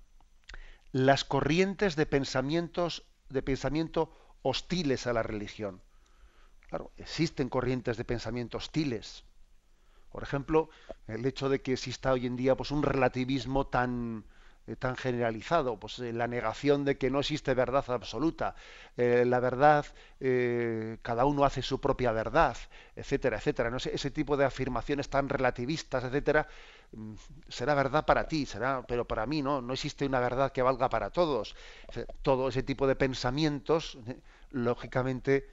las 0.92 1.24
corrientes 1.24 1.96
de 1.96 2.06
pensamientos, 2.06 3.04
de 3.28 3.42
pensamiento 3.42 4.10
hostiles 4.42 5.06
a 5.06 5.12
la 5.12 5.22
religión. 5.22 5.82
Claro, 6.68 6.92
existen 6.96 7.48
corrientes 7.48 7.96
de 7.96 8.04
pensamiento 8.04 8.58
hostiles. 8.58 9.24
Por 10.10 10.22
ejemplo, 10.22 10.68
el 11.06 11.24
hecho 11.26 11.48
de 11.48 11.60
que 11.60 11.72
exista 11.72 12.12
hoy 12.12 12.26
en 12.26 12.36
día 12.36 12.56
pues, 12.56 12.70
un 12.70 12.82
relativismo 12.82 13.66
tan, 13.66 14.24
tan 14.76 14.96
generalizado, 14.96 15.78
pues 15.78 15.98
eh, 16.00 16.12
la 16.12 16.26
negación 16.26 16.84
de 16.84 16.98
que 16.98 17.10
no 17.10 17.20
existe 17.20 17.54
verdad 17.54 17.84
absoluta, 17.88 18.54
eh, 18.96 19.24
la 19.26 19.40
verdad, 19.40 19.86
cada 21.02 21.24
uno 21.24 21.44
hace 21.44 21.62
su 21.62 21.80
propia 21.80 22.12
verdad, 22.12 22.56
etcétera, 22.96 23.38
etcétera. 23.38 23.70
No 23.70 23.76
ese 23.76 24.10
tipo 24.10 24.36
de 24.36 24.44
afirmaciones 24.44 25.08
tan 25.08 25.28
relativistas, 25.28 26.04
etcétera, 26.04 26.48
mm, 26.92 27.14
será 27.48 27.74
verdad 27.74 28.04
para 28.04 28.26
ti, 28.28 28.46
será, 28.46 28.84
pero 28.86 29.06
para 29.06 29.26
mí 29.26 29.42
no, 29.42 29.62
no 29.62 29.72
existe 29.74 30.06
una 30.06 30.20
verdad 30.20 30.52
que 30.52 30.62
valga 30.62 30.88
para 30.88 31.10
todos. 31.10 31.54
Todo 32.22 32.48
ese 32.48 32.62
tipo 32.62 32.86
de 32.86 32.96
pensamientos, 32.96 33.98
lógicamente, 34.50 35.48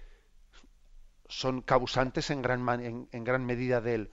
son 1.28 1.62
causantes 1.62 2.30
en 2.32 2.42
gran, 2.42 3.08
en 3.12 3.24
gran 3.24 3.46
medida 3.46 3.82
del, 3.82 4.10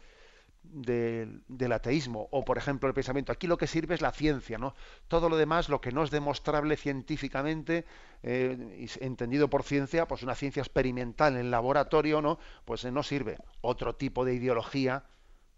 del, 0.62 1.72
ateísmo 1.72 2.28
o 2.30 2.44
por 2.44 2.56
ejemplo 2.56 2.88
el 2.88 2.94
pensamiento 2.94 3.32
aquí 3.32 3.46
lo 3.46 3.58
que 3.58 3.66
sirve 3.66 3.94
es 3.94 4.00
la 4.00 4.12
ciencia 4.12 4.58
no 4.58 4.74
todo 5.08 5.28
lo 5.28 5.36
demás 5.36 5.68
lo 5.68 5.80
que 5.80 5.90
no 5.90 6.04
es 6.04 6.10
demostrable 6.10 6.76
científicamente 6.76 7.84
eh, 8.24 8.86
entendido 9.00 9.50
por 9.50 9.64
ciencia 9.64 10.06
pues 10.06 10.22
una 10.22 10.36
ciencia 10.36 10.60
experimental 10.60 11.36
en 11.36 11.50
laboratorio 11.50 12.22
no 12.22 12.38
pues 12.64 12.84
eh, 12.84 12.92
no 12.92 13.02
sirve. 13.02 13.38
Otro 13.60 13.96
tipo 13.96 14.24
de 14.24 14.34
ideología 14.34 15.04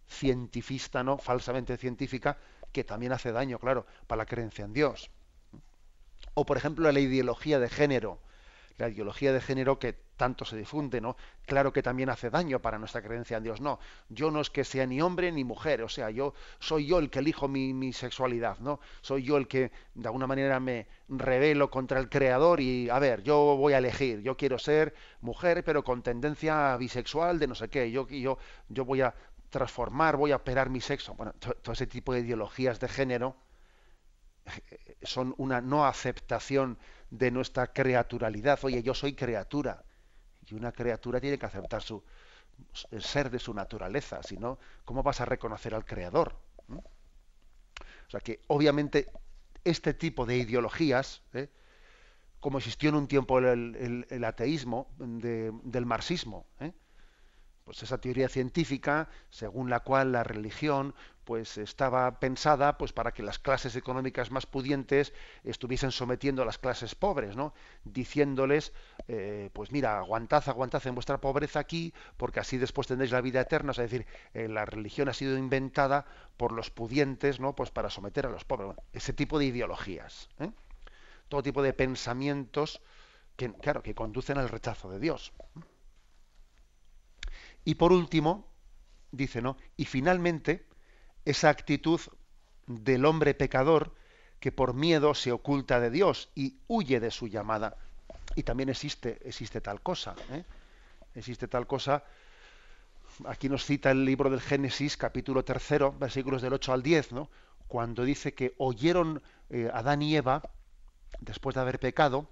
cientifista 0.09 1.03
no 1.05 1.19
falsamente 1.19 1.77
científica 1.77 2.39
que 2.73 2.85
también 2.85 3.13
hace 3.13 3.33
daño 3.33 3.59
claro 3.59 3.87
para 4.07 4.19
la 4.23 4.27
creencia 4.27 4.65
en 4.65 4.73
Dios. 4.73 5.11
O 6.33 6.47
por 6.47 6.57
ejemplo 6.57 6.91
la 6.91 7.01
ideología 7.01 7.59
de 7.59 7.69
género 7.69 8.21
la 8.79 8.89
ideología 8.89 9.33
de 9.33 9.41
género 9.41 9.79
que 9.79 9.93
tanto 10.17 10.45
se 10.45 10.57
difunde, 10.57 11.01
¿no? 11.01 11.17
Claro 11.47 11.73
que 11.73 11.83
también 11.83 12.09
hace 12.09 12.31
daño 12.31 12.61
para 12.61 12.79
nuestra 12.79 13.03
creencia 13.03 13.37
en 13.37 13.43
Dios. 13.43 13.61
No, 13.61 13.79
yo 14.09 14.31
no 14.31 14.41
es 14.41 14.51
que 14.51 14.65
sea 14.65 14.87
ni 14.87 15.01
hombre 15.01 15.33
ni 15.33 15.45
mujer, 15.45 15.83
o 15.83 15.89
sea, 15.89 16.11
yo 16.11 16.35
soy 16.59 16.87
yo 16.87 16.99
el 16.99 17.11
que 17.11 17.19
elijo 17.19 17.49
mi, 17.49 17.93
sexualidad, 17.93 18.59
¿no? 18.61 18.81
Soy 19.01 19.23
yo 19.23 19.37
el 19.37 19.49
que 19.49 19.73
de 19.95 20.07
alguna 20.07 20.27
manera 20.27 20.61
me 20.61 20.87
rebelo 21.09 21.71
contra 21.71 21.99
el 21.99 22.09
creador 22.09 22.61
y, 22.61 22.89
a 22.89 22.99
ver, 22.99 23.23
yo 23.23 23.57
voy 23.57 23.73
a 23.73 23.79
elegir, 23.79 24.23
yo 24.23 24.37
quiero 24.37 24.59
ser 24.59 24.95
mujer, 25.21 25.65
pero 25.65 25.85
con 25.85 26.03
tendencia 26.03 26.77
bisexual 26.77 27.39
de 27.39 27.47
no 27.47 27.55
sé 27.55 27.69
qué, 27.69 27.91
yo, 27.91 28.09
yo, 28.09 28.39
yo 28.69 28.85
voy 28.85 29.01
a 29.03 29.15
transformar, 29.51 30.17
voy 30.17 30.33
a 30.33 30.37
operar 30.37 30.71
mi 30.71 30.81
sexo. 30.81 31.15
Bueno, 31.15 31.33
todo 31.39 31.73
ese 31.73 31.87
tipo 31.87 32.13
de 32.13 32.21
ideologías 32.21 32.81
de 32.81 32.89
género 32.89 33.37
eh, 34.47 34.97
son 35.03 35.35
una 35.39 35.61
no 35.61 35.87
aceptación 35.87 36.79
de 37.19 37.31
nuestra 37.31 37.73
creaturalidad. 37.73 38.59
Oye, 38.63 38.83
yo 38.83 38.93
soy 38.93 39.15
criatura. 39.15 39.85
Y 40.47 40.55
una 40.55 40.73
criatura 40.73 41.21
tiene 41.21 41.39
que 41.39 41.47
aceptar 41.47 41.83
su, 41.83 42.03
ser 42.99 43.31
de 43.31 43.39
su 43.39 43.55
naturaleza. 43.55 44.23
Si 44.23 44.37
no, 44.37 44.59
¿cómo 44.85 45.03
vas 45.03 45.21
a 45.21 45.25
reconocer 45.25 45.75
al 45.75 45.85
Creador? 45.85 46.37
¿Mm? 46.69 46.79
O 46.79 48.11
sea 48.11 48.21
que, 48.21 48.41
obviamente, 48.49 49.11
este 49.63 49.95
tipo 49.95 50.27
de 50.27 50.39
ideologías, 50.39 51.23
¿eh? 51.33 51.49
como 52.41 52.59
existió 52.59 52.91
en 52.91 52.97
un 52.97 53.09
tiempo 53.09 53.39
el, 53.39 54.25
ateísmo 54.25 54.89
del 54.99 55.87
marxismo, 55.87 56.47
¿eh? 56.61 56.73
pues 57.65 57.83
esa 57.83 57.99
teoría 57.99 58.29
científica 58.29 59.09
según 59.31 59.71
la 59.71 59.81
cual 59.81 60.13
la 60.13 60.23
religión 60.23 60.95
pues 61.25 61.59
estaba 61.59 62.21
pensada 62.21 62.79
pues 62.79 62.93
para 62.93 63.13
que 63.13 63.23
las 63.23 63.39
clases 63.39 63.77
económicas 63.77 64.31
más 64.31 64.47
pudientes 64.47 65.13
estuviesen 65.43 65.91
sometiendo 65.91 66.43
a 66.43 66.45
las 66.45 66.59
clases 66.59 66.95
pobres 66.95 67.37
no 67.37 67.55
diciéndoles 67.85 68.73
eh, 69.09 69.51
pues 69.53 69.73
mira 69.73 69.99
aguantad 69.99 70.49
aguantad 70.49 70.87
en 70.87 70.95
vuestra 70.95 71.21
pobreza 71.21 71.59
aquí 71.59 71.93
porque 72.17 72.41
así 72.41 72.59
después 72.59 72.87
tendréis 72.87 73.13
la 73.13 73.21
vida 73.21 73.41
eterna 73.41 73.73
es 73.73 73.79
decir 73.79 74.07
eh, 74.35 74.49
la 74.49 74.65
religión 74.65 75.09
ha 75.09 75.15
sido 75.15 75.37
inventada 75.39 76.07
por 76.37 76.53
los 76.53 76.71
pudientes 76.71 77.41
no 77.41 77.55
pues 77.55 77.71
para 77.71 77.91
someter 77.91 78.27
a 78.27 78.31
los 78.31 78.45
pobres. 78.45 78.77
Ese 78.93 79.13
tipo 79.13 79.39
de 79.39 79.47
ideologías 79.47 80.29
¿eh? 80.39 80.51
todo 81.29 81.43
tipo 81.43 81.63
de 81.63 81.73
pensamientos 81.73 82.81
que 83.37 83.53
claro 83.53 83.83
que 83.83 83.95
conducen 83.95 84.39
al 84.39 84.49
rechazo 84.49 84.91
de 84.91 85.01
Dios. 85.01 85.33
Y 87.65 87.77
por 87.77 87.93
último, 87.93 88.47
dice, 89.11 89.41
¿no? 89.41 89.57
Y 89.77 89.87
finalmente, 89.87 90.67
esa 91.25 91.49
actitud 91.49 92.01
del 92.67 93.05
hombre 93.05 93.35
pecador 93.35 93.95
que 94.41 94.53
por 94.53 94.75
miedo 94.75 95.15
se 95.15 95.33
oculta 95.33 95.81
de 95.81 95.91
Dios 95.91 96.31
y 96.35 96.59
huye 96.69 97.01
de 97.01 97.11
su 97.11 97.29
llamada. 97.29 97.77
Y 98.37 98.43
también 98.43 98.69
existe, 98.69 99.19
existe 99.25 99.61
tal 99.61 99.81
cosa. 99.81 100.15
¿eh? 100.31 100.45
Existe 101.15 101.49
tal 101.49 101.67
cosa. 101.67 102.05
Aquí 103.27 103.49
nos 103.49 103.65
cita 103.65 103.91
el 103.91 104.05
libro 104.05 104.29
del 104.29 104.41
Génesis, 104.41 104.97
capítulo 104.97 105.45
tercero, 105.45 105.93
versículos 105.93 106.43
del 106.43 106.53
8 106.53 106.73
al 106.73 106.83
10, 106.83 107.13
¿no? 107.13 107.31
cuando 107.69 108.05
dice 108.05 108.35
que 108.35 108.55
oyeron 108.59 109.23
eh, 109.51 109.71
Adán 109.73 110.03
y 110.03 110.17
Eva, 110.17 110.43
después 111.21 111.55
de 111.55 111.61
haber 111.61 111.81
pecado 111.81 112.29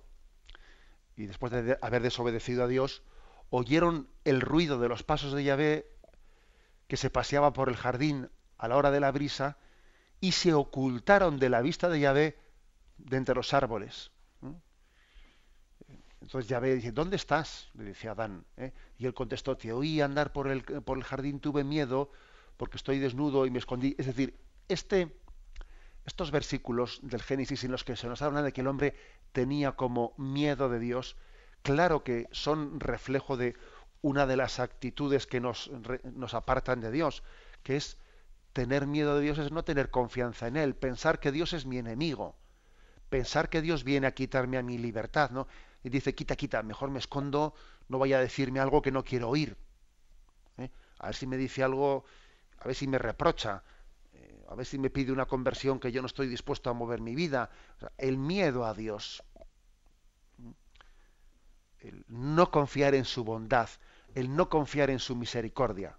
y 1.16 1.26
después 1.26 1.53
de 1.53 1.78
haber 1.80 2.03
desobedecido 2.03 2.64
a 2.64 2.68
Dios, 2.68 3.03
oyeron 3.51 4.09
el 4.24 4.40
ruido 4.40 4.78
de 4.78 4.88
los 4.88 5.03
pasos 5.03 5.32
de 5.32 5.45
Yahvé 5.45 5.86
que 6.88 6.97
se 6.97 7.11
paseaba 7.11 7.53
por 7.53 7.68
el 7.68 7.76
jardín 7.76 8.28
a 8.62 8.68
la 8.68 8.76
hora 8.76 8.92
de 8.92 9.00
la 9.00 9.10
brisa 9.10 9.56
y 10.20 10.30
se 10.30 10.54
ocultaron 10.54 11.40
de 11.40 11.48
la 11.48 11.60
vista 11.62 11.88
de 11.88 11.98
Yahvé 11.98 12.38
de 12.96 13.16
entre 13.16 13.34
los 13.34 13.52
árboles. 13.54 14.12
Entonces 16.20 16.48
Yahvé 16.48 16.76
dice, 16.76 16.92
¿dónde 16.92 17.16
estás? 17.16 17.70
Le 17.74 17.86
dice 17.86 18.08
Adán. 18.08 18.44
¿eh? 18.56 18.72
Y 18.98 19.06
él 19.06 19.14
contestó, 19.14 19.56
te 19.56 19.72
oí 19.72 20.00
andar 20.00 20.32
por 20.32 20.46
el, 20.46 20.62
por 20.62 20.96
el 20.96 21.02
jardín, 21.02 21.40
tuve 21.40 21.64
miedo 21.64 22.12
porque 22.56 22.76
estoy 22.76 23.00
desnudo 23.00 23.46
y 23.46 23.50
me 23.50 23.58
escondí. 23.58 23.96
Es 23.98 24.06
decir, 24.06 24.38
este, 24.68 25.12
estos 26.06 26.30
versículos 26.30 27.00
del 27.02 27.20
Génesis 27.20 27.64
en 27.64 27.72
los 27.72 27.82
que 27.82 27.96
se 27.96 28.06
nos 28.06 28.22
habla 28.22 28.42
de 28.42 28.52
que 28.52 28.60
el 28.60 28.68
hombre 28.68 28.94
tenía 29.32 29.72
como 29.72 30.14
miedo 30.18 30.68
de 30.68 30.78
Dios, 30.78 31.16
claro 31.62 32.04
que 32.04 32.28
son 32.30 32.78
reflejo 32.78 33.36
de 33.36 33.56
una 34.02 34.24
de 34.26 34.36
las 34.36 34.60
actitudes 34.60 35.26
que 35.26 35.40
nos, 35.40 35.68
nos 36.04 36.34
apartan 36.34 36.80
de 36.80 36.92
Dios, 36.92 37.24
que 37.64 37.74
es 37.74 37.98
tener 38.53 38.86
miedo 38.86 39.16
de 39.16 39.22
Dios, 39.22 39.38
es 39.38 39.50
no 39.50 39.64
tener 39.64 39.90
confianza 39.90 40.46
en 40.46 40.57
Él, 40.57 40.74
pensar 40.74 41.20
que 41.20 41.32
Dios 41.32 41.53
es 41.53 41.66
mi 41.66 41.78
enemigo, 41.78 42.36
pensar 43.09 43.48
que 43.48 43.62
Dios 43.62 43.84
viene 43.84 44.07
a 44.07 44.14
quitarme 44.14 44.59
a 44.59 44.62
mi 44.62 44.78
libertad, 44.78 45.30
¿no? 45.30 45.48
Y 45.82 45.88
dice, 45.88 46.14
quita, 46.14 46.36
quita, 46.36 46.62
mejor 46.62 46.90
me 46.90 46.98
escondo, 46.98 47.55
no 47.88 47.98
vaya 47.98 48.18
a 48.18 48.20
decirme 48.20 48.61
algo 48.61 48.82
que 48.82 48.92
no 48.92 49.05
quiero 49.05 49.28
oír. 49.28 49.57
¿eh? 50.59 50.70
A 50.98 51.07
ver 51.07 51.14
si 51.14 51.26
me 51.26 51.36
dice 51.36 51.62
algo, 51.62 52.05
a 52.59 52.66
ver 52.66 52.74
si 52.74 52.86
me 52.86 52.98
reprocha, 52.98 53.62
eh, 54.12 54.44
a 54.48 54.55
ver 54.55 54.66
si 54.66 54.78
me 54.78 54.90
pide 54.90 55.12
una 55.12 55.26
conversión 55.26 55.80
que 55.80 55.90
yo 55.90 56.00
no 56.00 56.07
estoy 56.07 56.28
dispuesto 56.28 56.70
a 56.70 56.72
mover 56.72 57.00
mi 57.00 57.14
vida. 57.14 57.50
el 57.98 58.16
miedo 58.16 58.64
a 58.64 58.74
Dios, 58.74 59.22
el 61.80 62.05
no 62.09 62.50
confiar 62.50 62.94
en 62.94 63.05
su 63.05 63.24
bondad, 63.24 63.68
el 64.14 64.34
no 64.34 64.48
confiar 64.48 64.90
en 64.90 65.00
su 65.00 65.16
misericordia. 65.16 65.96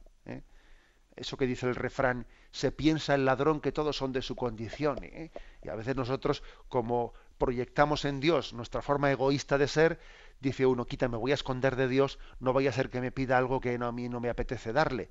¿Eh? 1.16 1.22
Eso 1.22 1.38
que 1.38 1.48
dice 1.48 1.68
el 1.68 1.76
refrán, 1.76 2.26
se 2.52 2.72
piensa 2.72 3.16
el 3.16 3.26
ladrón 3.26 3.62
que 3.62 3.72
todos 3.72 3.98
son 3.98 4.12
de 4.12 4.22
su 4.22 4.36
condición. 4.36 5.04
¿eh? 5.04 5.32
Y 5.64 5.70
a 5.70 5.76
veces 5.76 5.96
nosotros, 5.96 6.44
como 6.70 7.14
proyectamos 7.38 8.06
en 8.06 8.20
Dios 8.20 8.54
nuestra 8.54 8.82
forma 8.82 9.12
egoísta 9.12 9.58
de 9.58 9.68
ser, 9.68 10.00
dice 10.40 10.66
uno, 10.66 10.86
quita, 10.86 11.08
me 11.08 11.18
voy 11.18 11.32
a 11.32 11.36
esconder 11.36 11.76
de 11.76 11.88
Dios, 11.88 12.20
no 12.40 12.54
vaya 12.54 12.70
a 12.70 12.74
ser 12.74 12.90
que 12.90 13.02
me 13.02 13.12
pida 13.12 13.38
algo 13.38 13.60
que 13.60 13.76
a 13.76 13.92
mí 13.92 14.10
no 14.10 14.20
me 14.20 14.30
apetece 14.30 14.74
darle. 14.74 15.10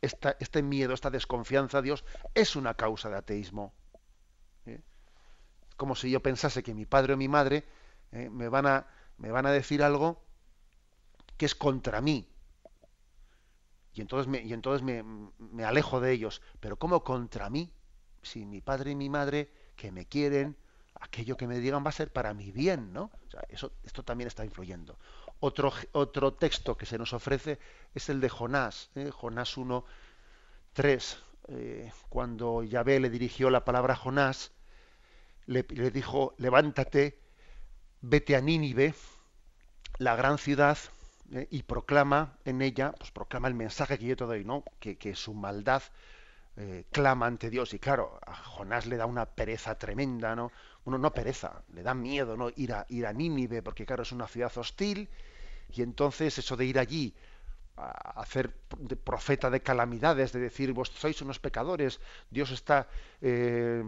Este 0.00 0.62
miedo, 0.62 0.94
esta 0.94 1.10
desconfianza 1.10 1.78
a 1.78 1.82
Dios 1.82 2.04
es 2.34 2.54
una 2.54 2.74
causa 2.74 3.10
de 3.10 3.16
ateísmo. 3.16 3.74
¿eh? 4.66 4.80
Como 5.76 5.96
si 5.96 6.10
yo 6.10 6.22
pensase 6.22 6.62
que 6.62 6.72
mi 6.72 6.86
padre 6.86 7.14
o 7.14 7.16
mi 7.16 7.28
madre 7.28 7.64
me, 8.12 8.48
van 8.48 8.66
a, 8.66 8.86
me 9.16 9.32
van 9.32 9.46
a 9.46 9.50
decir 9.50 9.82
algo 9.82 10.22
que 11.36 11.46
es 11.46 11.54
contra 11.54 12.00
mí. 12.00 12.28
Y 13.98 14.00
entonces, 14.00 14.28
me, 14.28 14.40
y 14.40 14.52
entonces 14.52 14.82
me, 14.82 15.64
alejo 15.64 16.00
de 16.00 16.12
ellos. 16.12 16.40
Pero 16.60 16.76
¿cómo 16.76 17.02
contra 17.02 17.50
mí? 17.50 17.72
Si 18.22 18.46
mi 18.46 18.60
padre 18.60 18.92
y 18.92 18.94
mi 18.94 19.08
madre, 19.08 19.50
que 19.74 19.90
me 19.90 20.06
quieren, 20.06 20.56
aquello 21.00 21.36
que 21.36 21.48
me 21.48 21.58
digan 21.58 21.84
va 21.84 21.88
a 21.88 21.92
ser 21.92 22.12
para 22.12 22.32
mi 22.32 22.52
bien, 22.52 22.92
¿no? 22.92 23.10
eso, 23.48 23.72
esto 23.82 24.04
también 24.04 24.28
está 24.28 24.44
influyendo. 24.44 24.96
Otro, 25.40 25.72
otro 25.90 26.32
texto 26.34 26.76
que 26.76 26.86
se 26.86 26.96
nos 26.96 27.12
ofrece 27.12 27.58
es 27.92 28.08
el 28.08 28.20
de 28.20 28.28
Jonás, 28.28 28.90
¿eh? 28.94 29.10
Jonás 29.10 29.56
1, 29.56 29.84
3. 30.74 31.18
Eh, 31.48 31.92
cuando 32.08 32.62
Yahvé 32.62 33.00
le 33.00 33.10
dirigió 33.10 33.50
la 33.50 33.64
palabra 33.64 33.94
a 33.94 33.96
Jonás, 33.96 34.52
le, 35.46 35.66
le 35.70 35.90
dijo, 35.90 36.36
levántate, 36.38 37.18
vete 38.00 38.36
a 38.36 38.40
Nínive, 38.40 38.94
la 39.98 40.14
gran 40.14 40.38
ciudad, 40.38 40.78
eh, 41.32 41.46
y 41.50 41.62
proclama 41.62 42.38
en 42.44 42.62
ella, 42.62 42.92
pues 42.92 43.10
proclama 43.10 43.48
el 43.48 43.54
mensaje 43.54 43.98
que 43.98 44.06
yo 44.06 44.16
te 44.16 44.24
doy, 44.24 44.44
¿no? 44.44 44.64
Que, 44.80 45.14
su 45.14 45.34
maldad 45.34 45.82
eh, 46.56 46.84
clama 46.90 47.26
ante 47.26 47.50
Dios. 47.50 47.74
Y 47.74 47.78
claro, 47.78 48.18
a 48.26 48.34
Jonás 48.34 48.86
le 48.86 48.96
da 48.96 49.06
una 49.06 49.26
pereza 49.26 49.76
tremenda, 49.76 50.34
¿no? 50.34 50.52
Uno 50.84 50.98
no 50.98 51.12
pereza, 51.12 51.62
le 51.74 51.82
da 51.82 51.94
miedo, 51.94 52.36
¿no? 52.36 52.50
Ir 52.56 52.72
a, 52.72 52.86
ir 52.88 53.06
a 53.06 53.12
Nínive, 53.12 53.62
porque 53.62 53.84
claro, 53.84 54.02
es 54.02 54.12
una 54.12 54.26
ciudad 54.26 54.56
hostil, 54.56 55.08
y 55.74 55.82
entonces 55.82 56.38
eso 56.38 56.56
de 56.56 56.64
ir 56.64 56.78
allí 56.78 57.14
a 57.76 58.20
hacer 58.20 58.54
de 58.78 58.96
profeta 58.96 59.50
de 59.50 59.60
calamidades, 59.60 60.32
de 60.32 60.40
decir, 60.40 60.72
vos 60.72 60.90
sois 60.94 61.22
unos 61.22 61.38
pecadores, 61.38 62.00
Dios 62.30 62.50
está 62.50 62.88
eh, 63.20 63.84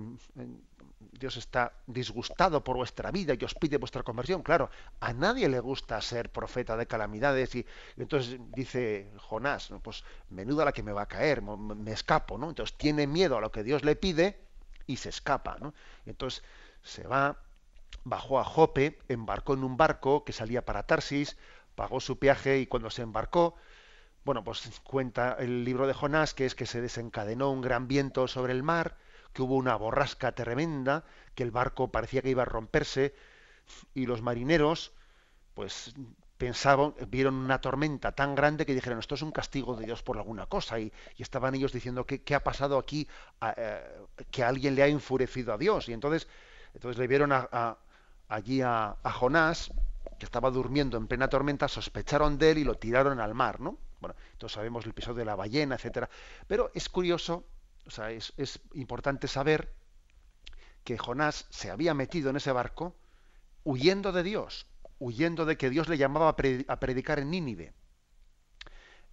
Dios 1.00 1.38
está 1.38 1.72
disgustado 1.86 2.62
por 2.62 2.76
vuestra 2.76 3.10
vida 3.10 3.34
y 3.38 3.44
os 3.44 3.54
pide 3.54 3.78
vuestra 3.78 4.02
conversión. 4.02 4.42
Claro, 4.42 4.70
a 5.00 5.12
nadie 5.12 5.48
le 5.48 5.58
gusta 5.58 6.00
ser 6.02 6.30
profeta 6.30 6.76
de 6.76 6.86
calamidades 6.86 7.54
y, 7.54 7.66
entonces 7.96 8.38
dice 8.54 9.10
Jonás, 9.16 9.72
pues 9.82 10.04
menuda 10.28 10.66
la 10.66 10.72
que 10.72 10.82
me 10.82 10.92
va 10.92 11.02
a 11.02 11.08
caer, 11.08 11.40
me 11.42 11.92
escapo, 11.92 12.36
¿no? 12.36 12.50
Entonces 12.50 12.76
tiene 12.76 13.06
miedo 13.06 13.38
a 13.38 13.40
lo 13.40 13.50
que 13.50 13.62
Dios 13.62 13.82
le 13.82 13.96
pide 13.96 14.38
y 14.86 14.96
se 14.96 15.08
escapa, 15.08 15.56
¿no? 15.60 15.72
entonces 16.04 16.42
se 16.82 17.06
va, 17.06 17.38
bajó 18.04 18.40
a 18.40 18.44
Jope, 18.44 18.98
embarcó 19.08 19.54
en 19.54 19.64
un 19.64 19.76
barco 19.76 20.24
que 20.24 20.32
salía 20.32 20.64
para 20.64 20.82
Tarsis, 20.82 21.36
pagó 21.74 22.00
su 22.00 22.16
viaje 22.16 22.58
y 22.58 22.66
cuando 22.66 22.90
se 22.90 23.02
embarcó, 23.02 23.54
bueno, 24.24 24.42
pues 24.42 24.80
cuenta 24.82 25.36
el 25.38 25.64
libro 25.64 25.86
de 25.86 25.94
Jonás 25.94 26.34
que 26.34 26.44
es 26.44 26.54
que 26.54 26.66
se 26.66 26.80
desencadenó 26.80 27.50
un 27.50 27.60
gran 27.60 27.88
viento 27.88 28.26
sobre 28.26 28.52
el 28.52 28.62
mar, 28.62 28.96
que 29.32 29.42
hubo 29.42 29.56
una 29.56 29.76
borrasca 29.76 30.32
tremenda, 30.32 31.04
que 31.34 31.42
el 31.42 31.50
barco 31.50 31.90
parecía 31.90 32.22
que 32.22 32.30
iba 32.30 32.42
a 32.42 32.46
romperse 32.46 33.14
y 33.94 34.06
los 34.06 34.22
marineros 34.22 34.92
pues 35.54 35.94
pensaban, 36.40 36.94
vieron 37.08 37.34
una 37.34 37.60
tormenta 37.60 38.12
tan 38.12 38.34
grande 38.34 38.64
que 38.64 38.74
dijeron, 38.74 38.98
esto 38.98 39.14
es 39.14 39.20
un 39.20 39.30
castigo 39.30 39.76
de 39.76 39.84
Dios 39.84 40.02
por 40.02 40.16
alguna 40.16 40.46
cosa. 40.46 40.80
Y, 40.80 40.90
estaban 41.18 41.54
ellos 41.54 41.70
diciendo, 41.70 42.06
¿qué, 42.06 42.22
¿qué, 42.22 42.34
ha 42.34 42.42
pasado 42.42 42.78
aquí? 42.78 43.06
Eh, 43.56 44.06
que 44.30 44.42
alguien 44.42 44.74
le 44.74 44.82
ha 44.82 44.86
enfurecido 44.86 45.52
a 45.52 45.58
Dios. 45.58 45.90
Y 45.90 45.92
entonces, 45.92 46.28
entonces 46.72 46.98
le 46.98 47.06
vieron 47.06 47.30
allí 48.28 48.62
a, 48.62 48.96
a, 49.02 49.12
Jonás, 49.12 49.70
que 50.18 50.24
estaba 50.24 50.50
durmiendo 50.50 50.96
en 50.96 51.08
plena 51.08 51.28
tormenta, 51.28 51.68
sospecharon 51.68 52.38
de 52.38 52.52
él 52.52 52.58
y 52.58 52.64
lo 52.64 52.76
tiraron 52.76 53.20
al 53.20 53.34
mar, 53.34 53.60
¿no? 53.60 53.76
Bueno, 54.00 54.16
entonces 54.32 54.54
sabemos 54.54 54.84
el 54.86 54.92
episodio 54.92 55.18
de 55.18 55.24
la 55.26 55.36
ballena, 55.36 55.74
etcétera. 55.74 56.08
Pero 56.46 56.70
es 56.72 56.88
curioso 56.88 57.44
o 57.90 57.92
sea, 57.92 58.12
es, 58.12 58.60
importante 58.74 59.26
saber 59.26 59.74
que 60.84 60.96
Jonás 60.96 61.48
se 61.50 61.72
había 61.72 61.92
metido 61.92 62.30
en 62.30 62.36
ese 62.36 62.52
barco 62.52 62.94
huyendo 63.64 64.12
de 64.12 64.22
Dios, 64.22 64.68
huyendo 65.00 65.44
de 65.44 65.56
que 65.56 65.70
Dios 65.70 65.88
le 65.88 65.98
llamaba 65.98 66.28
a 66.28 66.78
predicar 66.80 67.18
en 67.18 67.30
Nínive. 67.30 67.74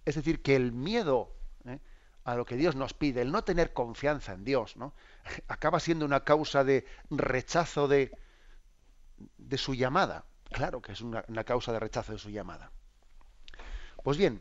Es 0.04 0.14
decir, 0.14 0.42
que 0.42 0.54
el 0.54 0.70
miedo 0.70 1.34
¿eh? 1.64 1.80
a 2.22 2.36
lo 2.36 2.44
que 2.44 2.54
Dios 2.54 2.76
nos 2.76 2.94
pide, 2.94 3.20
el 3.20 3.32
no 3.32 3.42
tener 3.42 3.72
confianza 3.72 4.32
en 4.32 4.44
Dios, 4.44 4.76
¿no? 4.76 4.94
acaba 5.48 5.80
siendo 5.80 6.04
una 6.04 6.22
causa 6.22 6.62
de 6.62 6.86
rechazo 7.10 7.88
de, 7.88 8.16
de 9.38 9.58
su 9.58 9.74
llamada. 9.74 10.24
Claro 10.52 10.80
que 10.80 10.92
es 10.92 11.00
una 11.00 11.44
causa 11.44 11.72
de 11.72 11.80
rechazo 11.80 12.12
de 12.12 12.18
su 12.18 12.30
llamada. 12.30 12.70
Pues 14.04 14.16
bien, 14.16 14.40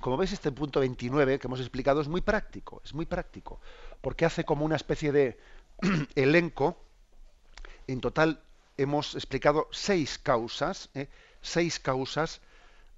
como 0.00 0.16
veis, 0.16 0.32
este 0.32 0.50
punto 0.52 0.80
29 0.80 1.38
que 1.38 1.46
hemos 1.46 1.60
explicado 1.60 2.00
es 2.00 2.08
muy 2.08 2.20
práctico, 2.20 2.80
es 2.84 2.94
muy 2.94 3.06
práctico, 3.06 3.60
porque 4.00 4.24
hace 4.24 4.44
como 4.44 4.64
una 4.64 4.76
especie 4.76 5.12
de 5.12 5.38
elenco. 6.14 6.76
En 7.86 8.00
total 8.00 8.42
hemos 8.76 9.14
explicado 9.14 9.68
seis 9.70 10.18
causas, 10.18 10.90
¿eh? 10.94 11.08
seis 11.42 11.78
causas 11.78 12.40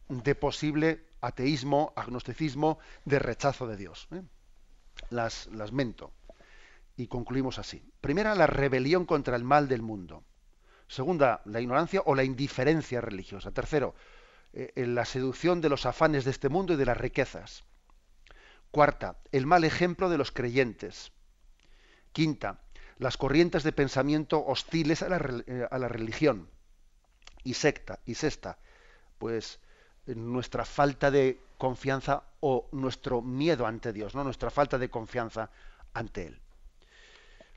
de 0.08 0.34
posible 0.34 1.04
ateísmo, 1.20 1.92
agnosticismo, 1.96 2.78
de 3.04 3.18
rechazo 3.18 3.66
de 3.66 3.76
Dios. 3.76 4.08
¿eh? 4.12 4.22
Las, 5.10 5.46
las 5.48 5.72
mento. 5.72 6.12
Y 6.96 7.06
concluimos 7.06 7.58
así. 7.58 7.82
Primera, 8.00 8.34
la 8.34 8.46
rebelión 8.46 9.06
contra 9.06 9.36
el 9.36 9.44
mal 9.44 9.68
del 9.68 9.82
mundo. 9.82 10.24
Segunda, 10.88 11.40
la 11.46 11.60
ignorancia 11.60 12.02
o 12.04 12.14
la 12.14 12.22
indiferencia 12.24 13.00
religiosa. 13.00 13.50
Tercero, 13.50 13.94
en 14.52 14.94
la 14.94 15.04
seducción 15.04 15.60
de 15.60 15.68
los 15.68 15.86
afanes 15.86 16.24
de 16.24 16.30
este 16.30 16.48
mundo 16.48 16.74
y 16.74 16.76
de 16.76 16.86
las 16.86 16.96
riquezas. 16.96 17.64
Cuarta, 18.70 19.18
el 19.32 19.46
mal 19.46 19.64
ejemplo 19.64 20.08
de 20.08 20.18
los 20.18 20.32
creyentes. 20.32 21.12
Quinta, 22.12 22.60
las 22.98 23.16
corrientes 23.16 23.62
de 23.62 23.72
pensamiento 23.72 24.44
hostiles 24.44 25.02
a 25.02 25.08
la, 25.08 25.16
eh, 25.16 25.88
religión. 25.88 26.48
Y, 27.44 27.54
secta, 27.54 27.98
y 28.06 28.14
sexta, 28.14 28.58
pues 29.18 29.58
nuestra 30.06 30.64
falta 30.64 31.10
de 31.10 31.40
confianza 31.58 32.22
o 32.40 32.68
nuestro 32.72 33.20
miedo 33.20 33.66
ante 33.66 33.92
Dios, 33.92 34.14
¿no? 34.14 34.24
nuestra 34.24 34.50
falta 34.50 34.78
de 34.78 34.88
confianza 34.88 35.50
ante 35.92 36.26
Él. 36.26 36.40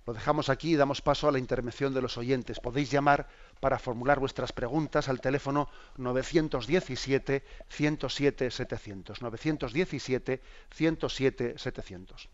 Lo 0.06 0.14
dejamos 0.14 0.50
aquí 0.50 0.74
y 0.74 0.76
damos 0.76 1.02
paso 1.02 1.28
a 1.28 1.32
la 1.32 1.40
intervención 1.40 1.94
de 1.94 2.02
los 2.02 2.18
oyentes. 2.18 2.60
Podéis 2.60 2.92
llamar 2.92 3.28
para 3.66 3.80
formular 3.80 4.20
vuestras 4.20 4.54
preguntas 4.54 5.10
al 5.10 5.20
teléfono 5.20 5.68
917 5.98 7.44
107 7.68 8.52
700. 8.52 9.24
917 9.24 10.42
107 10.70 11.56
700. 11.58 12.30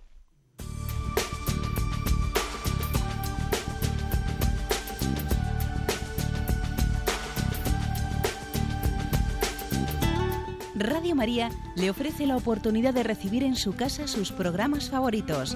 Radio 10.75 11.15
María 11.15 11.49
le 11.77 11.89
ofrece 11.89 12.27
la 12.27 12.35
oportunidad 12.35 12.93
de 12.93 13.03
recibir 13.03 13.43
en 13.43 13.55
su 13.55 13.73
casa 13.73 14.09
sus 14.09 14.33
programas 14.33 14.89
favoritos. 14.89 15.55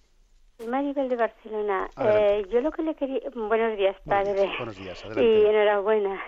Maribel 0.67 1.09
de 1.09 1.15
Barcelona. 1.15 1.89
Eh, 1.99 2.45
yo 2.49 2.61
lo 2.61 2.71
que 2.71 2.83
le 2.83 2.95
quería... 2.95 3.21
Buenos 3.35 3.77
días, 3.77 3.95
padre. 4.05 4.51
Buenos 4.57 4.77
días, 4.77 4.99
adelante. 5.05 5.23
Y 5.23 5.45
enhorabuena 5.45 6.23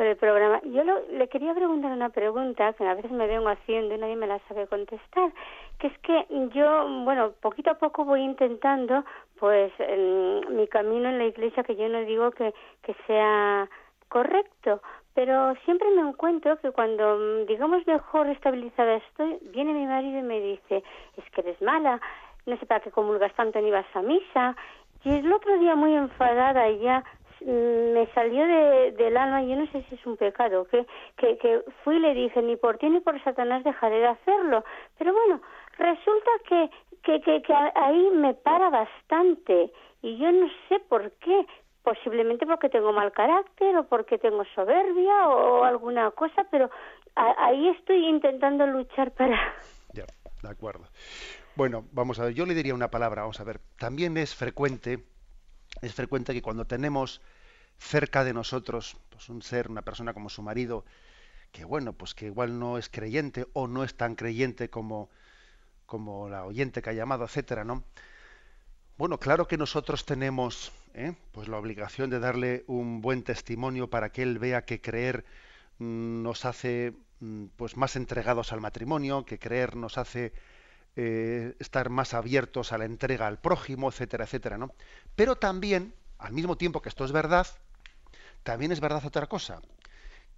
por 0.00 0.06
el 0.06 0.16
programa. 0.16 0.62
Yo 0.64 0.82
le 0.82 1.28
quería 1.28 1.52
preguntar 1.52 1.92
una 1.92 2.08
pregunta 2.08 2.72
que 2.72 2.86
a 2.86 2.94
veces 2.94 3.10
me 3.10 3.26
vengo 3.26 3.50
haciendo 3.50 3.94
y 3.94 3.98
nadie 3.98 4.16
me 4.16 4.26
la 4.26 4.38
sabe 4.48 4.66
contestar, 4.66 5.30
que 5.78 5.88
es 5.88 5.98
que 5.98 6.24
yo, 6.54 6.88
bueno, 7.04 7.32
poquito 7.42 7.70
a 7.70 7.74
poco 7.74 8.06
voy 8.06 8.22
intentando, 8.22 9.04
pues, 9.38 9.70
en 9.78 10.56
mi 10.56 10.66
camino 10.68 11.10
en 11.10 11.18
la 11.18 11.26
iglesia, 11.26 11.64
que 11.64 11.76
yo 11.76 11.86
no 11.90 12.00
digo 12.00 12.30
que, 12.30 12.54
que 12.82 12.96
sea 13.06 13.68
correcto, 14.08 14.80
pero 15.14 15.54
siempre 15.66 15.90
me 15.90 16.08
encuentro 16.08 16.58
que 16.60 16.70
cuando, 16.70 17.44
digamos, 17.44 17.86
mejor 17.86 18.26
estabilizada 18.28 18.94
estoy, 18.94 19.38
viene 19.52 19.74
mi 19.74 19.84
marido 19.84 20.18
y 20.18 20.22
me 20.22 20.40
dice, 20.40 20.82
es 21.18 21.30
que 21.32 21.42
eres 21.42 21.60
mala, 21.60 22.00
no 22.46 22.56
sé 22.58 22.66
para 22.66 22.80
qué 22.80 22.90
comulgas 22.90 23.34
tanto 23.34 23.60
ni 23.60 23.70
vas 23.70 23.86
a 23.94 24.02
misa. 24.02 24.56
Y 25.04 25.14
el 25.14 25.32
otro 25.32 25.58
día 25.58 25.74
muy 25.76 25.94
enfadada 25.94 26.68
ya 26.70 27.04
mm, 27.40 27.92
me 27.92 28.06
salió 28.14 28.46
de, 28.46 28.92
del 28.92 29.16
alma, 29.16 29.42
yo 29.42 29.56
no 29.56 29.66
sé 29.72 29.84
si 29.88 29.94
es 29.94 30.06
un 30.06 30.16
pecado, 30.16 30.66
que, 30.66 30.86
que, 31.16 31.62
fui 31.84 31.96
y 31.96 32.00
le 32.00 32.14
dije, 32.14 32.42
ni 32.42 32.56
por 32.56 32.78
ti 32.78 32.88
ni 32.88 33.00
por 33.00 33.22
Satanás 33.24 33.64
dejaré 33.64 34.00
de 34.00 34.08
hacerlo. 34.08 34.64
Pero 34.98 35.12
bueno, 35.12 35.40
resulta 35.78 36.30
que, 36.48 36.70
que, 37.02 37.20
que, 37.20 37.42
que 37.42 37.54
ahí 37.54 38.10
me 38.12 38.34
para 38.34 38.68
bastante 38.70 39.72
y 40.02 40.18
yo 40.18 40.32
no 40.32 40.48
sé 40.68 40.80
por 40.88 41.12
qué, 41.12 41.46
posiblemente 41.82 42.46
porque 42.46 42.68
tengo 42.68 42.92
mal 42.92 43.12
carácter 43.12 43.76
o 43.76 43.84
porque 43.84 44.18
tengo 44.18 44.44
soberbia 44.54 45.28
o 45.28 45.64
alguna 45.64 46.10
cosa, 46.10 46.46
pero 46.50 46.70
ahí 47.14 47.68
estoy 47.68 48.06
intentando 48.06 48.66
luchar 48.66 49.12
para... 49.12 49.54
Ya, 49.92 50.04
de 50.42 50.48
acuerdo. 50.48 50.84
Bueno, 51.60 51.86
vamos 51.92 52.18
a 52.18 52.24
ver, 52.24 52.32
yo 52.32 52.46
le 52.46 52.54
diría 52.54 52.74
una 52.74 52.90
palabra, 52.90 53.20
vamos 53.20 53.38
a 53.38 53.44
ver. 53.44 53.60
También 53.76 54.16
es 54.16 54.34
frecuente, 54.34 55.04
es 55.82 55.92
frecuente 55.92 56.32
que 56.32 56.40
cuando 56.40 56.66
tenemos 56.66 57.20
cerca 57.76 58.24
de 58.24 58.32
nosotros, 58.32 58.96
pues 59.10 59.28
un 59.28 59.42
ser, 59.42 59.68
una 59.68 59.82
persona 59.82 60.14
como 60.14 60.30
su 60.30 60.40
marido, 60.40 60.86
que 61.52 61.66
bueno, 61.66 61.92
pues 61.92 62.14
que 62.14 62.24
igual 62.24 62.58
no 62.58 62.78
es 62.78 62.88
creyente 62.88 63.46
o 63.52 63.68
no 63.68 63.84
es 63.84 63.94
tan 63.94 64.14
creyente 64.14 64.70
como, 64.70 65.10
como 65.84 66.30
la 66.30 66.46
oyente 66.46 66.80
que 66.80 66.88
ha 66.88 66.94
llamado, 66.94 67.26
etcétera, 67.26 67.62
¿no? 67.62 67.84
Bueno, 68.96 69.18
claro 69.18 69.46
que 69.46 69.58
nosotros 69.58 70.06
tenemos 70.06 70.72
¿eh? 70.94 71.14
pues 71.30 71.46
la 71.46 71.58
obligación 71.58 72.08
de 72.08 72.20
darle 72.20 72.64
un 72.68 73.02
buen 73.02 73.22
testimonio 73.22 73.90
para 73.90 74.12
que 74.12 74.22
él 74.22 74.38
vea 74.38 74.64
que 74.64 74.80
creer 74.80 75.26
mm, 75.76 76.22
nos 76.22 76.46
hace 76.46 76.94
mm, 77.20 77.48
pues 77.56 77.76
más 77.76 77.96
entregados 77.96 78.50
al 78.54 78.62
matrimonio, 78.62 79.26
que 79.26 79.38
creer 79.38 79.76
nos 79.76 79.98
hace 79.98 80.32
eh, 80.96 81.54
estar 81.58 81.90
más 81.90 82.14
abiertos 82.14 82.72
a 82.72 82.78
la 82.78 82.84
entrega 82.84 83.26
al 83.26 83.38
prójimo, 83.38 83.88
etcétera, 83.88 84.24
etcétera, 84.24 84.58
¿no? 84.58 84.74
Pero 85.16 85.36
también, 85.36 85.94
al 86.18 86.32
mismo 86.32 86.56
tiempo 86.56 86.82
que 86.82 86.88
esto 86.88 87.04
es 87.04 87.12
verdad, 87.12 87.46
también 88.42 88.72
es 88.72 88.80
verdad 88.80 89.04
otra 89.04 89.26
cosa, 89.26 89.60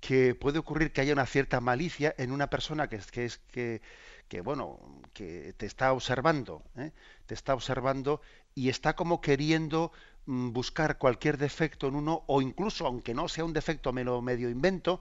que 0.01 0.35
puede 0.35 0.59
ocurrir 0.59 0.93
que 0.93 1.01
haya 1.01 1.13
una 1.13 1.27
cierta 1.27 1.61
malicia 1.61 2.15
en 2.19 2.33
una 2.33 2.49
persona 2.49 2.89
que 2.89 2.97
es 2.97 3.11
que, 3.11 3.25
es, 3.25 3.39
que, 3.39 3.81
que 4.29 4.41
bueno, 4.41 4.81
que 5.15 5.55
te 5.57 5.67
está 5.67 5.93
observando, 5.93 6.63
¿eh? 6.77 6.91
te 7.27 7.35
está 7.35 7.55
observando 7.55 8.21
y 8.55 8.69
está 8.69 8.97
como 8.97 9.21
queriendo 9.21 9.93
mm, 10.27 10.53
buscar 10.53 10.99
cualquier 10.99 11.39
defecto 11.39 11.87
en 11.87 11.95
uno 11.95 12.25
o 12.27 12.43
incluso 12.43 12.87
aunque 12.87 13.15
no 13.15 13.29
sea 13.29 13.45
un 13.45 13.53
defecto 13.53 13.93
me 13.93 14.05
medio 14.05 14.51
invento 14.51 15.01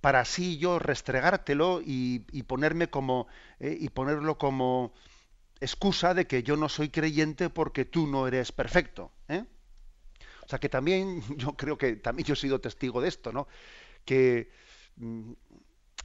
para 0.00 0.20
así 0.20 0.58
yo 0.58 0.78
restregártelo 0.78 1.80
y, 1.84 2.20
ponerme 2.44 2.88
como 2.88 3.26
eh, 3.58 3.76
y 3.78 3.90
ponerlo 3.90 4.38
como 4.38 4.92
excusa 5.60 6.14
de 6.14 6.26
que 6.26 6.42
yo 6.42 6.56
no 6.56 6.68
soy 6.68 6.88
creyente 6.88 7.50
porque 7.50 7.84
tú 7.84 8.06
no 8.06 8.26
eres 8.26 8.52
perfecto. 8.52 9.12
¿eh? 9.28 9.44
O 10.44 10.48
sea 10.48 10.58
que 10.58 10.68
también 10.68 11.22
yo 11.36 11.56
creo 11.56 11.76
que 11.76 11.96
también 11.96 12.26
yo 12.26 12.34
he 12.34 12.36
sido 12.36 12.60
testigo 12.60 13.00
de 13.00 13.08
esto, 13.08 13.32
¿no? 13.32 13.46
Que 14.04 14.50
mm, 14.96 15.32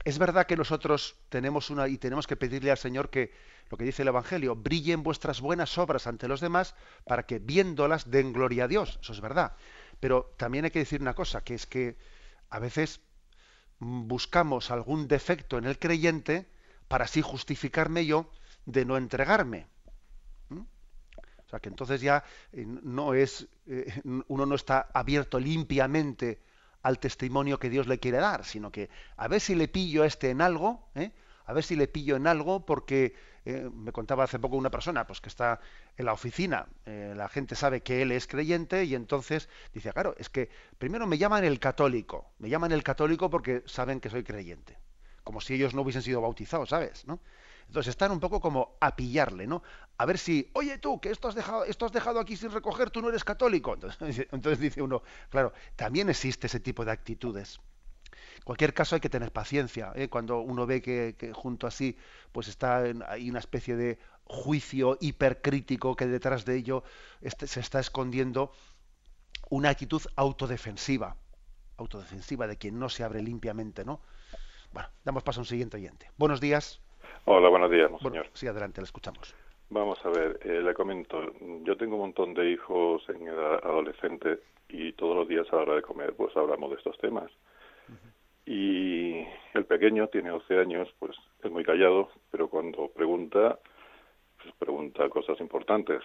es 0.04 0.18
verdad 0.18 0.46
que 0.46 0.56
nosotros 0.56 1.16
tenemos 1.30 1.70
una 1.70 1.88
y 1.88 1.98
tenemos 1.98 2.26
que 2.26 2.36
pedirle 2.36 2.70
al 2.70 2.78
Señor 2.78 3.10
que 3.10 3.32
lo 3.70 3.76
que 3.76 3.84
dice 3.84 4.02
el 4.02 4.08
Evangelio, 4.08 4.54
brillen 4.54 5.02
vuestras 5.02 5.40
buenas 5.40 5.76
obras 5.78 6.06
ante 6.06 6.28
los 6.28 6.40
demás 6.40 6.76
para 7.04 7.24
que 7.24 7.40
viéndolas 7.40 8.10
den 8.10 8.32
gloria 8.32 8.64
a 8.64 8.68
Dios. 8.68 9.00
Eso 9.02 9.12
es 9.12 9.20
verdad. 9.20 9.56
Pero 9.98 10.34
también 10.36 10.64
hay 10.64 10.70
que 10.70 10.78
decir 10.78 11.00
una 11.00 11.14
cosa, 11.14 11.42
que 11.42 11.54
es 11.54 11.66
que 11.66 11.96
a 12.48 12.60
veces 12.60 13.00
buscamos 13.78 14.70
algún 14.70 15.08
defecto 15.08 15.58
en 15.58 15.64
el 15.64 15.78
creyente 15.78 16.46
para 16.88 17.04
así 17.04 17.22
justificarme 17.22 18.06
yo 18.06 18.30
de 18.64 18.84
no 18.84 18.96
entregarme. 18.96 19.66
¿Mm? 20.48 20.60
O 20.60 21.48
sea 21.48 21.60
que 21.60 21.68
entonces 21.68 22.00
ya 22.00 22.24
eh, 22.52 22.64
no 22.66 23.14
es, 23.14 23.48
eh, 23.66 24.02
uno 24.28 24.46
no 24.46 24.54
está 24.54 24.88
abierto 24.92 25.38
limpiamente 25.38 26.40
al 26.82 26.98
testimonio 26.98 27.58
que 27.58 27.70
Dios 27.70 27.86
le 27.86 27.98
quiere 27.98 28.18
dar, 28.18 28.44
sino 28.44 28.70
que 28.70 28.88
a 29.16 29.28
ver 29.28 29.40
si 29.40 29.54
le 29.54 29.68
pillo 29.68 30.02
a 30.02 30.06
este 30.06 30.30
en 30.30 30.40
algo, 30.40 30.88
¿eh? 30.94 31.12
a 31.44 31.52
ver 31.52 31.64
si 31.64 31.76
le 31.76 31.88
pillo 31.88 32.16
en 32.16 32.26
algo 32.26 32.64
porque 32.64 33.14
eh, 33.46 33.70
me 33.72 33.92
contaba 33.92 34.24
hace 34.24 34.40
poco 34.40 34.56
una 34.56 34.72
persona 34.72 35.06
pues 35.06 35.20
que 35.20 35.28
está 35.28 35.60
en 35.96 36.06
la 36.06 36.12
oficina, 36.12 36.66
eh, 36.84 37.14
la 37.16 37.28
gente 37.28 37.54
sabe 37.54 37.80
que 37.80 38.02
él 38.02 38.10
es 38.10 38.26
creyente 38.26 38.84
y 38.84 38.96
entonces 38.96 39.48
dice, 39.72 39.92
claro, 39.92 40.16
es 40.18 40.28
que 40.28 40.50
primero 40.78 41.06
me 41.06 41.16
llaman 41.16 41.44
el 41.44 41.60
católico, 41.60 42.32
me 42.40 42.48
llaman 42.48 42.72
el 42.72 42.82
católico 42.82 43.30
porque 43.30 43.62
saben 43.64 44.00
que 44.00 44.10
soy 44.10 44.24
creyente, 44.24 44.76
como 45.22 45.40
si 45.40 45.54
ellos 45.54 45.74
no 45.74 45.82
hubiesen 45.82 46.02
sido 46.02 46.20
bautizados, 46.20 46.70
¿sabes? 46.70 47.06
¿no? 47.06 47.20
Entonces 47.68 47.90
están 47.90 48.10
un 48.10 48.18
poco 48.18 48.40
como 48.40 48.76
a 48.80 48.96
pillarle, 48.96 49.46
¿no? 49.46 49.62
A 49.96 50.06
ver 50.06 50.18
si, 50.18 50.50
oye 50.54 50.78
tú, 50.78 51.00
que 51.00 51.10
esto 51.10 51.28
has 51.28 51.36
dejado, 51.36 51.64
esto 51.64 51.86
has 51.86 51.92
dejado 51.92 52.18
aquí 52.18 52.36
sin 52.36 52.50
recoger, 52.50 52.90
tú 52.90 53.00
no 53.00 53.10
eres 53.10 53.22
católico. 53.22 53.74
Entonces, 53.74 54.26
entonces 54.32 54.58
dice 54.58 54.82
uno, 54.82 55.04
claro, 55.30 55.52
también 55.76 56.08
existe 56.08 56.48
ese 56.48 56.58
tipo 56.58 56.84
de 56.84 56.90
actitudes 56.90 57.60
cualquier 58.46 58.74
caso 58.74 58.94
hay 58.94 59.00
que 59.00 59.08
tener 59.08 59.32
paciencia. 59.32 59.90
¿eh? 59.96 60.08
Cuando 60.08 60.38
uno 60.38 60.66
ve 60.66 60.80
que, 60.80 61.32
junto 61.34 61.66
así, 61.66 61.98
pues 62.30 62.46
está 62.46 62.84
hay 63.08 63.28
una 63.28 63.40
especie 63.40 63.74
de 63.74 63.98
juicio 64.22 64.96
hipercrítico 65.00 65.96
que 65.96 66.06
detrás 66.06 66.44
de 66.44 66.56
ello 66.56 66.84
este, 67.22 67.48
se 67.48 67.58
está 67.58 67.80
escondiendo 67.80 68.52
una 69.50 69.70
actitud 69.70 70.00
autodefensiva, 70.14 71.16
autodefensiva 71.76 72.46
de 72.46 72.56
quien 72.56 72.78
no 72.78 72.88
se 72.88 73.02
abre 73.02 73.20
limpiamente, 73.20 73.84
¿no? 73.84 74.00
Bueno, 74.72 74.88
damos 75.04 75.24
paso 75.24 75.40
a 75.40 75.42
un 75.42 75.46
siguiente 75.46 75.76
oyente. 75.78 76.08
Buenos 76.16 76.40
días. 76.40 76.80
Hola, 77.24 77.48
buenos 77.48 77.70
días, 77.70 77.90
señor. 78.00 78.28
sí, 78.32 78.46
adelante, 78.46 78.80
le 78.80 78.84
escuchamos. 78.84 79.34
Vamos 79.70 79.98
a 80.04 80.10
ver, 80.10 80.38
eh, 80.44 80.62
le 80.62 80.72
comento, 80.72 81.20
yo 81.64 81.76
tengo 81.76 81.96
un 81.96 82.02
montón 82.02 82.32
de 82.34 82.48
hijos 82.52 83.02
en 83.08 83.26
edad 83.26 83.54
adolescente 83.64 84.38
y 84.68 84.92
todos 84.92 85.16
los 85.16 85.26
días 85.26 85.48
a 85.52 85.56
la 85.56 85.62
hora 85.62 85.74
de 85.74 85.82
comer 85.82 86.14
pues 86.14 86.36
hablamos 86.36 86.70
de 86.70 86.76
estos 86.76 86.96
temas. 86.98 87.32
Y 88.46 89.26
el 89.54 89.64
pequeño 89.66 90.06
tiene 90.08 90.30
12 90.30 90.58
años, 90.58 90.88
pues 90.98 91.16
es 91.42 91.50
muy 91.50 91.64
callado, 91.64 92.10
pero 92.30 92.48
cuando 92.48 92.88
pregunta, 92.88 93.58
pues 94.42 94.54
pregunta 94.58 95.08
cosas 95.08 95.40
importantes. 95.40 96.02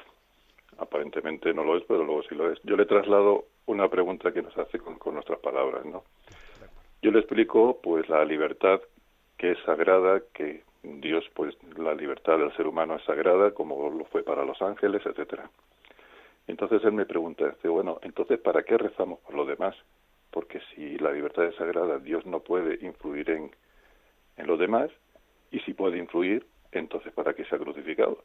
Aparentemente 0.77 1.53
no 1.53 1.63
lo 1.63 1.77
es, 1.77 1.83
pero 1.87 2.03
luego 2.03 2.23
sí 2.23 2.33
lo 2.33 2.51
es. 2.51 2.59
Yo 2.63 2.75
le 2.75 2.85
traslado 2.85 3.45
una 3.67 3.87
pregunta 3.89 4.33
que 4.33 4.41
nos 4.41 4.57
hace 4.57 4.79
con, 4.79 4.97
con 4.97 5.13
nuestras 5.13 5.39
palabras, 5.39 5.85
¿no? 5.85 6.03
Yo 7.03 7.11
le 7.11 7.19
explico, 7.19 7.79
pues, 7.81 8.09
la 8.09 8.25
libertad 8.25 8.81
que 9.37 9.51
es 9.51 9.59
sagrada, 9.65 10.21
que 10.33 10.63
Dios, 10.83 11.25
pues 11.33 11.55
la 11.77 11.93
libertad 11.93 12.37
del 12.37 12.55
ser 12.55 12.67
humano 12.67 12.95
es 12.95 13.03
sagrada, 13.03 13.51
como 13.51 13.89
lo 13.89 14.05
fue 14.05 14.23
para 14.23 14.45
los 14.45 14.61
ángeles, 14.61 15.01
etcétera. 15.05 15.49
Entonces 16.47 16.83
él 16.83 16.93
me 16.93 17.05
pregunta, 17.05 17.49
dice, 17.49 17.67
bueno, 17.67 17.99
entonces 18.01 18.39
¿para 18.39 18.63
qué 18.63 18.77
rezamos 18.77 19.19
por 19.19 19.35
los 19.35 19.47
demás? 19.47 19.75
Porque 20.31 20.61
si 20.73 20.97
la 20.97 21.11
libertad 21.11 21.45
es 21.45 21.55
sagrada, 21.55 21.99
Dios 21.99 22.25
no 22.25 22.39
puede 22.39 22.83
influir 22.85 23.29
en, 23.29 23.51
en 24.37 24.47
los 24.47 24.59
demás, 24.59 24.89
y 25.51 25.59
si 25.59 25.73
puede 25.73 25.97
influir, 25.97 26.45
entonces 26.71 27.11
¿para 27.13 27.33
qué 27.33 27.45
se 27.45 27.55
ha 27.55 27.59
crucificado? 27.59 28.23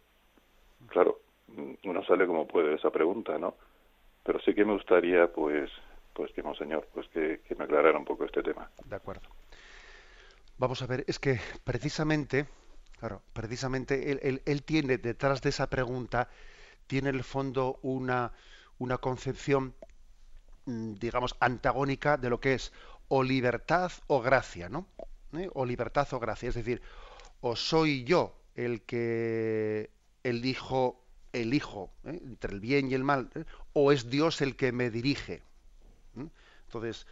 Claro, 0.88 1.20
uno 1.84 2.04
sale 2.04 2.26
como 2.26 2.46
puede 2.46 2.74
esa 2.74 2.90
pregunta, 2.90 3.38
¿no? 3.38 3.54
Pero 4.24 4.40
sí 4.40 4.54
que 4.54 4.64
me 4.64 4.72
gustaría, 4.72 5.32
pues, 5.32 5.70
pues 6.12 6.32
que 6.32 6.42
Monseñor, 6.42 6.88
pues 6.94 7.08
que, 7.08 7.40
que 7.46 7.54
me 7.54 7.64
aclarara 7.64 7.98
un 7.98 8.04
poco 8.04 8.24
este 8.24 8.42
tema. 8.42 8.70
De 8.84 8.96
acuerdo. 8.96 9.28
Vamos 10.58 10.80
a 10.80 10.86
ver, 10.86 11.04
es 11.06 11.18
que 11.18 11.38
precisamente, 11.64 12.46
claro, 12.98 13.20
precisamente 13.34 14.10
él, 14.10 14.62
tiene 14.64 14.96
detrás 14.96 15.42
de 15.42 15.50
esa 15.50 15.68
pregunta, 15.68 16.30
tiene 16.86 17.10
en 17.10 17.16
el 17.16 17.24
fondo 17.24 17.78
una, 17.82 18.32
una 18.78 18.96
concepción, 18.96 19.66
mm, 19.66 19.95
digamos, 20.66 21.36
antagónica 21.40 22.16
de 22.16 22.30
lo 22.30 22.40
que 22.40 22.54
es 22.54 22.72
o 23.08 23.22
libertad 23.22 23.92
o 24.08 24.20
gracia, 24.20 24.68
¿no? 24.68 24.86
¿Eh? 25.32 25.48
O 25.54 25.64
libertad 25.64 26.08
o 26.12 26.18
gracia. 26.18 26.48
Es 26.48 26.54
decir, 26.54 26.82
o 27.40 27.56
soy 27.56 28.04
yo 28.04 28.36
el 28.54 28.82
que 28.82 29.90
elijo, 30.22 31.00
elijo 31.32 31.90
¿eh? 32.04 32.20
entre 32.24 32.52
el 32.52 32.60
bien 32.60 32.90
y 32.90 32.94
el 32.94 33.04
mal, 33.04 33.30
¿eh? 33.34 33.44
o 33.72 33.92
es 33.92 34.10
Dios 34.10 34.40
el 34.40 34.56
que 34.56 34.72
me 34.72 34.90
dirige. 34.90 35.42
Entonces, 36.66 37.06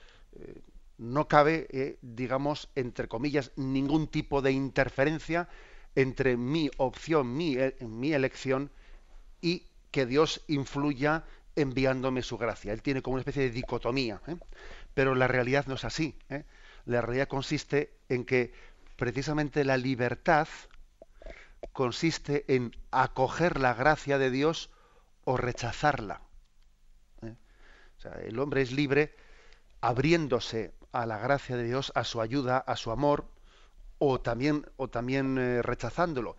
no 0.98 1.28
cabe, 1.28 1.98
digamos, 2.02 2.68
entre 2.74 3.06
comillas, 3.06 3.52
ningún 3.54 4.08
tipo 4.08 4.42
de 4.42 4.50
interferencia 4.50 5.48
entre 5.94 6.36
mi 6.36 6.70
opción, 6.76 7.36
mi, 7.36 7.56
mi, 7.80 8.12
elección 8.12 8.70
y 9.40 9.68
que 9.92 10.06
Dios 10.06 10.42
influya 10.48 11.24
enviándome 11.56 12.22
su 12.22 12.38
gracia. 12.38 12.72
Él 12.72 12.82
tiene 12.82 13.02
como 13.02 13.14
una 13.14 13.20
especie 13.20 13.42
de 13.42 13.50
dicotomía, 13.50 14.20
¿eh? 14.26 14.36
pero 14.94 15.14
la 15.14 15.28
realidad 15.28 15.66
no 15.66 15.74
es 15.74 15.84
así. 15.84 16.16
La 16.84 17.00
realidad 17.00 17.28
consiste 17.28 17.94
en 18.08 18.24
que 18.24 18.52
precisamente 18.96 19.64
la 19.64 19.76
libertad 19.76 20.48
consiste 21.72 22.44
en 22.54 22.76
acoger 22.90 23.58
la 23.58 23.74
gracia 23.74 24.18
de 24.18 24.30
Dios 24.30 24.70
o 25.24 25.36
rechazarla. 25.36 26.20
Sea, 27.98 28.12
el 28.24 28.38
hombre 28.38 28.62
es 28.62 28.72
libre 28.72 29.14
abriéndose 29.80 30.74
a 30.92 31.06
la 31.06 31.18
gracia 31.18 31.56
de 31.56 31.64
Dios, 31.64 31.92
a 31.94 32.04
su 32.04 32.20
ayuda, 32.20 32.58
a 32.58 32.76
su 32.76 32.90
amor, 32.90 33.28
o 33.98 34.20
también, 34.20 34.66
o 34.76 34.88
también 34.88 35.38
eh, 35.38 35.62
rechazándolo. 35.62 36.36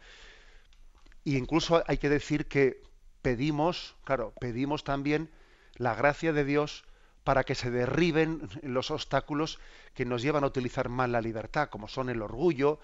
Y 1.23 1.37
incluso 1.37 1.83
hay 1.87 1.97
que 1.97 2.09
decir 2.09 2.47
que 2.47 2.81
pedimos, 3.25 3.95
claro, 4.03 4.35
pedimos 4.39 4.83
también 4.83 5.31
la 5.77 5.95
gracia 5.95 6.31
de 6.31 6.45
Dios 6.45 6.85
para 7.23 7.43
que 7.43 7.55
se 7.55 7.71
derriben 7.71 8.47
los 8.61 8.91
obstáculos 8.91 9.57
que 9.95 10.05
nos 10.05 10.21
llevan 10.21 10.43
a 10.43 10.47
utilizar 10.47 10.89
mal 10.89 11.11
la 11.11 11.21
libertad, 11.21 11.69
como 11.69 11.87
son 11.87 12.11
el 12.11 12.21
orgullo, 12.21 12.79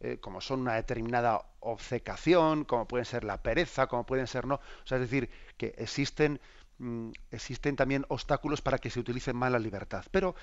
eh, 0.00 0.18
como 0.20 0.42
son 0.42 0.60
una 0.60 0.74
determinada 0.74 1.46
obcecación, 1.60 2.66
como 2.66 2.86
pueden 2.86 3.06
ser 3.06 3.24
la 3.24 3.42
pereza, 3.42 3.86
como 3.86 4.04
pueden 4.04 4.26
ser 4.26 4.46
no. 4.46 4.60
Es 4.84 5.00
decir, 5.00 5.30
que 5.56 5.72
existen, 5.78 6.42
mm, 6.76 7.12
existen 7.30 7.74
también 7.74 8.04
obstáculos 8.08 8.60
para 8.60 8.76
que 8.76 8.90
se 8.90 9.00
utilice 9.00 9.32
mal 9.32 9.52
la 9.52 9.58
libertad. 9.58 10.04
Pero 10.10 10.34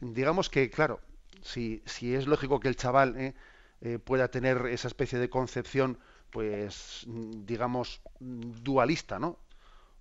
digamos 0.00 0.50
que, 0.50 0.68
claro, 0.68 1.00
si, 1.40 1.82
si 1.86 2.14
es 2.14 2.26
lógico 2.26 2.60
que 2.60 2.68
el 2.68 2.76
chaval 2.76 3.16
eh, 3.16 3.34
eh, 3.80 3.98
pueda 3.98 4.28
tener 4.28 4.66
esa 4.66 4.88
especie 4.88 5.18
de 5.18 5.30
concepción, 5.30 5.98
pues, 6.32 7.04
digamos, 7.06 8.02
dualista, 8.18 9.20
¿no? 9.20 9.38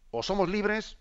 O 0.09 0.23
somos 0.23 0.49
libres, 0.49 0.97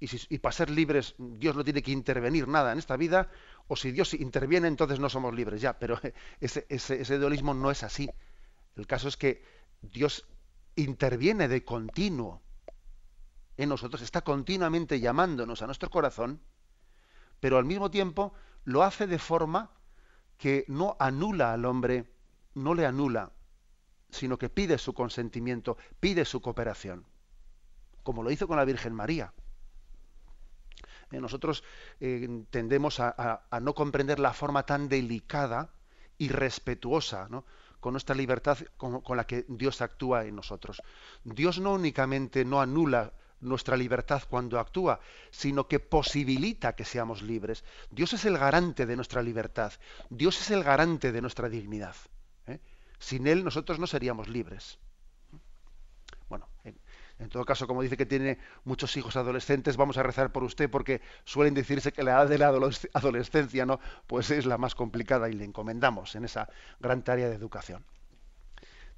y, 0.00 0.38
para 0.38 0.52
ser 0.52 0.68
libres 0.70 1.14
Dios 1.18 1.56
no 1.56 1.64
tiene 1.64 1.82
que 1.82 1.90
intervenir 1.90 2.46
nada 2.46 2.72
en 2.72 2.78
esta 2.78 2.98
vida, 2.98 3.30
o 3.66 3.76
si 3.76 3.90
Dios 3.90 4.12
interviene, 4.12 4.68
entonces 4.68 5.00
no 5.00 5.08
somos 5.08 5.34
libres 5.34 5.62
ya. 5.62 5.78
Pero 5.78 5.98
ese 6.40 7.18
dualismo 7.18 7.54
no 7.54 7.70
es 7.70 7.82
así. 7.82 8.10
El 8.76 8.86
caso 8.86 9.08
es 9.08 9.16
que 9.16 9.42
Dios 9.80 10.26
interviene 10.76 11.48
de 11.48 11.64
continuo 11.64 12.42
en 13.56 13.70
nosotros, 13.70 14.02
está 14.02 14.20
continuamente 14.20 15.00
llamándonos 15.00 15.62
a 15.62 15.66
nuestro 15.66 15.88
corazón 15.88 16.40
pero 17.40 17.58
al 17.58 17.64
mismo 17.64 17.90
tiempo 17.90 18.32
lo 18.64 18.82
hace 18.82 19.06
de 19.06 19.18
forma 19.18 19.70
que 20.36 20.64
no 20.68 20.96
anula 20.98 21.52
al 21.52 21.64
hombre, 21.64 22.12
no 22.54 22.74
le 22.74 22.86
anula, 22.86 23.32
sino 24.10 24.38
que 24.38 24.48
pide 24.48 24.78
su 24.78 24.94
consentimiento, 24.94 25.76
pide 26.00 26.24
su 26.24 26.40
cooperación, 26.40 27.04
como 28.02 28.22
lo 28.22 28.30
hizo 28.30 28.46
con 28.46 28.56
la 28.56 28.64
Virgen 28.64 28.94
María. 28.94 29.32
Eh, 31.10 31.20
nosotros 31.20 31.64
eh, 32.00 32.44
tendemos 32.50 33.00
a, 33.00 33.42
no 33.60 33.74
comprender 33.74 34.18
la 34.18 34.32
forma 34.32 34.64
tan 34.64 34.88
delicada 34.88 35.70
y 36.18 36.28
respetuosa 36.28 37.28
con 37.80 37.92
nuestra 37.92 38.14
libertad 38.14 38.58
con 38.76 39.16
la 39.16 39.26
que 39.26 39.44
Dios 39.48 39.80
actúa 39.80 40.24
en 40.24 40.36
nosotros. 40.36 40.82
Dios 41.24 41.60
no 41.60 41.74
únicamente 41.74 42.44
no 42.44 42.60
anula 42.60 43.12
nuestra 43.40 43.76
libertad 43.76 44.22
cuando 44.28 44.58
actúa, 44.58 45.00
sino 45.30 45.68
que 45.68 45.78
posibilita 45.78 46.74
que 46.74 46.84
seamos 46.84 47.22
libres. 47.22 47.64
Dios 47.90 48.12
es 48.12 48.24
el 48.24 48.36
garante 48.36 48.86
de 48.86 48.96
nuestra 48.96 49.22
libertad, 49.22 49.72
Dios 50.10 50.40
es 50.40 50.50
el 50.50 50.64
garante 50.64 51.12
de 51.12 51.20
nuestra 51.20 51.48
dignidad. 51.48 51.94
Sin 52.98 53.26
Él 53.26 53.44
nosotros 53.44 53.78
no 53.78 53.86
seríamos 53.86 54.28
libres. 54.28 54.78
Bueno, 56.28 56.46
en, 56.64 57.28
todo 57.30 57.44
caso, 57.44 57.66
como 57.66 57.82
dice 57.82 57.96
que 57.96 58.06
tiene 58.06 58.38
muchos 58.64 58.96
hijos 58.96 59.16
adolescentes, 59.16 59.76
vamos 59.76 59.98
a 59.98 60.02
rezar 60.02 60.30
por 60.30 60.44
usted 60.44 60.70
porque 60.70 61.00
suelen 61.24 61.54
decirse 61.54 61.92
que 61.92 62.02
la 62.02 62.12
edad 62.12 62.28
de 62.28 62.38
la 62.38 62.48
adolescencia 62.92 63.66
no, 63.66 63.80
pues 64.06 64.30
es 64.30 64.46
la 64.46 64.58
más 64.58 64.74
complicada 64.74 65.28
y 65.28 65.32
le 65.32 65.44
encomendamos 65.44 66.14
en 66.16 66.24
esa 66.24 66.48
gran 66.80 67.02
tarea 67.02 67.28
de 67.28 67.34
educación. 67.34 67.84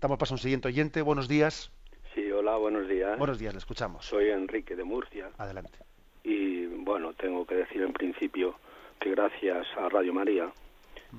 Damos 0.01 0.18
paso 0.18 0.34
a 0.34 0.36
un 0.36 0.40
siguiente 0.40 0.68
oyente. 0.68 1.03
Buenos 1.03 1.28
días. 1.28 1.70
Sí, 2.14 2.30
hola, 2.32 2.57
buenos 2.57 2.88
días. 2.88 3.18
Buenos 3.18 3.38
días, 3.38 3.55
le 3.55 3.59
escuchamos. 3.59 4.07
Soy 4.07 4.30
Enrique 4.30 4.74
de 4.74 4.84
Murcia. 4.84 5.30
Adelante. 5.38 5.78
Y 6.24 6.66
bueno, 6.66 7.12
tengo 7.14 7.46
que 7.46 7.55
decir 7.55 7.82
en 7.82 7.92
principio 7.92 8.57
que 8.98 9.11
gracias 9.11 9.66
a 9.78 9.88
Radio 9.88 10.12
María 10.12 10.53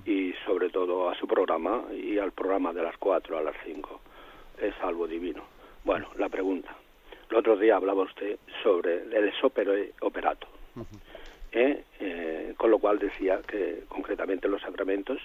y 0.06 0.34
sobre 0.46 0.70
todo 0.70 1.10
a 1.10 1.16
su 1.16 1.28
programa 1.28 1.84
y 1.94 2.18
al 2.18 2.32
programa 2.32 2.74
de 2.74 2.84
las 2.84 2.98
4 2.98 3.38
a 3.38 3.42
las 3.42 3.56
5 3.66 4.02
es 4.62 4.74
algo 4.82 5.08
divino. 5.08 5.44
Bueno, 5.84 6.08
la 6.18 6.30
pregunta. 6.30 6.76
El 7.30 7.38
otro 7.38 7.58
día 7.58 7.76
hablaba 7.76 8.04
usted 8.04 8.38
sobre 8.62 9.04
el 9.04 9.32
sopere 9.39 9.94
operato, 10.02 10.48
¿eh? 11.52 11.84
Eh, 12.00 12.54
con 12.58 12.70
lo 12.70 12.80
cual 12.80 13.00
decía 13.00 13.42
que 13.48 13.84
concretamente 13.88 14.48
los 14.48 14.62
sacramentos 14.62 15.20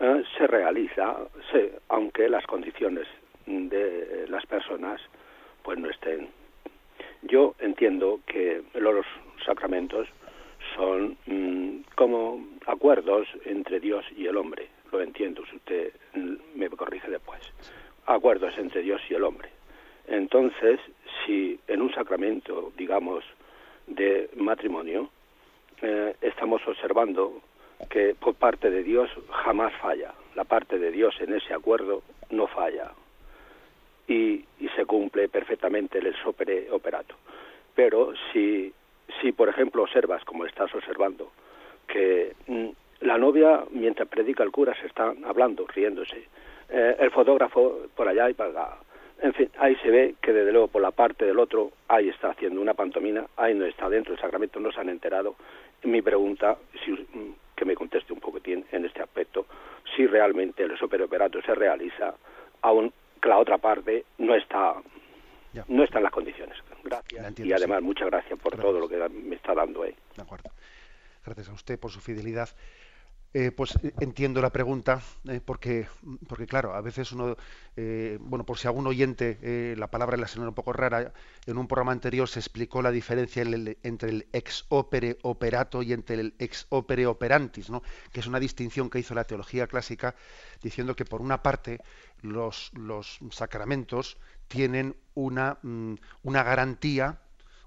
eh, 0.00 0.24
se 0.36 0.46
realiza, 0.46 1.16
se, 1.52 1.78
aunque 1.88 2.28
las 2.28 2.46
condiciones 2.46 3.06
de 3.46 4.26
las 4.28 4.46
personas 4.46 5.00
pues 5.62 5.78
no 5.78 5.90
estén. 5.90 6.28
Yo 7.22 7.54
entiendo 7.58 8.20
que 8.26 8.62
los 8.74 9.06
sacramentos 9.44 10.08
son 10.74 11.16
mm, 11.26 11.84
como 11.94 12.46
acuerdos 12.66 13.28
entre 13.44 13.80
Dios 13.80 14.04
y 14.16 14.26
el 14.26 14.36
hombre. 14.36 14.68
Lo 14.92 15.00
entiendo, 15.00 15.42
si 15.46 15.56
usted 15.56 15.92
me 16.54 16.68
corrige 16.70 17.10
después. 17.10 17.40
Acuerdos 18.06 18.56
entre 18.58 18.82
Dios 18.82 19.00
y 19.08 19.14
el 19.14 19.24
hombre. 19.24 19.48
Entonces, 20.06 20.78
si 21.24 21.58
en 21.66 21.80
un 21.80 21.92
sacramento, 21.92 22.72
digamos, 22.76 23.24
de 23.86 24.30
matrimonio, 24.36 25.10
eh, 25.82 26.14
estamos 26.20 26.66
observando 26.66 27.40
que 27.90 28.14
por 28.14 28.34
parte 28.34 28.70
de 28.70 28.82
Dios 28.82 29.10
jamás 29.30 29.72
falla. 29.80 30.14
La 30.34 30.44
parte 30.44 30.78
de 30.78 30.90
Dios 30.90 31.14
en 31.20 31.34
ese 31.34 31.54
acuerdo 31.54 32.02
no 32.30 32.46
falla 32.46 32.92
y, 34.08 34.44
se 34.74 34.86
cumple 34.86 35.28
perfectamente 35.28 35.98
el 35.98 36.14
sopere 36.16 36.68
operato. 36.70 37.14
Pero 37.76 38.12
si, 38.32 38.72
si, 39.24 39.32
por 39.32 39.48
ejemplo, 39.48 39.82
observas, 39.82 40.22
como 40.26 40.44
estás 40.44 40.72
observando, 40.74 41.32
que 41.88 42.34
mm, 42.46 42.68
la 43.06 43.16
novia, 43.16 43.64
mientras 43.70 44.06
predica 44.06 44.42
el 44.42 44.52
cura, 44.52 44.74
se 44.78 44.86
está 44.86 45.14
hablando, 45.24 45.66
riéndose, 45.66 46.28
eh, 46.68 46.96
el 46.98 47.10
fotógrafo 47.10 47.86
por 47.96 48.06
allá 48.06 48.28
y 48.28 48.34
para 48.34 48.50
acá, 48.50 48.76
En 49.22 49.32
fin, 49.32 49.48
ahí 49.58 49.76
se 49.76 49.90
ve 49.90 50.16
que 50.20 50.34
desde 50.34 50.52
luego 50.52 50.68
por 50.68 50.82
la 50.82 50.90
parte 50.90 51.24
del 51.24 51.38
otro, 51.38 51.70
ahí 51.88 52.10
está 52.10 52.30
haciendo 52.30 52.60
una 52.60 52.74
pantomina, 52.74 53.24
ahí 53.38 53.54
no 53.54 53.64
está 53.64 53.88
dentro 53.88 54.12
del 54.12 54.20
sacramento, 54.20 54.60
no 54.60 54.70
se 54.70 54.80
han 54.80 54.90
enterado. 54.90 55.36
Mi 55.84 56.02
pregunta, 56.02 56.58
si, 56.84 56.90
mm, 56.90 57.34
que 57.56 57.64
me 57.64 57.74
conteste 57.74 58.12
un 58.12 58.20
poquitín 58.20 58.66
en 58.72 58.84
este 58.84 59.00
aspecto, 59.00 59.46
si 59.96 60.06
realmente 60.06 60.64
el 60.64 60.76
superoperato 60.76 61.40
se 61.40 61.54
realiza, 61.54 62.14
aun 62.60 62.92
que 63.22 63.28
la 63.30 63.38
otra 63.38 63.56
parte 63.56 64.04
no 64.18 64.34
está, 64.34 64.74
no 65.68 65.82
está 65.82 65.98
en 65.98 66.04
las 66.04 66.12
condiciones. 66.12 66.58
Gracias. 66.84 67.38
y 67.38 67.52
además, 67.52 67.82
muchas 67.82 68.08
gracias 68.08 68.38
por 68.38 68.56
todo 68.56 68.78
lo 68.78 68.88
que 68.88 68.96
me 69.08 69.36
está 69.36 69.54
dando 69.54 69.82
ahí. 69.82 69.96
De 70.16 70.22
acuerdo. 70.22 70.50
Gracias 71.24 71.48
a 71.48 71.52
usted 71.52 71.78
por 71.78 71.90
su 71.90 72.00
fidelidad. 72.00 72.50
Eh, 73.36 73.50
pues 73.50 73.74
eh, 73.82 73.92
entiendo 73.98 74.40
la 74.40 74.50
pregunta, 74.50 75.02
eh, 75.28 75.40
porque, 75.44 75.88
porque 76.28 76.46
claro, 76.46 76.72
a 76.72 76.80
veces 76.80 77.10
uno, 77.10 77.36
bueno, 78.20 78.46
por 78.46 78.58
si 78.58 78.68
algún 78.68 78.86
oyente 78.86 79.74
la 79.76 79.88
palabra 79.90 80.16
la 80.16 80.28
suena 80.28 80.48
un 80.48 80.54
poco 80.54 80.72
rara, 80.72 81.12
en 81.44 81.58
un 81.58 81.66
programa 81.66 81.90
anterior 81.90 82.28
se 82.28 82.38
explicó 82.38 82.80
la 82.80 82.92
diferencia 82.92 83.42
entre 83.42 84.10
el 84.10 84.28
ex 84.32 84.66
opere 84.68 85.18
operato 85.22 85.82
y 85.82 85.92
entre 85.92 86.20
el 86.20 86.34
ex 86.38 86.66
opere 86.68 87.06
operantis, 87.08 87.70
¿no? 87.70 87.82
que 88.12 88.20
es 88.20 88.28
una 88.28 88.38
distinción 88.38 88.88
que 88.88 89.00
hizo 89.00 89.14
la 89.14 89.24
teología 89.24 89.66
clásica, 89.66 90.14
diciendo 90.62 90.94
que 90.94 91.04
por 91.04 91.20
una 91.20 91.42
parte 91.42 91.80
los, 92.22 92.70
los 92.74 93.18
sacramentos 93.32 94.16
tienen 94.46 94.94
una, 95.14 95.58
mm, 95.62 95.94
una 96.22 96.44
garantía 96.44 97.18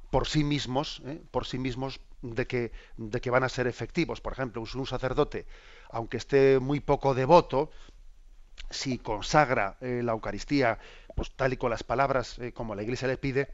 por 0.10 0.28
sí 0.28 0.46
mismos, 0.46 1.04
por 1.32 1.46
sí 1.46 1.60
mismos 1.60 2.00
de 2.22 2.48
que, 2.48 2.72
de 2.98 3.22
que 3.22 3.30
van 3.30 3.44
a 3.44 3.50
ser 3.50 3.68
efectivos. 3.68 4.22
Por 4.22 4.34
ejemplo, 4.34 4.62
un 4.62 4.88
sacerdote, 4.88 5.46
aunque 5.90 6.18
esté 6.18 6.60
muy 6.60 6.80
poco 6.80 7.14
devoto, 7.14 7.72
si 8.70 8.98
consagra 8.98 9.78
eh, 9.82 10.02
la 10.04 10.14
Eucaristía, 10.14 10.80
pues 11.16 11.32
tal 11.32 11.54
y 11.54 11.58
con 11.58 11.70
las 11.70 11.84
palabras 11.84 12.40
eh, 12.40 12.52
como 12.54 12.76
la 12.76 12.84
Iglesia 12.84 13.08
le 13.08 13.18
pide, 13.18 13.54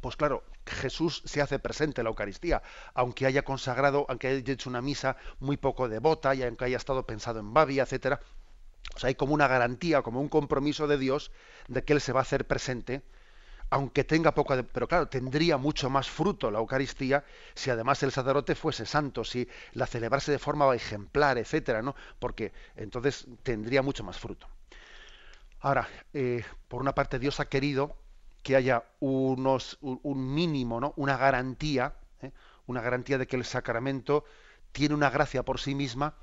pues 0.00 0.16
claro, 0.16 0.44
Jesús 0.66 1.22
se 1.24 1.40
hace 1.40 1.58
presente 1.58 2.00
en 2.00 2.04
la 2.04 2.10
Eucaristía, 2.10 2.62
aunque 2.94 3.26
haya 3.26 3.42
consagrado, 3.42 4.06
aunque 4.08 4.28
haya 4.28 4.52
hecho 4.52 4.70
una 4.70 4.82
misa 4.82 5.16
muy 5.40 5.56
poco 5.56 5.88
devota 5.88 6.34
y 6.34 6.42
aunque 6.42 6.66
haya 6.66 6.76
estado 6.76 7.06
pensado 7.06 7.40
en 7.40 7.52
Babia, 7.52 7.82
etcétera. 7.82 8.20
O 8.94 8.98
sea, 8.98 9.08
hay 9.08 9.14
como 9.14 9.34
una 9.34 9.48
garantía, 9.48 10.02
como 10.02 10.20
un 10.20 10.28
compromiso 10.28 10.86
de 10.86 10.98
Dios 10.98 11.30
de 11.68 11.84
que 11.84 11.92
Él 11.92 12.00
se 12.00 12.12
va 12.12 12.20
a 12.20 12.22
hacer 12.22 12.46
presente 12.46 13.02
aunque 13.70 14.02
tenga 14.02 14.34
poco, 14.34 14.54
pero 14.72 14.88
claro, 14.88 15.08
tendría 15.08 15.56
mucho 15.56 15.88
más 15.88 16.10
fruto 16.10 16.50
la 16.50 16.58
Eucaristía 16.58 17.24
si 17.54 17.70
además 17.70 18.02
el 18.02 18.10
sacerdote 18.10 18.56
fuese 18.56 18.84
santo, 18.84 19.22
si 19.24 19.48
la 19.72 19.86
celebrase 19.86 20.32
de 20.32 20.38
forma 20.40 20.74
ejemplar, 20.74 21.38
etcétera, 21.38 21.80
¿no? 21.80 21.94
Porque 22.18 22.52
entonces 22.76 23.26
tendría 23.44 23.80
mucho 23.82 24.02
más 24.02 24.18
fruto. 24.18 24.48
Ahora, 25.60 25.88
eh, 26.12 26.44
por 26.68 26.80
una 26.80 26.94
parte, 26.94 27.18
Dios 27.18 27.38
ha 27.38 27.48
querido 27.48 27.96
que 28.42 28.56
haya 28.56 28.84
unos, 28.98 29.78
un, 29.82 30.34
mínimo, 30.34 30.80
¿no? 30.80 30.92
Una 30.96 31.16
garantía, 31.16 31.94
¿eh? 32.22 32.32
una 32.66 32.80
garantía 32.80 33.18
de 33.18 33.26
que 33.26 33.36
el 33.36 33.44
sacramento 33.44 34.24
tiene 34.72 34.94
una 34.94 35.10
gracia 35.10 35.44
por 35.44 35.60
sí 35.60 35.74
misma, 35.74 36.14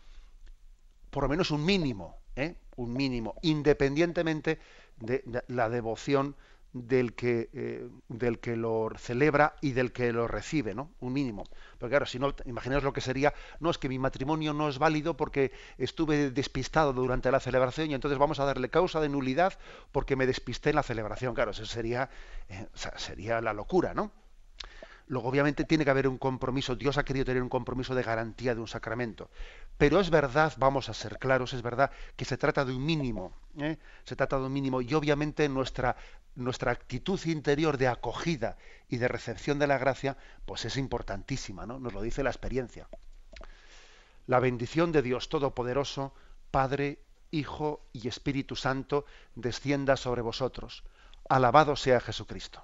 por 1.11 1.23
lo 1.23 1.29
menos 1.29 1.51
un 1.51 1.63
mínimo, 1.63 2.17
¿eh? 2.35 2.55
un 2.75 2.93
mínimo, 2.93 3.35
independientemente 3.41 4.59
de 4.97 5.23
la 5.47 5.69
devoción 5.69 6.35
del 6.73 7.13
que, 7.13 7.49
eh, 7.53 7.89
del 8.07 8.39
que 8.39 8.55
lo 8.55 8.89
celebra 8.97 9.55
y 9.61 9.71
del 9.71 9.91
que 9.91 10.11
lo 10.13 10.27
recibe, 10.27 10.75
¿no? 10.75 10.91
Un 10.99 11.13
mínimo. 11.13 11.45
Pero 11.79 11.89
claro, 11.89 12.05
si 12.05 12.19
no, 12.19 12.33
imaginaos 12.45 12.83
lo 12.83 12.93
que 12.93 13.01
sería, 13.01 13.33
no 13.59 13.69
es 13.69 13.77
que 13.77 13.89
mi 13.89 13.99
matrimonio 13.99 14.53
no 14.53 14.69
es 14.69 14.77
válido 14.79 15.17
porque 15.17 15.51
estuve 15.77 16.31
despistado 16.31 16.93
durante 16.93 17.31
la 17.31 17.39
celebración 17.39 17.91
y 17.91 17.93
entonces 17.93 18.19
vamos 18.19 18.39
a 18.39 18.45
darle 18.45 18.69
causa 18.69 18.99
de 18.99 19.09
nulidad 19.09 19.53
porque 19.91 20.15
me 20.15 20.27
despisté 20.27 20.69
en 20.71 20.75
la 20.75 20.83
celebración. 20.83 21.33
Claro, 21.33 21.51
eso 21.51 21.65
sería, 21.65 22.09
eh, 22.49 22.67
sería 22.97 23.41
la 23.41 23.53
locura, 23.53 23.93
¿no? 23.93 24.11
Luego, 25.07 25.29
obviamente, 25.29 25.63
tiene 25.63 25.85
que 25.85 25.91
haber 25.91 26.07
un 26.07 26.17
compromiso. 26.17 26.75
Dios 26.75 26.97
ha 26.97 27.05
querido 27.05 27.25
tener 27.25 27.41
un 27.41 27.49
compromiso 27.49 27.95
de 27.95 28.03
garantía 28.03 28.53
de 28.53 28.59
un 28.59 28.67
sacramento. 28.67 29.29
Pero 29.77 30.01
es 30.01 30.09
verdad, 30.09 30.53
vamos 30.57 30.89
a 30.89 30.93
ser 30.93 31.17
claros, 31.17 31.53
es 31.53 31.61
verdad 31.61 31.91
que 32.17 32.25
se 32.25 32.37
trata 32.37 32.65
de 32.65 32.73
un 32.73 32.85
mínimo. 32.85 33.31
¿eh? 33.57 33.77
Se 34.03 34.17
trata 34.17 34.37
de 34.37 34.45
un 34.45 34.53
mínimo. 34.53 34.81
Y 34.81 34.93
obviamente 34.93 35.47
nuestra, 35.47 35.95
nuestra 36.37 36.71
actitud 36.71 37.19
interior 37.25 37.77
de 37.77 37.87
acogida 37.87 38.57
y 38.87 38.97
de 38.97 39.07
recepción 39.07 39.59
de 39.59 39.67
la 39.67 39.77
gracia, 39.77 40.17
pues 40.45 40.65
es 40.65 40.77
importantísima, 40.77 41.65
¿no? 41.65 41.79
Nos 41.79 41.93
lo 41.93 42.01
dice 42.01 42.23
la 42.23 42.29
experiencia. 42.29 42.87
La 44.27 44.39
bendición 44.39 44.91
de 44.91 45.01
Dios 45.01 45.29
Todopoderoso, 45.29 46.13
Padre, 46.51 46.99
Hijo 47.31 47.81
y 47.91 48.07
Espíritu 48.07 48.55
Santo, 48.55 49.05
descienda 49.35 49.97
sobre 49.97 50.21
vosotros. 50.21 50.83
Alabado 51.27 51.75
sea 51.75 51.99
Jesucristo. 51.99 52.63